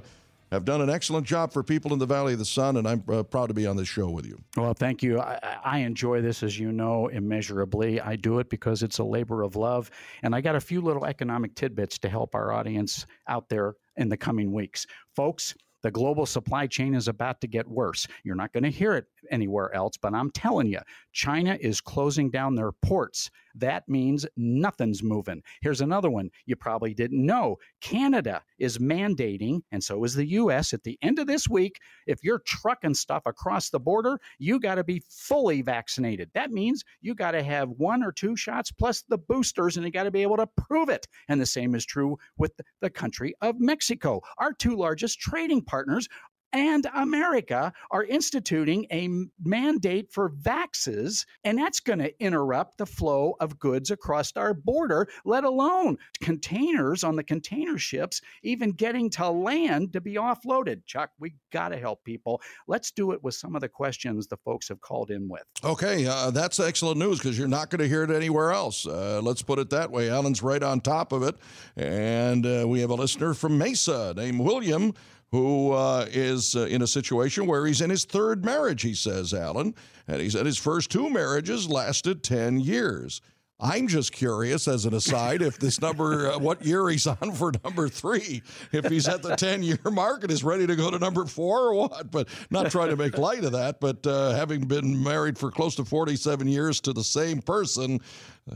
have 0.51 0.65
done 0.65 0.81
an 0.81 0.89
excellent 0.89 1.25
job 1.25 1.53
for 1.53 1.63
people 1.63 1.93
in 1.93 1.99
the 1.99 2.05
Valley 2.05 2.33
of 2.33 2.39
the 2.39 2.45
Sun, 2.45 2.75
and 2.75 2.85
I'm 2.85 3.01
uh, 3.07 3.23
proud 3.23 3.47
to 3.47 3.53
be 3.53 3.65
on 3.65 3.77
this 3.77 3.87
show 3.87 4.09
with 4.09 4.25
you. 4.25 4.37
Well, 4.57 4.73
thank 4.73 5.01
you. 5.01 5.21
I, 5.21 5.39
I, 5.63 5.77
enjoy 5.79 6.21
this, 6.21 6.43
as 6.43 6.59
you 6.59 6.73
know, 6.73 7.07
immeasurably. 7.07 8.01
I 8.01 8.17
do 8.17 8.39
it 8.39 8.49
because 8.49 8.83
it's 8.83 8.97
a 8.97 9.03
labor 9.03 9.43
of 9.43 9.55
love, 9.55 9.89
and 10.23 10.35
I 10.35 10.41
got 10.41 10.55
a 10.55 10.61
few 10.61 10.81
little 10.81 11.05
economic 11.05 11.55
tidbits 11.55 11.97
to 11.99 12.09
help 12.09 12.35
our 12.35 12.51
audience 12.51 13.05
out 13.29 13.47
there 13.47 13.75
in 13.95 14.09
the 14.09 14.17
coming 14.17 14.51
weeks. 14.51 14.87
Folks, 15.15 15.55
the 15.81 15.91
global 15.91 16.25
supply 16.25 16.67
chain 16.67 16.93
is 16.93 17.07
about 17.07 17.41
to 17.41 17.47
get 17.47 17.67
worse. 17.67 18.07
You're 18.23 18.35
not 18.35 18.53
going 18.53 18.63
to 18.63 18.69
hear 18.69 18.95
it 18.95 19.05
anywhere 19.31 19.73
else, 19.73 19.97
but 19.97 20.13
I'm 20.13 20.31
telling 20.31 20.67
you, 20.67 20.79
China 21.19 21.57
is 21.59 21.81
closing 21.81 22.31
down 22.31 22.55
their 22.55 22.71
ports. 22.71 23.29
That 23.53 23.89
means 23.89 24.25
nothing's 24.37 25.03
moving. 25.03 25.43
Here's 25.61 25.81
another 25.81 26.09
one 26.09 26.29
you 26.45 26.55
probably 26.55 26.93
didn't 26.93 27.25
know 27.25 27.57
Canada 27.81 28.41
is 28.57 28.77
mandating, 28.77 29.59
and 29.69 29.83
so 29.83 30.01
is 30.05 30.15
the 30.15 30.27
US, 30.27 30.71
at 30.73 30.83
the 30.83 30.97
end 31.01 31.19
of 31.19 31.27
this 31.27 31.49
week, 31.49 31.81
if 32.07 32.23
you're 32.23 32.41
trucking 32.45 32.93
stuff 32.93 33.23
across 33.25 33.69
the 33.69 33.81
border, 33.81 34.17
you 34.37 34.61
got 34.61 34.75
to 34.75 34.83
be 34.85 35.03
fully 35.09 35.61
vaccinated. 35.61 36.29
That 36.35 36.51
means 36.51 36.85
you 37.01 37.13
got 37.15 37.31
to 37.31 37.43
have 37.43 37.69
one 37.71 38.01
or 38.01 38.13
two 38.13 38.37
shots 38.37 38.71
plus 38.71 39.03
the 39.09 39.17
boosters, 39.17 39.75
and 39.75 39.85
you 39.85 39.91
got 39.91 40.03
to 40.03 40.11
be 40.11 40.21
able 40.21 40.37
to 40.37 40.47
prove 40.47 40.87
it. 40.87 41.05
And 41.27 41.41
the 41.41 41.45
same 41.45 41.75
is 41.75 41.85
true 41.85 42.17
with 42.37 42.53
the 42.79 42.89
country 42.89 43.33
of 43.41 43.59
Mexico. 43.59 44.21
Our 44.37 44.53
two 44.53 44.77
largest 44.77 45.19
trading 45.19 45.63
partners 45.63 46.07
and 46.53 46.87
America 46.95 47.71
are 47.91 48.03
instituting 48.03 48.85
a 48.91 49.09
mandate 49.43 50.11
for 50.11 50.29
vaxes, 50.29 51.25
and 51.43 51.57
that's 51.57 51.79
going 51.79 51.99
to 51.99 52.23
interrupt 52.23 52.77
the 52.77 52.85
flow 52.85 53.35
of 53.39 53.59
goods 53.59 53.91
across 53.91 54.31
our 54.35 54.53
border, 54.53 55.07
let 55.25 55.43
alone 55.43 55.97
containers 56.21 57.03
on 57.03 57.15
the 57.15 57.23
container 57.23 57.77
ships 57.77 58.21
even 58.43 58.71
getting 58.71 59.09
to 59.09 59.29
land 59.29 59.93
to 59.93 60.01
be 60.01 60.15
offloaded. 60.15 60.85
Chuck, 60.85 61.11
we 61.19 61.33
got 61.51 61.69
to 61.69 61.77
help 61.77 62.03
people. 62.03 62.41
Let's 62.67 62.91
do 62.91 63.11
it 63.11 63.23
with 63.23 63.35
some 63.35 63.55
of 63.55 63.61
the 63.61 63.69
questions 63.69 64.27
the 64.27 64.37
folks 64.37 64.67
have 64.69 64.81
called 64.81 65.11
in 65.11 65.27
with. 65.27 65.43
Okay, 65.63 66.05
uh, 66.05 66.31
that's 66.31 66.59
excellent 66.59 66.97
news 66.97 67.19
because 67.19 67.37
you're 67.37 67.47
not 67.47 67.69
going 67.69 67.79
to 67.79 67.87
hear 67.87 68.03
it 68.03 68.11
anywhere 68.11 68.51
else. 68.51 68.85
Uh, 68.85 69.19
let's 69.23 69.41
put 69.41 69.59
it 69.59 69.69
that 69.69 69.91
way. 69.91 70.09
Alan's 70.09 70.41
right 70.41 70.61
on 70.61 70.81
top 70.81 71.11
of 71.11 71.23
it. 71.23 71.35
And 71.75 72.45
uh, 72.45 72.65
we 72.67 72.81
have 72.81 72.89
a 72.89 72.95
listener 72.95 73.33
from 73.33 73.57
Mesa 73.57 74.13
named 74.15 74.39
William 74.39 74.93
who 75.31 75.71
uh, 75.71 76.07
is 76.09 76.55
uh, 76.55 76.65
in 76.65 76.81
a 76.81 76.87
situation 76.87 77.45
where 77.45 77.65
he's 77.65 77.81
in 77.81 77.89
his 77.89 78.05
third 78.05 78.43
marriage, 78.43 78.81
he 78.81 78.93
says, 78.93 79.33
Alan. 79.33 79.75
And 80.07 80.21
he 80.21 80.29
said 80.29 80.45
his 80.45 80.57
first 80.57 80.89
two 80.89 81.09
marriages 81.09 81.69
lasted 81.69 82.23
10 82.23 82.59
years. 82.59 83.21
I'm 83.61 83.87
just 83.87 84.13
curious, 84.13 84.69
as 84.69 84.85
an 84.85 84.93
aside, 84.93 85.41
if 85.41 85.59
this 85.59 85.81
number, 85.81 86.31
uh, 86.31 86.39
what 86.39 86.63
year 86.63 86.87
he's 86.87 87.05
on 87.05 87.33
for 87.33 87.51
number 87.61 87.89
three, 87.89 88.41
if 88.71 88.85
he's 88.85 89.05
at 89.07 89.21
the 89.21 89.35
10 89.35 89.63
year 89.63 89.77
mark 89.91 90.23
and 90.23 90.31
is 90.31 90.45
ready 90.45 90.65
to 90.65 90.77
go 90.77 90.89
to 90.89 90.97
number 90.97 91.25
four 91.25 91.67
or 91.67 91.73
what. 91.73 92.09
But 92.09 92.29
not 92.49 92.71
trying 92.71 92.89
to 92.89 92.95
make 92.95 93.17
light 93.17 93.43
of 93.43 93.51
that, 93.51 93.81
but 93.81 94.07
uh, 94.07 94.31
having 94.31 94.61
been 94.61 95.03
married 95.03 95.37
for 95.37 95.51
close 95.51 95.75
to 95.75 95.83
47 95.83 96.47
years 96.47 96.79
to 96.81 96.93
the 96.93 97.03
same 97.03 97.41
person, 97.41 97.99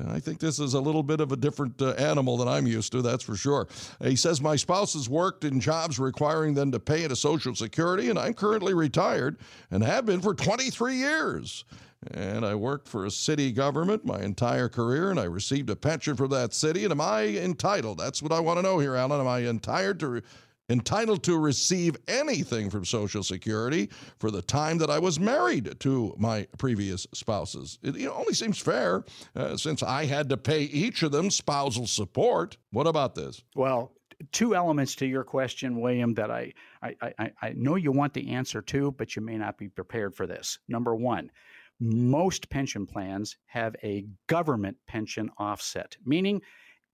I 0.08 0.20
think 0.20 0.40
this 0.40 0.60
is 0.60 0.74
a 0.74 0.80
little 0.80 1.04
bit 1.04 1.20
of 1.20 1.34
a 1.34 1.36
different 1.36 1.82
uh, 1.82 1.92
animal 1.92 2.38
than 2.38 2.48
I'm 2.48 2.66
used 2.66 2.94
to, 2.94 3.02
that's 3.02 3.24
for 3.24 3.36
sure. 3.36 3.68
He 4.02 4.16
says, 4.16 4.42
My 4.42 4.56
spouse 4.56 4.94
has 4.94 5.10
worked 5.10 5.44
in 5.44 5.60
jobs 5.60 6.00
requiring 6.00 6.54
them 6.54 6.72
to 6.72 6.80
pay 6.80 7.04
into 7.04 7.16
Social 7.16 7.54
Security, 7.56 8.10
and 8.10 8.18
I'm 8.18 8.34
currently 8.34 8.74
retired 8.74 9.38
and 9.70 9.84
have 9.84 10.06
been 10.06 10.22
for 10.22 10.34
23 10.34 10.96
years. 10.96 11.66
And 12.12 12.46
I 12.46 12.56
worked 12.56 12.88
for 12.88 13.06
a 13.06 13.12
city 13.12 13.52
government 13.52 14.06
my 14.06 14.22
entire 14.22 14.70
career, 14.70 15.10
and 15.10 15.20
I 15.20 15.26
received 15.26 15.70
a 15.70 15.76
pension 15.76 16.16
from 16.16 16.30
that 16.32 16.54
city. 16.54 16.84
And 16.84 16.92
am 16.92 17.02
I 17.02 17.24
entitled? 17.24 17.98
That's 17.98 18.22
what 18.22 18.32
I 18.32 18.40
want 18.40 18.58
to 18.58 18.64
know 18.64 18.80
here, 18.80 18.96
Alan. 18.96 19.20
Am 19.20 19.28
I 19.28 19.42
entitled 19.42 20.00
to, 20.00 20.08
re- 20.08 20.22
entitled 20.70 21.24
to 21.24 21.38
receive 21.38 21.98
anything 22.08 22.70
from 22.70 22.86
Social 22.86 23.24
Security 23.24 23.90
for 24.20 24.32
the 24.32 24.42
time 24.42 24.78
that 24.80 24.90
I 24.90 25.00
was 25.00 25.20
married 25.20 25.80
to 25.82 26.16
my 26.18 26.48
previous 26.58 27.06
spouses? 27.14 27.80
It 27.84 28.08
only 28.08 28.34
seems 28.34 28.60
fair 28.60 29.04
uh, 29.36 29.58
since 29.58 29.84
I 29.84 30.06
had 30.06 30.30
to 30.30 30.38
pay 30.38 30.62
each 30.64 31.04
of 31.04 31.12
them 31.12 31.30
spousal 31.30 31.88
support. 31.88 32.58
What 32.72 32.88
about 32.88 33.16
this? 33.16 33.44
Well, 33.56 33.92
two 34.32 34.56
elements 34.56 34.96
to 34.96 35.06
your 35.06 35.24
question, 35.24 35.82
William, 35.82 36.14
that 36.14 36.32
I, 36.32 36.54
I, 36.82 36.96
I, 37.02 37.32
I 37.42 37.54
know 37.56 37.76
you 37.76 37.92
want 37.92 38.14
the 38.14 38.32
answer 38.32 38.62
to, 38.62 38.92
but 38.92 39.16
you 39.16 39.22
may 39.22 39.38
not 39.38 39.58
be 39.58 39.68
prepared 39.68 40.16
for 40.16 40.26
this. 40.26 40.60
Number 40.68 40.96
one, 40.96 41.30
most 41.80 42.50
pension 42.50 42.86
plans 42.86 43.38
have 43.46 43.76
a 43.84 44.06
government 44.28 44.78
pension 44.88 45.30
offset, 45.38 45.96
meaning 46.06 46.42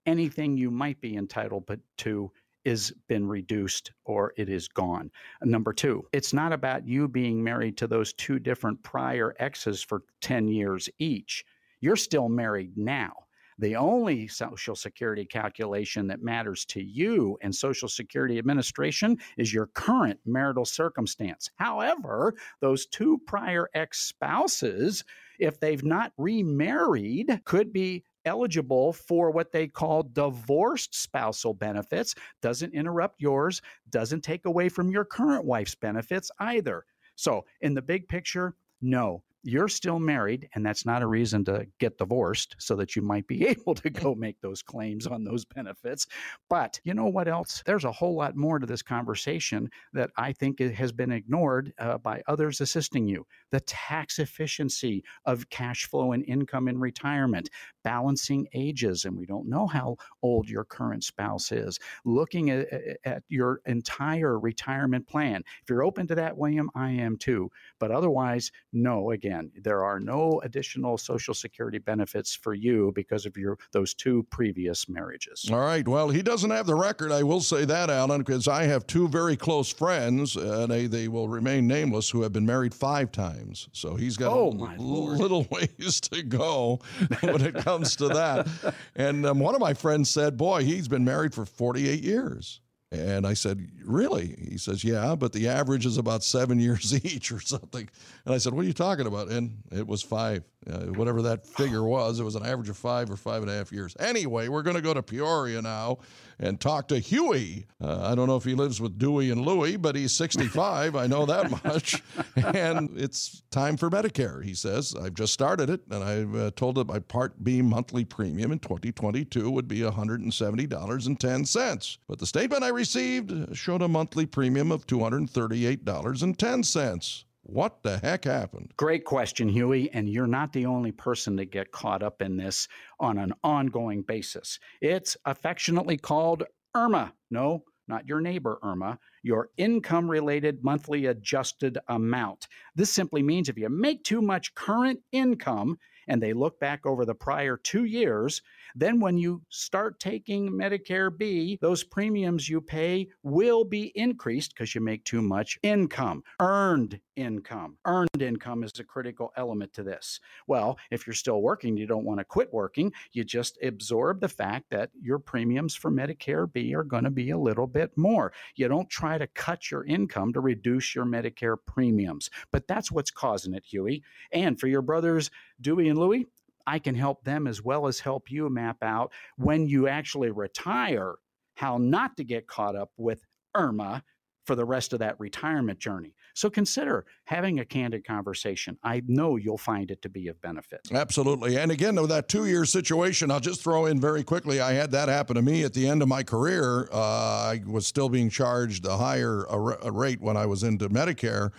anything 0.06 0.58
you 0.58 0.72
might 0.72 1.00
be 1.02 1.16
entitled 1.16 1.70
to 1.98 2.32
is 2.66 2.94
been 3.08 3.28
reduced 3.28 3.92
or 4.06 4.34
it 4.38 4.50
is 4.50 4.68
gone. 4.68 5.10
Number 5.44 5.74
two, 5.74 6.04
it's 6.12 6.34
not 6.34 6.52
about 6.52 6.88
you 6.88 7.08
being 7.08 7.44
married 7.44 7.78
to 7.78 7.88
those 7.88 8.14
two 8.14 8.40
different 8.40 8.82
prior 8.84 9.36
exes 9.40 9.82
for 9.82 10.04
10 10.22 10.48
years 10.48 10.90
each. 11.00 11.46
You're 11.82 11.96
still 11.96 12.28
married 12.28 12.78
now. 12.78 13.14
The 13.60 13.76
only 13.76 14.30
Social 14.30 14.74
Security 14.74 15.26
calculation 15.26 16.08
that 16.08 16.24
matters 16.24 16.64
to 16.68 16.82
you 16.82 17.38
and 17.42 17.54
Social 17.54 17.90
Security 17.90 18.38
Administration 18.38 19.18
is 19.38 19.54
your 19.54 19.68
current 19.68 20.18
marital 20.26 20.64
circumstance. 20.64 21.50
However, 21.58 22.36
those 22.62 22.86
two 22.86 23.20
prior 23.28 23.70
ex 23.74 24.00
spouses, 24.00 25.04
if 25.40 25.60
they've 25.60 25.84
not 25.84 26.14
remarried, 26.18 27.42
could 27.44 27.74
be 27.74 28.06
eligible 28.24 28.94
for 28.94 29.30
what 29.30 29.52
they 29.52 29.68
call 29.68 30.04
divorced 30.04 30.96
spousal 30.96 31.54
benefits. 31.54 32.16
Doesn't 32.42 32.74
interrupt 32.74 33.20
yours, 33.20 33.62
doesn't 33.90 34.22
take 34.22 34.46
away 34.46 34.70
from 34.70 34.90
your 34.90 35.04
current 35.04 35.44
wife's 35.44 35.76
benefits 35.76 36.32
either. 36.40 36.86
So, 37.16 37.46
in 37.60 37.74
the 37.74 37.82
big 37.82 38.08
picture, 38.08 38.56
no, 38.82 39.24
you're 39.44 39.68
still 39.68 40.00
married, 40.00 40.50
and 40.54 40.66
that's 40.66 40.86
not 40.86 41.02
a 41.02 41.08
reason 41.08 41.46
to 41.46 41.66
get 41.80 41.98
divorced 41.98 42.56
so 42.60 42.76
that 42.76 42.96
you 42.96 43.02
might 43.02 43.28
be 43.28 43.46
able 43.48 43.76
to 43.76 43.90
go 43.90 44.16
make 44.16 44.40
those 44.42 44.62
claims 44.62 45.08
on 45.08 45.24
those 45.24 45.46
benefits. 45.46 46.08
But 46.50 46.80
you 46.84 46.94
know 46.94 47.08
what 47.08 47.28
else? 47.28 47.64
There's 47.66 47.86
a 47.86 47.92
whole 47.92 48.16
lot 48.16 48.36
more 48.36 48.60
to 48.60 48.66
this 48.66 48.82
conversation 48.82 49.70
that 49.94 50.10
I 50.18 50.34
think 50.34 50.60
has 50.60 50.92
been 50.92 51.12
ignored 51.12 51.74
uh, 51.80 51.98
by 51.98 52.22
others 52.28 52.62
assisting 52.62 53.08
you. 53.08 53.26
The 53.52 53.62
tax 53.62 54.20
efficiency 54.20 55.04
of 55.26 55.50
cash 55.50 55.86
flow 55.86 56.12
and 56.12 56.24
income 56.26 56.68
in 56.68 56.80
retirement, 56.80 57.50
balancing 57.84 58.48
ages, 58.54 59.06
and 59.06 59.18
we 59.18 59.26
don't 59.26 59.50
know 59.50 59.68
how 59.68 59.96
old 60.22 60.50
your 60.50 60.66
current 60.66 61.04
spouse 61.04 61.52
is, 61.52 61.80
looking 62.06 62.50
at, 62.50 62.68
at 63.06 63.24
your 63.30 63.62
entire 63.66 64.40
retirement 64.40 65.08
plan. 65.08 65.44
If 65.62 65.70
you're 65.70 65.84
open 65.84 66.08
to 66.08 66.16
that, 66.16 66.38
William, 66.38 66.70
I 66.76 66.92
am 66.92 67.18
too. 67.18 67.50
But 67.80 67.92
otherwise, 67.92 68.52
no, 68.74 69.12
again, 69.12 69.29
again, 69.30 69.52
there 69.62 69.84
are 69.84 70.00
no 70.00 70.42
additional 70.44 70.98
Social 70.98 71.34
Security 71.34 71.78
benefits 71.78 72.34
for 72.34 72.54
you 72.54 72.92
because 72.96 73.26
of 73.26 73.38
your 73.38 73.58
those 73.72 73.94
two 73.94 74.26
previous 74.32 74.90
marriages. 74.90 75.48
All 75.52 75.60
right. 75.60 75.88
Well, 75.88 76.10
he 76.10 76.22
doesn't 76.22 76.50
have 76.50 76.66
the 76.66 76.76
record. 76.76 77.12
I 77.12 77.22
will 77.24 77.42
say 77.42 77.66
that, 77.66 77.90
Alan, 77.90 78.22
because 78.22 78.48
I 78.48 78.64
have 78.64 78.88
two 78.88 79.08
very 79.08 79.38
close 79.38 79.72
friends, 79.72 80.36
and 80.36 80.72
they, 80.72 80.88
they 80.88 81.08
will 81.08 81.30
remain 81.30 81.68
nameless, 81.68 82.10
who 82.10 82.24
have 82.24 82.34
been 82.34 82.46
married 82.46 82.74
five 82.74 83.12
times. 83.12 83.70
So 83.72 83.96
he's 83.96 84.18
got 84.18 84.34
oh, 84.34 84.50
a 84.50 84.82
little 84.82 85.46
ways 85.52 86.02
to 86.02 86.24
go 86.24 86.80
when 87.22 87.42
it 87.42 87.56
comes 87.56 87.96
to 87.98 88.08
that. 88.10 88.48
and 88.96 89.26
um, 89.26 89.40
one 89.40 89.54
of 89.54 89.62
my 89.62 89.74
friends 89.76 90.10
said, 90.10 90.38
"Boy, 90.38 90.64
he's 90.64 90.88
been 90.88 91.06
married 91.06 91.34
for 91.36 91.46
48 91.46 92.04
years." 92.04 92.62
And 92.92 93.28
I 93.28 93.34
said, 93.34 93.68
Really? 93.84 94.36
He 94.50 94.58
says, 94.58 94.84
Yeah, 94.84 95.16
but 95.16 95.32
the 95.32 95.48
average 95.48 95.86
is 95.86 95.98
about 95.98 96.24
seven 96.24 96.60
years 96.60 96.94
each 97.06 97.32
or 97.32 97.40
something. 97.40 97.88
And 98.26 98.34
I 98.34 98.38
said, 98.38 98.54
What 98.54 98.66
are 98.66 98.68
you 98.68 98.74
talking 98.74 99.08
about? 99.08 99.30
And 99.30 99.58
it 99.72 99.88
was 99.88 100.02
five, 100.02 100.44
uh, 100.70 100.88
whatever 100.88 101.22
that 101.24 101.46
figure 101.46 101.84
was. 101.84 102.20
It 102.20 102.24
was 102.24 102.36
an 102.36 102.46
average 102.46 102.70
of 102.70 102.78
five 102.78 103.12
or 103.12 103.16
five 103.16 103.42
and 103.42 103.52
a 103.52 103.56
half 103.56 103.72
years. 103.72 103.96
Anyway, 104.00 104.48
we're 104.48 104.64
going 104.64 104.76
to 104.76 104.82
go 104.82 104.94
to 104.94 105.04
Peoria 105.04 105.62
now 105.62 106.00
and 106.40 106.60
talk 106.60 106.88
to 106.88 107.00
Huey. 107.00 107.68
Uh, 107.84 108.10
I 108.10 108.16
don't 108.16 108.28
know 108.28 108.38
if 108.38 108.46
he 108.46 108.56
lives 108.56 108.80
with 108.80 108.98
Dewey 108.98 109.30
and 109.30 109.46
Louie, 109.46 109.76
but 109.76 109.96
he's 109.96 110.14
65. 110.14 110.96
I 110.96 111.06
know 111.06 111.26
that 111.26 111.52
much. 111.66 112.02
And 112.36 112.98
it's 112.98 113.44
time 113.52 113.76
for 113.76 113.90
Medicare, 113.90 114.44
he 114.44 114.54
says. 114.54 114.96
I've 114.96 115.16
just 115.16 115.34
started 115.34 115.70
it, 115.70 115.82
and 115.92 116.04
I've 116.04 116.36
uh, 116.36 116.52
told 116.56 116.78
him 116.78 116.88
my 116.88 117.00
Part 117.00 117.44
B 117.44 117.62
monthly 117.62 118.06
premium 118.06 118.54
in 118.54 118.60
2022 118.60 119.52
would 119.52 119.68
be 119.68 119.80
$170.10. 119.80 121.98
But 122.08 122.20
the 122.20 122.26
statement 122.26 122.64
I 122.64 122.70
received 122.80 123.58
showed 123.58 123.82
a 123.82 123.90
monthly 123.90 124.26
premium 124.26 124.72
of 124.72 124.88
$238.10. 124.88 127.24
What 127.44 127.84
the 127.84 127.98
heck 127.98 128.24
happened? 128.24 128.72
Great 128.78 129.04
question, 129.04 129.50
Huey. 129.50 129.92
And 129.92 130.08
you're 130.08 130.28
not 130.28 130.54
the 130.54 130.66
only 130.66 130.94
person 130.94 131.36
to 131.36 131.44
get 131.44 131.74
caught 131.74 132.02
up 132.02 132.22
in 132.22 132.38
this 132.38 132.70
on 132.98 133.18
an 133.18 133.34
ongoing 133.44 134.04
basis. 134.04 134.60
It's 134.80 135.18
affectionately 135.26 135.98
called 135.98 136.46
IRMAA. 136.74 137.12
No, 137.30 137.66
not 137.90 138.08
your 138.08 138.22
neighbor, 138.22 138.60
IRMA, 138.64 138.98
your 139.24 139.50
income 139.58 140.10
related 140.10 140.64
monthly 140.64 141.08
adjusted 141.08 141.78
amount. 141.90 142.48
This 142.76 142.92
simply 142.92 143.22
means 143.22 143.50
if 143.50 143.58
you 143.58 143.68
make 143.68 144.06
too 144.06 144.22
much 144.22 144.56
current 144.56 145.02
income 145.12 145.78
and 146.08 146.24
they 146.24 146.32
look 146.32 146.62
back 146.62 146.86
over 146.86 147.04
the 147.04 147.14
prior 147.14 147.58
two 147.58 147.84
years, 147.84 148.42
then 148.76 149.00
when 149.00 149.18
you 149.18 149.42
start 149.50 150.00
taking 150.00 150.52
Medicare 150.52 151.16
B, 151.16 151.58
those 151.62 151.84
premiums 151.84 152.50
you 152.50 152.62
pay 152.62 153.08
will 153.24 153.64
be 153.64 153.92
increased 153.96 154.54
because 154.54 154.74
you 154.76 154.82
make 154.82 155.04
too 155.04 155.22
much 155.22 155.60
income, 155.64 156.24
earned 156.40 157.00
income. 157.16 157.78
Earned 157.86 158.22
income 158.22 158.64
is 158.64 158.80
a 158.80 158.84
critical 158.84 159.32
element 159.36 159.74
to 159.74 159.84
this. 159.84 160.20
Well, 160.48 160.78
if 160.90 161.06
you're 161.06 161.14
still 161.14 161.42
working, 161.42 161.78
you 161.78 161.86
don't 161.86 162.06
want 162.06 162.20
to 162.20 162.24
quit 162.24 162.52
working, 162.54 162.94
you 163.12 163.24
just 163.24 163.58
absorb 163.62 164.22
the 164.22 164.30
fact 164.30 164.66
that 164.72 164.90
your 165.02 165.20
premiums 165.20 165.76
for 165.76 165.92
Medicare 165.92 166.52
B 166.52 166.74
are 166.74 166.84
going 166.84 167.04
to 167.04 167.10
be 167.10 167.32
a 167.32 167.38
little 167.38 167.68
bit 167.68 167.96
more. 167.98 168.32
You 168.56 168.68
don't 168.68 168.90
try 168.90 169.18
to 169.18 169.28
cut 169.28 169.70
your 169.70 169.86
income 169.86 170.34
to 170.34 170.40
reduce 170.40 170.96
your 170.96 171.06
Medicare 171.06 171.58
premiums. 171.66 172.30
But 172.52 172.68
that's 172.68 172.92
what's 172.92 173.12
causing 173.12 173.54
it, 173.54 173.66
Huey. 173.66 174.04
And 174.32 174.60
for 174.60 174.68
your 174.68 174.82
brothers, 174.82 175.30
Dewey 175.62 175.90
and 175.90 176.00
Louie, 176.00 176.28
I 176.68 176.80
can 176.80 176.96
help 176.96 177.24
them 177.24 177.48
as 177.48 177.64
well 177.64 177.88
as 177.88 178.00
help 178.00 178.32
you 178.32 178.50
map 178.50 178.78
out 178.82 179.12
when 179.38 179.68
you 179.68 179.88
actually 179.88 180.32
retire 180.32 181.16
how 181.56 181.78
not 181.78 182.16
to 182.18 182.24
get 182.24 182.48
caught 182.48 182.76
up 182.76 182.92
with 182.98 183.26
Irma 183.56 184.04
for 184.46 184.56
the 184.56 184.66
rest 184.66 184.94
of 184.94 185.00
that 185.00 185.20
retirement 185.20 185.78
journey. 185.78 186.16
So 186.34 186.50
consider 186.50 187.06
having 187.26 187.60
a 187.60 187.66
candid 187.66 188.04
conversation. 188.04 188.80
I 188.82 189.04
know 189.06 189.36
you'll 189.36 189.60
find 189.60 189.92
it 189.92 190.02
to 190.02 190.10
be 190.10 190.28
of 190.28 190.42
benefit. 190.42 190.82
Absolutely. 190.92 191.58
And 191.58 191.72
again, 191.72 191.96
with 191.96 192.10
that 192.10 192.30
two 192.30 192.48
year 192.48 192.66
situation, 192.66 193.30
I'll 193.30 193.40
just 193.40 193.62
throw 193.62 193.86
in 193.86 194.02
very 194.02 194.24
quickly 194.24 194.60
I 194.60 194.74
had 194.74 194.90
that 194.92 195.08
happen 195.08 195.36
to 195.36 195.44
me 195.44 195.64
at 195.64 195.74
the 195.74 195.88
end 195.88 196.02
of 196.02 196.08
my 196.08 196.24
career. 196.24 196.90
Uh, 196.92 196.98
I 196.98 197.62
was 197.68 197.86
still 197.86 198.10
being 198.10 198.30
charged 198.30 198.88
a 198.88 198.98
higher 198.98 199.44
a 199.44 199.92
rate 199.92 200.20
when 200.20 200.36
I 200.36 200.48
was 200.48 200.64
into 200.64 200.90
Medicare. 200.90 201.52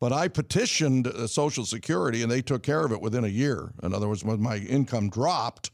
But 0.00 0.12
I 0.12 0.28
petitioned 0.28 1.06
uh, 1.06 1.26
Social 1.26 1.64
Security 1.64 2.22
and 2.22 2.30
they 2.30 2.42
took 2.42 2.62
care 2.62 2.84
of 2.84 2.92
it 2.92 3.00
within 3.00 3.24
a 3.24 3.28
year. 3.28 3.72
In 3.82 3.94
other 3.94 4.08
words, 4.08 4.24
when 4.24 4.40
my 4.42 4.56
income 4.56 5.08
dropped, 5.08 5.70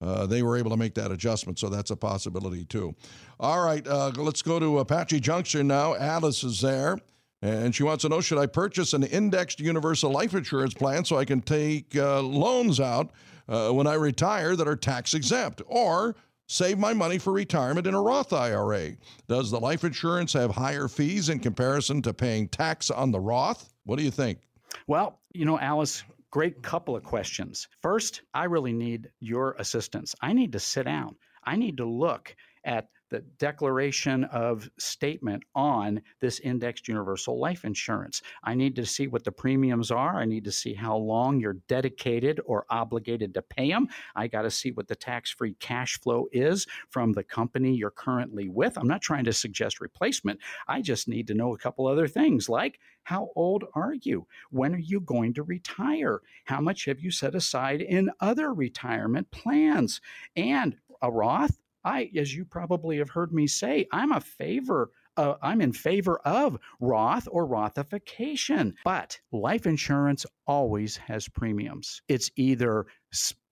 uh, 0.00 0.26
they 0.26 0.42
were 0.42 0.56
able 0.56 0.70
to 0.70 0.76
make 0.76 0.94
that 0.94 1.10
adjustment. 1.10 1.58
So 1.58 1.68
that's 1.68 1.90
a 1.90 1.96
possibility 1.96 2.64
too. 2.64 2.94
All 3.40 3.64
right, 3.64 3.86
uh, 3.86 4.12
let's 4.16 4.42
go 4.42 4.58
to 4.58 4.78
Apache 4.78 5.20
Junction 5.20 5.66
now. 5.66 5.94
Alice 5.94 6.44
is 6.44 6.60
there. 6.60 6.98
And 7.42 7.74
she 7.74 7.82
wants 7.82 8.02
to 8.02 8.08
know 8.08 8.22
should 8.22 8.38
I 8.38 8.46
purchase 8.46 8.94
an 8.94 9.02
indexed 9.02 9.60
universal 9.60 10.10
life 10.10 10.34
insurance 10.34 10.72
plan 10.72 11.04
so 11.04 11.18
I 11.18 11.26
can 11.26 11.42
take 11.42 11.94
uh, 11.94 12.22
loans 12.22 12.80
out 12.80 13.10
uh, 13.46 13.70
when 13.70 13.86
I 13.86 13.94
retire 13.94 14.56
that 14.56 14.66
are 14.66 14.76
tax 14.76 15.12
exempt? 15.12 15.60
Or 15.66 16.16
save 16.46 16.78
my 16.78 16.92
money 16.92 17.18
for 17.18 17.32
retirement 17.32 17.86
in 17.86 17.94
a 17.94 18.02
Roth 18.02 18.32
IRA? 18.32 18.92
Does 19.28 19.50
the 19.50 19.60
life 19.60 19.84
insurance 19.84 20.32
have 20.32 20.50
higher 20.50 20.88
fees 20.88 21.28
in 21.28 21.38
comparison 21.38 22.02
to 22.02 22.14
paying 22.14 22.48
tax 22.48 22.90
on 22.90 23.10
the 23.10 23.20
Roth? 23.20 23.72
What 23.84 23.98
do 23.98 24.04
you 24.04 24.10
think? 24.10 24.38
Well, 24.86 25.20
you 25.34 25.44
know, 25.44 25.58
Alice, 25.58 26.04
great 26.30 26.62
couple 26.62 26.96
of 26.96 27.04
questions. 27.04 27.68
First, 27.80 28.22
I 28.34 28.44
really 28.44 28.72
need 28.72 29.08
your 29.20 29.54
assistance. 29.58 30.14
I 30.20 30.32
need 30.32 30.52
to 30.52 30.60
sit 30.60 30.84
down. 30.84 31.16
I 31.44 31.56
need 31.56 31.76
to 31.76 31.86
look 31.86 32.34
at 32.64 32.88
the 33.10 33.20
declaration 33.38 34.24
of 34.24 34.68
statement 34.78 35.42
on 35.54 36.00
this 36.20 36.40
indexed 36.40 36.88
universal 36.88 37.38
life 37.38 37.64
insurance. 37.64 38.22
I 38.42 38.54
need 38.54 38.76
to 38.76 38.86
see 38.86 39.06
what 39.06 39.24
the 39.24 39.32
premiums 39.32 39.90
are. 39.90 40.16
I 40.16 40.24
need 40.24 40.44
to 40.44 40.52
see 40.52 40.74
how 40.74 40.96
long 40.96 41.40
you're 41.40 41.58
dedicated 41.68 42.40
or 42.44 42.66
obligated 42.70 43.34
to 43.34 43.42
pay 43.42 43.70
them. 43.70 43.88
I 44.16 44.26
got 44.28 44.42
to 44.42 44.50
see 44.50 44.72
what 44.72 44.88
the 44.88 44.96
tax 44.96 45.30
free 45.30 45.54
cash 45.60 45.98
flow 46.00 46.26
is 46.32 46.66
from 46.90 47.12
the 47.12 47.24
company 47.24 47.74
you're 47.74 47.90
currently 47.90 48.48
with. 48.48 48.76
I'm 48.78 48.88
not 48.88 49.02
trying 49.02 49.24
to 49.24 49.32
suggest 49.32 49.80
replacement. 49.80 50.40
I 50.66 50.80
just 50.82 51.08
need 51.08 51.26
to 51.28 51.34
know 51.34 51.54
a 51.54 51.58
couple 51.58 51.86
other 51.86 52.08
things 52.08 52.48
like 52.48 52.78
how 53.04 53.30
old 53.36 53.64
are 53.74 53.94
you? 54.02 54.26
When 54.50 54.74
are 54.74 54.78
you 54.78 55.00
going 55.00 55.34
to 55.34 55.42
retire? 55.42 56.22
How 56.46 56.60
much 56.60 56.86
have 56.86 57.00
you 57.00 57.10
set 57.10 57.34
aside 57.34 57.82
in 57.82 58.10
other 58.18 58.52
retirement 58.52 59.30
plans? 59.30 60.00
And 60.34 60.76
a 61.02 61.12
Roth, 61.12 61.58
I, 61.84 62.10
as 62.16 62.34
you 62.34 62.44
probably 62.44 62.98
have 62.98 63.10
heard 63.10 63.32
me 63.32 63.46
say, 63.46 63.86
I'm 63.92 64.12
a 64.12 64.20
favor. 64.20 64.90
Uh, 65.16 65.34
I'm 65.42 65.60
in 65.60 65.72
favor 65.72 66.18
of 66.24 66.58
Roth 66.80 67.28
or 67.30 67.46
Rothification, 67.46 68.74
but 68.84 69.18
life 69.30 69.66
insurance 69.66 70.26
always 70.46 70.96
has 70.96 71.28
premiums. 71.28 72.02
It's 72.08 72.30
either 72.36 72.86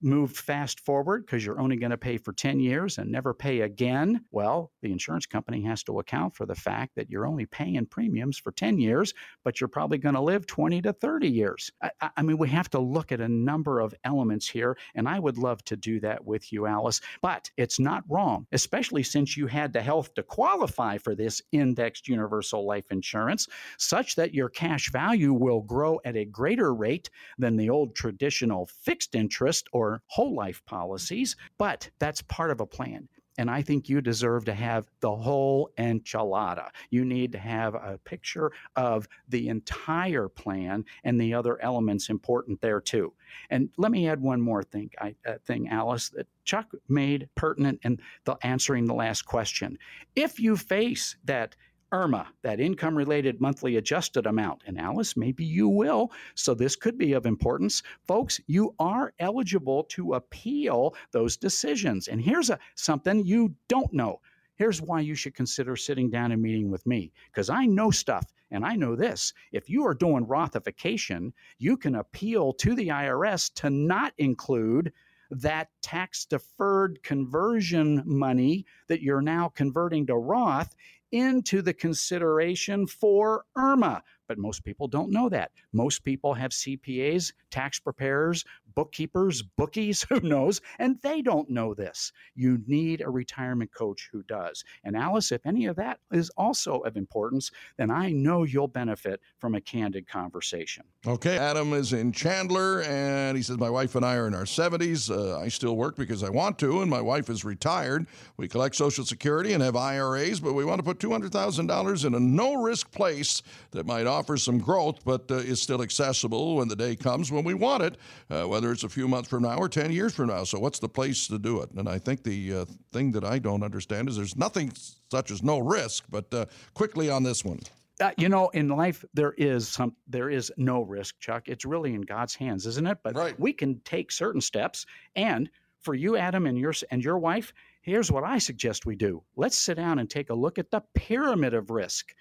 moved 0.03 0.35
fast 0.35 0.79
forward 0.81 1.25
because 1.25 1.45
you're 1.45 1.59
only 1.59 1.75
going 1.75 1.91
to 1.91 1.97
pay 1.97 2.17
for 2.17 2.33
10 2.33 2.59
years 2.59 2.97
and 2.97 3.11
never 3.11 3.33
pay 3.33 3.61
again. 3.61 4.23
Well, 4.31 4.71
the 4.81 4.91
insurance 4.91 5.25
company 5.25 5.61
has 5.63 5.83
to 5.83 5.99
account 5.99 6.35
for 6.35 6.45
the 6.45 6.55
fact 6.55 6.95
that 6.95 7.09
you're 7.09 7.25
only 7.25 7.45
paying 7.45 7.85
premiums 7.85 8.37
for 8.37 8.51
10 8.51 8.79
years, 8.79 9.13
but 9.43 9.59
you're 9.59 9.67
probably 9.67 9.97
going 9.97 10.15
to 10.15 10.21
live 10.21 10.45
20 10.45 10.81
to 10.81 10.93
30 10.93 11.27
years. 11.27 11.71
I, 11.81 11.91
I, 12.17 12.21
mean, 12.21 12.37
we 12.37 12.49
have 12.49 12.69
to 12.71 12.79
look 12.79 13.11
at 13.11 13.21
a 13.21 13.27
number 13.27 13.79
of 13.79 13.93
elements 14.03 14.47
here, 14.47 14.77
and 14.95 15.07
I 15.07 15.19
would 15.19 15.37
love 15.37 15.63
to 15.65 15.77
do 15.77 15.99
that 16.01 16.25
with 16.25 16.51
you, 16.51 16.65
Alice, 16.65 17.01
but 17.21 17.49
it's 17.57 17.79
not 17.79 18.03
wrong, 18.09 18.45
especially 18.51 19.03
since 19.03 19.37
you 19.37 19.47
had 19.47 19.73
the 19.73 19.81
health 19.81 20.13
to 20.15 20.23
qualify 20.23 20.97
for 20.97 21.15
this 21.15 21.41
indexed 21.51 22.07
universal 22.07 22.65
life 22.65 22.91
insurance, 22.91 23.47
such 23.77 24.15
that 24.15 24.33
your 24.33 24.49
cash 24.49 24.91
value 24.91 25.33
will 25.33 25.61
grow 25.61 25.99
at 26.05 26.17
a 26.17 26.25
greater 26.25 26.73
rate 26.73 27.09
than 27.37 27.55
the 27.55 27.69
old 27.69 27.95
traditional 27.95 28.65
fixed 28.65 29.15
interest 29.15 29.67
or 29.71 29.92
whole 30.07 30.35
life 30.35 30.63
policies, 30.65 31.35
but 31.57 31.89
that's 31.99 32.21
part 32.23 32.51
of 32.51 32.61
a 32.61 32.65
plan. 32.65 33.07
And 33.37 33.49
I 33.49 33.61
think 33.61 33.89
you 33.89 34.01
deserve 34.01 34.45
to 34.45 34.53
have 34.53 34.87
the 34.99 35.15
whole 35.15 35.71
enchilada. 35.77 36.69
You 36.91 37.03
need 37.03 37.31
to 37.31 37.39
have 37.39 37.73
a 37.73 37.99
picture 38.03 38.51
of 38.75 39.07
the 39.27 39.49
entire 39.49 40.27
plan 40.27 40.85
and 41.03 41.19
the 41.19 41.33
other 41.33 41.59
elements 41.61 42.09
important 42.09 42.61
there 42.61 42.79
too. 42.79 43.13
And 43.49 43.69
let 43.77 43.91
me 43.91 44.07
add 44.07 44.21
one 44.21 44.41
more 44.41 44.63
thing, 44.63 44.91
I, 44.99 45.15
uh, 45.25 45.35
thing, 45.45 45.69
Alice, 45.69 46.09
that 46.09 46.27
Chuck 46.43 46.71
made 46.87 47.27
pertinent 47.35 47.79
in 47.83 47.99
the 48.25 48.37
answering 48.43 48.85
the 48.85 48.93
last 48.93 49.23
question. 49.23 49.79
If 50.15 50.39
you 50.39 50.55
face 50.55 51.15
that 51.23 51.55
IRMAA, 51.93 52.25
that 52.41 52.59
income 52.59 52.97
related 52.97 53.39
monthly 53.39 53.77
adjusted 53.77 54.25
amount. 54.25 54.63
And 54.65 54.79
Alice, 54.79 55.15
maybe 55.15 55.45
you 55.45 55.69
will. 55.69 56.11
So 56.33 56.55
this 56.55 56.75
could 56.75 56.97
be 56.97 57.13
of 57.13 57.27
importance. 57.27 57.83
Folks, 58.07 58.41
you 58.47 58.73
are 58.79 59.13
eligible 59.19 59.83
to 59.85 60.15
appeal 60.15 60.95
those 61.11 61.37
decisions. 61.37 62.07
And 62.07 62.19
here's 62.19 62.49
a, 62.49 62.57
something 62.75 63.23
you 63.23 63.53
don't 63.67 63.93
know. 63.93 64.19
Here's 64.55 64.81
why 64.81 65.01
you 65.01 65.13
should 65.13 65.35
consider 65.35 65.75
sitting 65.75 66.09
down 66.09 66.31
and 66.31 66.41
meeting 66.41 66.71
with 66.71 66.85
me 66.87 67.11
because 67.31 67.49
I 67.49 67.65
know 67.65 67.91
stuff 67.91 68.25
and 68.49 68.65
I 68.65 68.75
know 68.75 68.95
this. 68.95 69.33
If 69.51 69.69
you 69.69 69.85
are 69.85 69.93
doing 69.93 70.25
Rothification, 70.25 71.31
you 71.59 71.77
can 71.77 71.95
appeal 71.95 72.53
to 72.53 72.75
the 72.75 72.87
IRS 72.87 73.53
to 73.55 73.69
not 73.69 74.13
include 74.17 74.93
that 75.31 75.69
tax 75.81 76.25
deferred 76.25 77.01
conversion 77.01 78.03
money 78.05 78.65
that 78.87 79.01
you're 79.01 79.21
now 79.21 79.49
converting 79.49 80.05
to 80.07 80.15
Roth 80.15 80.75
into 81.13 81.61
the 81.61 81.73
consideration 81.73 82.87
for 82.87 83.45
IRMAA. 83.55 84.01
But 84.27 84.39
most 84.39 84.63
people 84.63 84.87
don't 84.87 85.11
know 85.11 85.29
that. 85.29 85.51
Most 85.71 86.03
people 86.03 86.33
have 86.33 86.51
CPAs, 86.51 87.31
tax 87.51 87.79
preparers, 87.79 88.43
bookkeepers, 88.75 89.41
bookies, 89.41 90.03
who 90.09 90.19
knows, 90.21 90.61
and 90.79 90.99
they 91.01 91.21
don't 91.21 91.49
know 91.49 91.73
this. 91.73 92.11
You 92.35 92.61
need 92.67 93.01
a 93.01 93.09
retirement 93.09 93.73
coach 93.73 94.09
who 94.11 94.23
does. 94.23 94.63
And 94.83 94.95
Alice, 94.95 95.31
if 95.31 95.45
any 95.45 95.65
of 95.65 95.75
that 95.77 95.99
is 96.11 96.29
also 96.31 96.79
of 96.79 96.97
importance, 96.97 97.51
then 97.77 97.91
I 97.91 98.11
know 98.11 98.43
you'll 98.43 98.67
benefit 98.67 99.19
from 99.39 99.55
a 99.55 99.61
candid 99.61 100.07
conversation. 100.07 100.83
Okay, 101.05 101.37
Adam 101.37 101.73
is 101.73 101.93
in 101.93 102.11
Chandler, 102.11 102.81
and 102.83 103.35
he 103.35 103.43
says, 103.43 103.57
My 103.57 103.69
wife 103.69 103.95
and 103.95 104.05
I 104.05 104.15
are 104.15 104.27
in 104.27 104.33
our 104.33 104.43
70s. 104.43 105.09
Uh, 105.09 105.39
I 105.39 105.47
still 105.47 105.75
work 105.75 105.95
because 105.95 106.23
I 106.23 106.29
want 106.29 106.57
to, 106.59 106.81
and 106.81 106.89
my 106.89 107.01
wife 107.01 107.29
is 107.29 107.43
retired. 107.43 108.07
We 108.37 108.47
collect 108.47 108.75
Social 108.75 109.05
Security 109.05 109.53
and 109.53 109.61
have 109.61 109.75
IRAs, 109.75 110.39
but 110.39 110.53
we 110.53 110.65
want 110.65 110.79
to 110.79 110.83
put 110.83 110.99
$200,000 110.99 112.05
in 112.05 112.15
a 112.15 112.19
no 112.19 112.55
risk 112.55 112.91
place 112.91 113.41
that 113.71 113.85
might 113.85 114.07
offer 114.07 114.37
some 114.37 114.59
growth, 114.59 115.03
but 115.03 115.29
uh, 115.29 115.35
is 115.35 115.61
still 115.61 115.81
accessible 115.81 116.55
when 116.55 116.67
the 116.67 116.75
day 116.75 116.95
comes 116.95 117.31
when 117.31 117.43
we 117.43 117.53
want 117.53 117.83
it, 117.83 117.97
uh, 118.29 118.43
whether 118.43 118.62
it's 118.71 118.83
a 118.83 118.89
few 118.89 119.07
months 119.07 119.29
from 119.29 119.43
now 119.43 119.57
or 119.57 119.67
10 119.69 119.91
years 119.91 120.13
from 120.13 120.27
now. 120.27 120.43
So, 120.43 120.59
what's 120.59 120.79
the 120.79 120.89
place 120.89 121.27
to 121.27 121.39
do 121.39 121.61
it? 121.61 121.71
And 121.71 121.87
I 121.89 121.99
think 121.99 122.23
the 122.23 122.53
uh, 122.53 122.65
thing 122.91 123.11
that 123.11 123.23
I 123.23 123.39
don't 123.39 123.63
understand 123.63 124.09
is 124.09 124.17
there's 124.17 124.35
nothing 124.37 124.71
such 125.11 125.31
as 125.31 125.43
no 125.43 125.59
risk, 125.59 126.05
but 126.09 126.33
uh, 126.33 126.45
quickly 126.73 127.09
on 127.09 127.23
this 127.23 127.43
one. 127.43 127.59
Uh, 127.99 128.11
you 128.17 128.27
know, 128.27 128.49
in 128.49 128.69
life 128.69 129.05
there 129.13 129.33
is 129.37 129.67
some 129.67 129.95
there 130.07 130.29
is 130.29 130.51
no 130.57 130.81
risk, 130.81 131.19
Chuck. 131.19 131.47
It's 131.47 131.65
really 131.65 131.93
in 131.93 132.01
God's 132.01 132.33
hands, 132.33 132.65
isn't 132.65 132.87
it? 132.87 132.97
But 133.03 133.15
right. 133.15 133.39
we 133.39 133.53
can 133.53 133.79
take 133.81 134.11
certain 134.11 134.41
steps. 134.41 134.85
And 135.15 135.49
for 135.79 135.93
you, 135.93 136.17
Adam, 136.17 136.47
and 136.47 136.57
your 136.57 136.73
and 136.89 137.03
your 137.03 137.19
wife, 137.19 137.53
here's 137.81 138.11
what 138.11 138.23
I 138.23 138.39
suggest 138.39 138.85
we 138.85 138.95
do. 138.95 139.21
Let's 139.35 139.57
sit 139.57 139.75
down 139.75 139.99
and 139.99 140.09
take 140.09 140.31
a 140.31 140.33
look 140.33 140.57
at 140.57 140.71
the 140.71 140.81
pyramid 140.95 141.53
of 141.53 141.69
risk. 141.69 142.13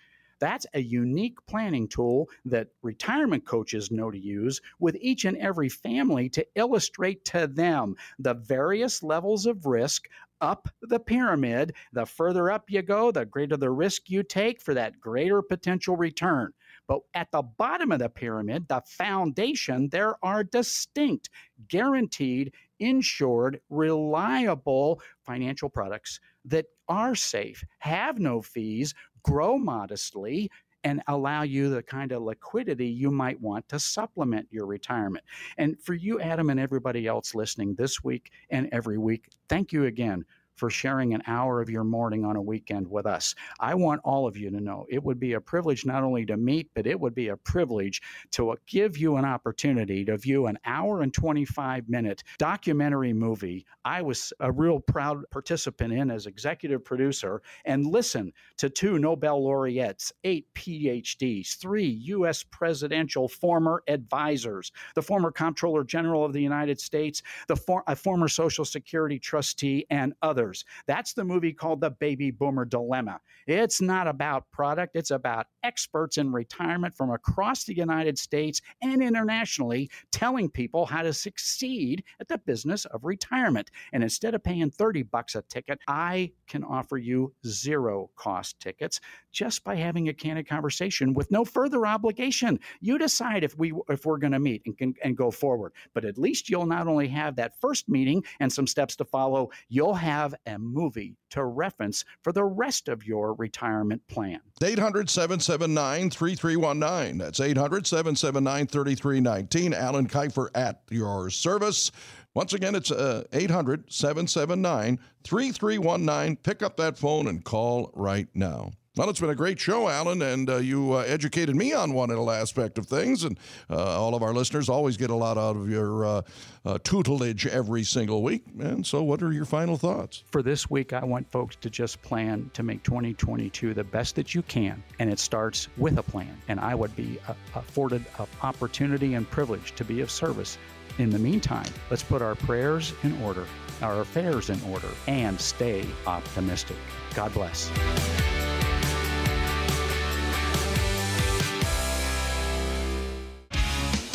That's 0.42 0.66
a 0.74 0.82
unique 0.82 1.38
planning 1.46 1.86
tool 1.86 2.28
that 2.46 2.66
retirement 2.82 3.46
coaches 3.46 3.92
know 3.92 4.10
to 4.10 4.18
use 4.18 4.60
with 4.80 4.96
each 5.00 5.24
and 5.24 5.36
every 5.36 5.68
family 5.68 6.28
to 6.30 6.44
illustrate 6.56 7.24
to 7.26 7.46
them 7.46 7.94
the 8.18 8.34
various 8.34 9.04
levels 9.04 9.46
of 9.46 9.66
risk 9.66 10.08
up 10.40 10.68
the 10.80 10.98
pyramid. 10.98 11.76
The 11.92 12.04
further 12.04 12.50
up 12.50 12.64
you 12.68 12.82
go, 12.82 13.12
the 13.12 13.24
greater 13.24 13.56
the 13.56 13.70
risk 13.70 14.10
you 14.10 14.24
take 14.24 14.60
for 14.60 14.74
that 14.74 14.98
greater 14.98 15.42
potential 15.42 15.96
return. 15.96 16.52
But 16.88 17.02
at 17.14 17.30
the 17.30 17.42
bottom 17.42 17.92
of 17.92 18.00
the 18.00 18.08
pyramid, 18.08 18.66
the 18.66 18.82
foundation, 18.84 19.90
there 19.90 20.16
are 20.24 20.42
distinct, 20.42 21.30
guaranteed, 21.68 22.52
insured, 22.80 23.60
reliable 23.70 25.00
financial 25.24 25.68
products 25.68 26.18
that 26.44 26.66
are 26.88 27.14
safe, 27.14 27.64
have 27.78 28.18
no 28.18 28.42
fees, 28.42 28.92
grow 29.24 29.58
modestly, 29.58 30.50
and 30.84 31.02
allow 31.06 31.42
you 31.42 31.70
the 31.70 31.82
kind 31.82 32.12
of 32.12 32.22
liquidity 32.22 32.86
you 32.86 33.10
might 33.10 33.40
want 33.40 33.68
to 33.68 33.78
supplement 33.78 34.46
your 34.50 34.66
retirement. 34.66 35.24
And 35.58 35.80
for 35.80 35.94
you, 35.94 36.20
Adam, 36.20 36.50
and 36.50 36.58
everybody 36.58 37.06
else 37.06 37.34
listening 37.34 37.74
this 37.76 38.02
week 38.02 38.32
and 38.50 38.68
every 38.72 38.98
week, 38.98 39.28
thank 39.48 39.72
you 39.72 39.84
again 39.84 40.24
for 40.56 40.70
sharing 40.70 41.14
an 41.14 41.22
hour 41.26 41.60
of 41.60 41.70
your 41.70 41.84
morning 41.84 42.24
on 42.24 42.36
a 42.36 42.42
weekend 42.42 42.88
with 42.88 43.06
us. 43.06 43.34
I 43.60 43.74
want 43.74 44.00
all 44.04 44.26
of 44.26 44.36
you 44.36 44.50
to 44.50 44.60
know 44.60 44.86
it 44.88 45.02
would 45.02 45.18
be 45.18 45.34
a 45.34 45.40
privilege 45.40 45.84
not 45.84 46.02
only 46.02 46.26
to 46.26 46.36
meet, 46.36 46.70
but 46.74 46.86
it 46.86 46.98
would 46.98 47.14
be 47.14 47.28
a 47.28 47.36
privilege 47.36 48.02
to 48.32 48.50
uh, 48.50 48.56
give 48.66 48.96
you 48.96 49.16
an 49.16 49.24
opportunity 49.24 50.04
to 50.04 50.16
view 50.16 50.46
an 50.46 50.58
hour 50.64 51.02
and 51.02 51.12
25 51.12 51.88
minute 51.88 52.22
documentary 52.38 53.12
movie 53.12 53.66
I 53.84 54.02
was 54.02 54.32
a 54.40 54.50
real 54.50 54.78
proud 54.78 55.24
participant 55.30 55.92
in 55.92 56.10
as 56.10 56.26
executive 56.26 56.84
producer 56.84 57.42
and 57.64 57.86
listen 57.86 58.32
to 58.58 58.70
two 58.70 58.98
Nobel 58.98 59.42
laureates, 59.42 60.12
eight 60.24 60.46
PhDs, 60.54 61.56
three 61.56 61.86
U.S. 61.86 62.44
presidential 62.44 63.28
former 63.28 63.82
advisors, 63.88 64.70
the 64.94 65.02
former 65.02 65.30
Comptroller 65.30 65.84
General 65.84 66.24
of 66.24 66.32
the 66.32 66.42
United 66.42 66.80
States, 66.80 67.22
the 67.48 67.56
for, 67.56 67.82
a 67.86 67.96
former 67.96 68.28
Social 68.28 68.64
Security 68.64 69.18
trustee, 69.18 69.84
and 69.90 70.14
others 70.22 70.41
others. 70.42 70.64
That's 70.86 71.12
the 71.12 71.24
movie 71.24 71.52
called 71.52 71.80
The 71.80 71.90
Baby 71.90 72.30
Boomer 72.32 72.64
Dilemma. 72.64 73.20
It's 73.46 73.80
not 73.80 74.08
about 74.08 74.50
product, 74.50 74.96
it's 74.96 75.12
about 75.12 75.46
experts 75.62 76.18
in 76.18 76.32
retirement 76.32 76.94
from 76.94 77.10
across 77.10 77.64
the 77.64 77.76
United 77.76 78.18
States 78.18 78.60
and 78.82 79.02
internationally 79.02 79.88
telling 80.10 80.50
people 80.50 80.86
how 80.86 81.02
to 81.02 81.12
succeed 81.12 82.02
at 82.20 82.28
the 82.28 82.38
business 82.38 82.84
of 82.86 83.04
retirement. 83.04 83.70
And 83.92 84.02
instead 84.02 84.34
of 84.34 84.42
paying 84.42 84.70
30 84.70 85.04
bucks 85.04 85.36
a 85.36 85.42
ticket, 85.42 85.78
I 85.86 86.32
can 86.48 86.64
offer 86.64 86.98
you 86.98 87.32
zero 87.46 88.10
cost 88.16 88.58
tickets 88.58 89.00
just 89.30 89.62
by 89.64 89.76
having 89.76 90.08
a 90.08 90.12
candid 90.12 90.48
conversation 90.48 91.14
with 91.14 91.30
no 91.30 91.44
further 91.44 91.86
obligation. 91.86 92.58
You 92.80 92.98
decide 92.98 93.44
if 93.44 93.56
we 93.56 93.72
if 93.88 94.04
we're 94.04 94.18
going 94.18 94.32
to 94.32 94.40
meet 94.40 94.62
and 94.66 94.76
can 94.76 94.94
and 95.02 95.16
go 95.16 95.30
forward. 95.30 95.72
But 95.94 96.04
at 96.04 96.18
least 96.18 96.50
you'll 96.50 96.66
not 96.66 96.88
only 96.88 97.08
have 97.08 97.36
that 97.36 97.58
first 97.60 97.88
meeting 97.88 98.24
and 98.40 98.52
some 98.52 98.66
steps 98.66 98.96
to 98.96 99.04
follow, 99.04 99.50
you'll 99.68 99.94
have 99.94 100.31
a 100.46 100.58
movie 100.58 101.16
to 101.30 101.44
reference 101.44 102.04
for 102.22 102.32
the 102.32 102.44
rest 102.44 102.88
of 102.88 103.06
your 103.06 103.34
retirement 103.34 104.06
plan. 104.08 104.40
800 104.62 105.08
779 105.10 106.10
3319. 106.10 107.18
That's 107.18 107.40
800 107.40 107.86
779 107.86 108.66
3319. 108.66 109.74
Alan 109.74 110.08
Kifer 110.08 110.48
at 110.54 110.82
your 110.90 111.30
service. 111.30 111.90
Once 112.34 112.54
again, 112.54 112.74
it's 112.74 112.90
uh, 112.90 113.24
800 113.32 113.92
779 113.92 114.98
3319. 115.24 116.36
Pick 116.36 116.62
up 116.62 116.76
that 116.76 116.96
phone 116.96 117.26
and 117.26 117.44
call 117.44 117.90
right 117.94 118.28
now. 118.34 118.72
Well, 118.94 119.08
it's 119.08 119.20
been 119.20 119.30
a 119.30 119.34
great 119.34 119.58
show, 119.58 119.88
Alan, 119.88 120.20
and 120.20 120.50
uh, 120.50 120.56
you 120.56 120.92
uh, 120.92 120.98
educated 120.98 121.56
me 121.56 121.72
on 121.72 121.94
one 121.94 122.10
little 122.10 122.30
aspect 122.30 122.76
of 122.76 122.84
things, 122.84 123.24
and 123.24 123.38
uh, 123.70 123.98
all 123.98 124.14
of 124.14 124.22
our 124.22 124.34
listeners 124.34 124.68
always 124.68 124.98
get 124.98 125.08
a 125.08 125.14
lot 125.14 125.38
out 125.38 125.56
of 125.56 125.70
your 125.70 126.04
uh, 126.04 126.22
uh, 126.66 126.78
tutelage 126.84 127.46
every 127.46 127.84
single 127.84 128.22
week. 128.22 128.44
And 128.60 128.86
so, 128.86 129.02
what 129.02 129.22
are 129.22 129.32
your 129.32 129.46
final 129.46 129.78
thoughts? 129.78 130.24
For 130.30 130.42
this 130.42 130.68
week, 130.68 130.92
I 130.92 131.02
want 131.06 131.26
folks 131.30 131.56
to 131.62 131.70
just 131.70 132.02
plan 132.02 132.50
to 132.52 132.62
make 132.62 132.82
2022 132.82 133.72
the 133.72 133.82
best 133.82 134.14
that 134.16 134.34
you 134.34 134.42
can, 134.42 134.82
and 134.98 135.08
it 135.08 135.18
starts 135.18 135.68
with 135.78 135.96
a 135.96 136.02
plan. 136.02 136.36
And 136.48 136.60
I 136.60 136.74
would 136.74 136.94
be 136.94 137.18
uh, 137.26 137.32
afforded 137.54 138.04
an 138.18 138.26
opportunity 138.42 139.14
and 139.14 139.26
privilege 139.30 139.74
to 139.76 139.86
be 139.86 140.02
of 140.02 140.10
service. 140.10 140.58
In 140.98 141.08
the 141.08 141.18
meantime, 141.18 141.72
let's 141.88 142.02
put 142.02 142.20
our 142.20 142.34
prayers 142.34 142.92
in 143.04 143.18
order, 143.22 143.46
our 143.80 144.02
affairs 144.02 144.50
in 144.50 144.60
order, 144.70 144.88
and 145.06 145.40
stay 145.40 145.86
optimistic. 146.06 146.76
God 147.14 147.32
bless. 147.32 147.70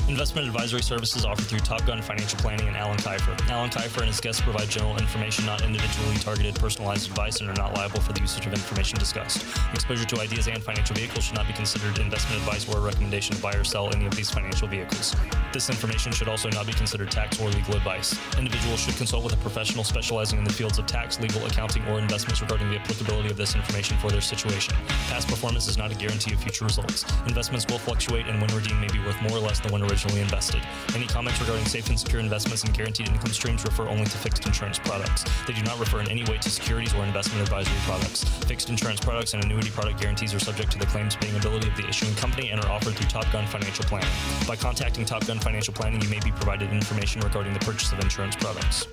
Investment 0.10 0.47
advisory 0.47 0.82
services 0.82 1.26
offered 1.26 1.47
through 1.47 1.60
Top 1.60 1.86
Gun 1.86 2.01
Financial 2.01 2.39
Planning 2.39 2.70
and 2.70 2.78
Alan 2.78 2.95
Kifer. 2.95 3.38
Alan 3.49 3.70
Kifer 3.70 3.97
and 3.97 4.08
his 4.08 4.22
guests 4.22 4.41
provide 4.41 4.70
general 4.70 4.95
information, 4.97 5.45
not 5.45 5.62
individually 5.64 6.16
targeted, 6.16 6.55
personalized 6.55 7.10
advice, 7.10 7.41
and 7.41 7.49
are 7.49 7.53
not 7.55 7.76
liable 7.76 7.99
for 7.99 8.14
the 8.14 8.22
usage 8.22 8.45
of 8.45 8.53
information 8.53 8.97
discussed. 8.97 9.45
Exposure 9.74 10.05
to 10.05 10.22
ideas 10.22 10.47
and 10.47 10.64
financial 10.64 10.95
vehicles 10.95 11.26
should 11.26 11.36
not 11.36 11.45
be 11.45 11.51
considered 11.51 11.99
investment 11.99 12.41
advice 12.41 12.70
or 12.70 12.78
a 12.78 12.82
recommendation 12.82 13.36
to 13.36 13.41
buy 13.41 13.51
or 13.51 13.66
sell 13.66 13.93
any 13.93 14.05
of 14.05 14.16
these 14.16 14.30
financial 14.30 14.66
vehicles. 14.66 15.14
This 15.51 15.70
information 15.70 16.14
should 16.14 16.30
also 16.30 16.49
not 16.51 16.66
be 16.66 16.74
considered 16.74 17.12
tax 17.12 17.38
or 17.41 17.49
legal 17.49 17.76
advice. 17.76 18.18
Individuals 18.38 18.80
should 18.80 18.95
consult 18.95 19.26
with 19.26 19.34
a 19.34 19.38
professional 19.38 19.84
specializing 19.84 20.39
in 20.39 20.45
the 20.45 20.53
fields 20.53 20.80
of 20.80 20.86
tax, 20.86 21.20
legal, 21.20 21.45
accounting, 21.45 21.86
or 21.88 21.99
investments 21.99 22.39
regarding 22.41 22.70
the 22.70 22.80
applicability 22.80 23.30
of 23.30 23.36
this 23.36 23.55
information 23.55 23.97
for 23.97 24.10
their 24.10 24.22
situation. 24.22 24.74
Past 25.10 25.28
performance 25.28 25.68
is 25.68 25.78
not 25.78 25.91
a 25.91 25.95
guarantee 25.95 26.34
of 26.34 26.39
future 26.39 26.64
results. 26.64 27.03
Investments 27.28 27.66
will 27.70 27.80
fluctuate, 27.80 28.26
and 28.28 28.39
when 28.39 28.55
redeemed 28.55 28.80
may 28.80 28.88
be 28.88 28.99
worth 28.99 29.22
more 29.22 29.34
or 29.34 29.41
less 29.41 29.60
than 29.60 29.74
when 29.74 29.82
originally 29.82 29.97
originally 29.98 30.22
invested. 30.22 30.62
Any 30.93 31.08
comments 31.08 31.39
regarding 31.41 31.66
safe 31.66 31.89
and 31.89 32.00
secure 32.00 32.22
investments 32.22 32.64
and 32.64 32.74
guaranteed 32.74 33.08
income 33.08 33.32
streams 33.32 33.64
refer 33.64 33.88
only 33.88 34.06
to 34.06 34.18
fixed 34.18 34.45
insurance 34.45 34.78
products. 34.78 35.26
They 35.48 35.54
do 35.54 35.64
not 35.64 35.80
refer 35.80 36.02
in 36.02 36.10
any 36.10 36.24
way 36.26 36.38
to 36.38 36.50
securities 36.50 36.93
or 36.93 37.04
investment 37.04 37.41
advisory 37.41 37.78
products. 37.82 38.24
Fixed 38.45 38.70
insurance 38.70 39.00
products 39.00 39.34
and 39.34 39.43
annuity 39.43 39.72
product 39.72 40.00
guarantees 40.00 40.36
are 40.36 40.39
subject 40.39 40.72
to 40.74 40.78
the 40.80 40.86
claims 40.86 41.16
paying 41.16 41.36
ability 41.36 41.68
of 41.68 41.76
the 41.78 41.88
issuing 41.88 42.14
company 42.16 42.52
and 42.52 42.64
are 42.64 42.72
offered 42.72 42.93
through 42.93 43.08
Top 43.08 43.32
Gun 43.32 43.48
Financial 43.48 43.86
Planning. 43.86 44.10
By 44.48 44.56
contacting 44.56 45.04
Top 45.04 45.26
Gun 45.26 45.39
Financial 45.39 45.74
Planning, 45.74 46.02
you 46.02 46.10
may 46.10 46.20
be 46.20 46.32
provided 46.32 46.72
information 46.72 47.22
regarding 47.22 47.54
the 47.54 47.60
purchase 47.60 47.91
of 47.91 48.00
insurance 48.00 48.36
products. 48.36 48.88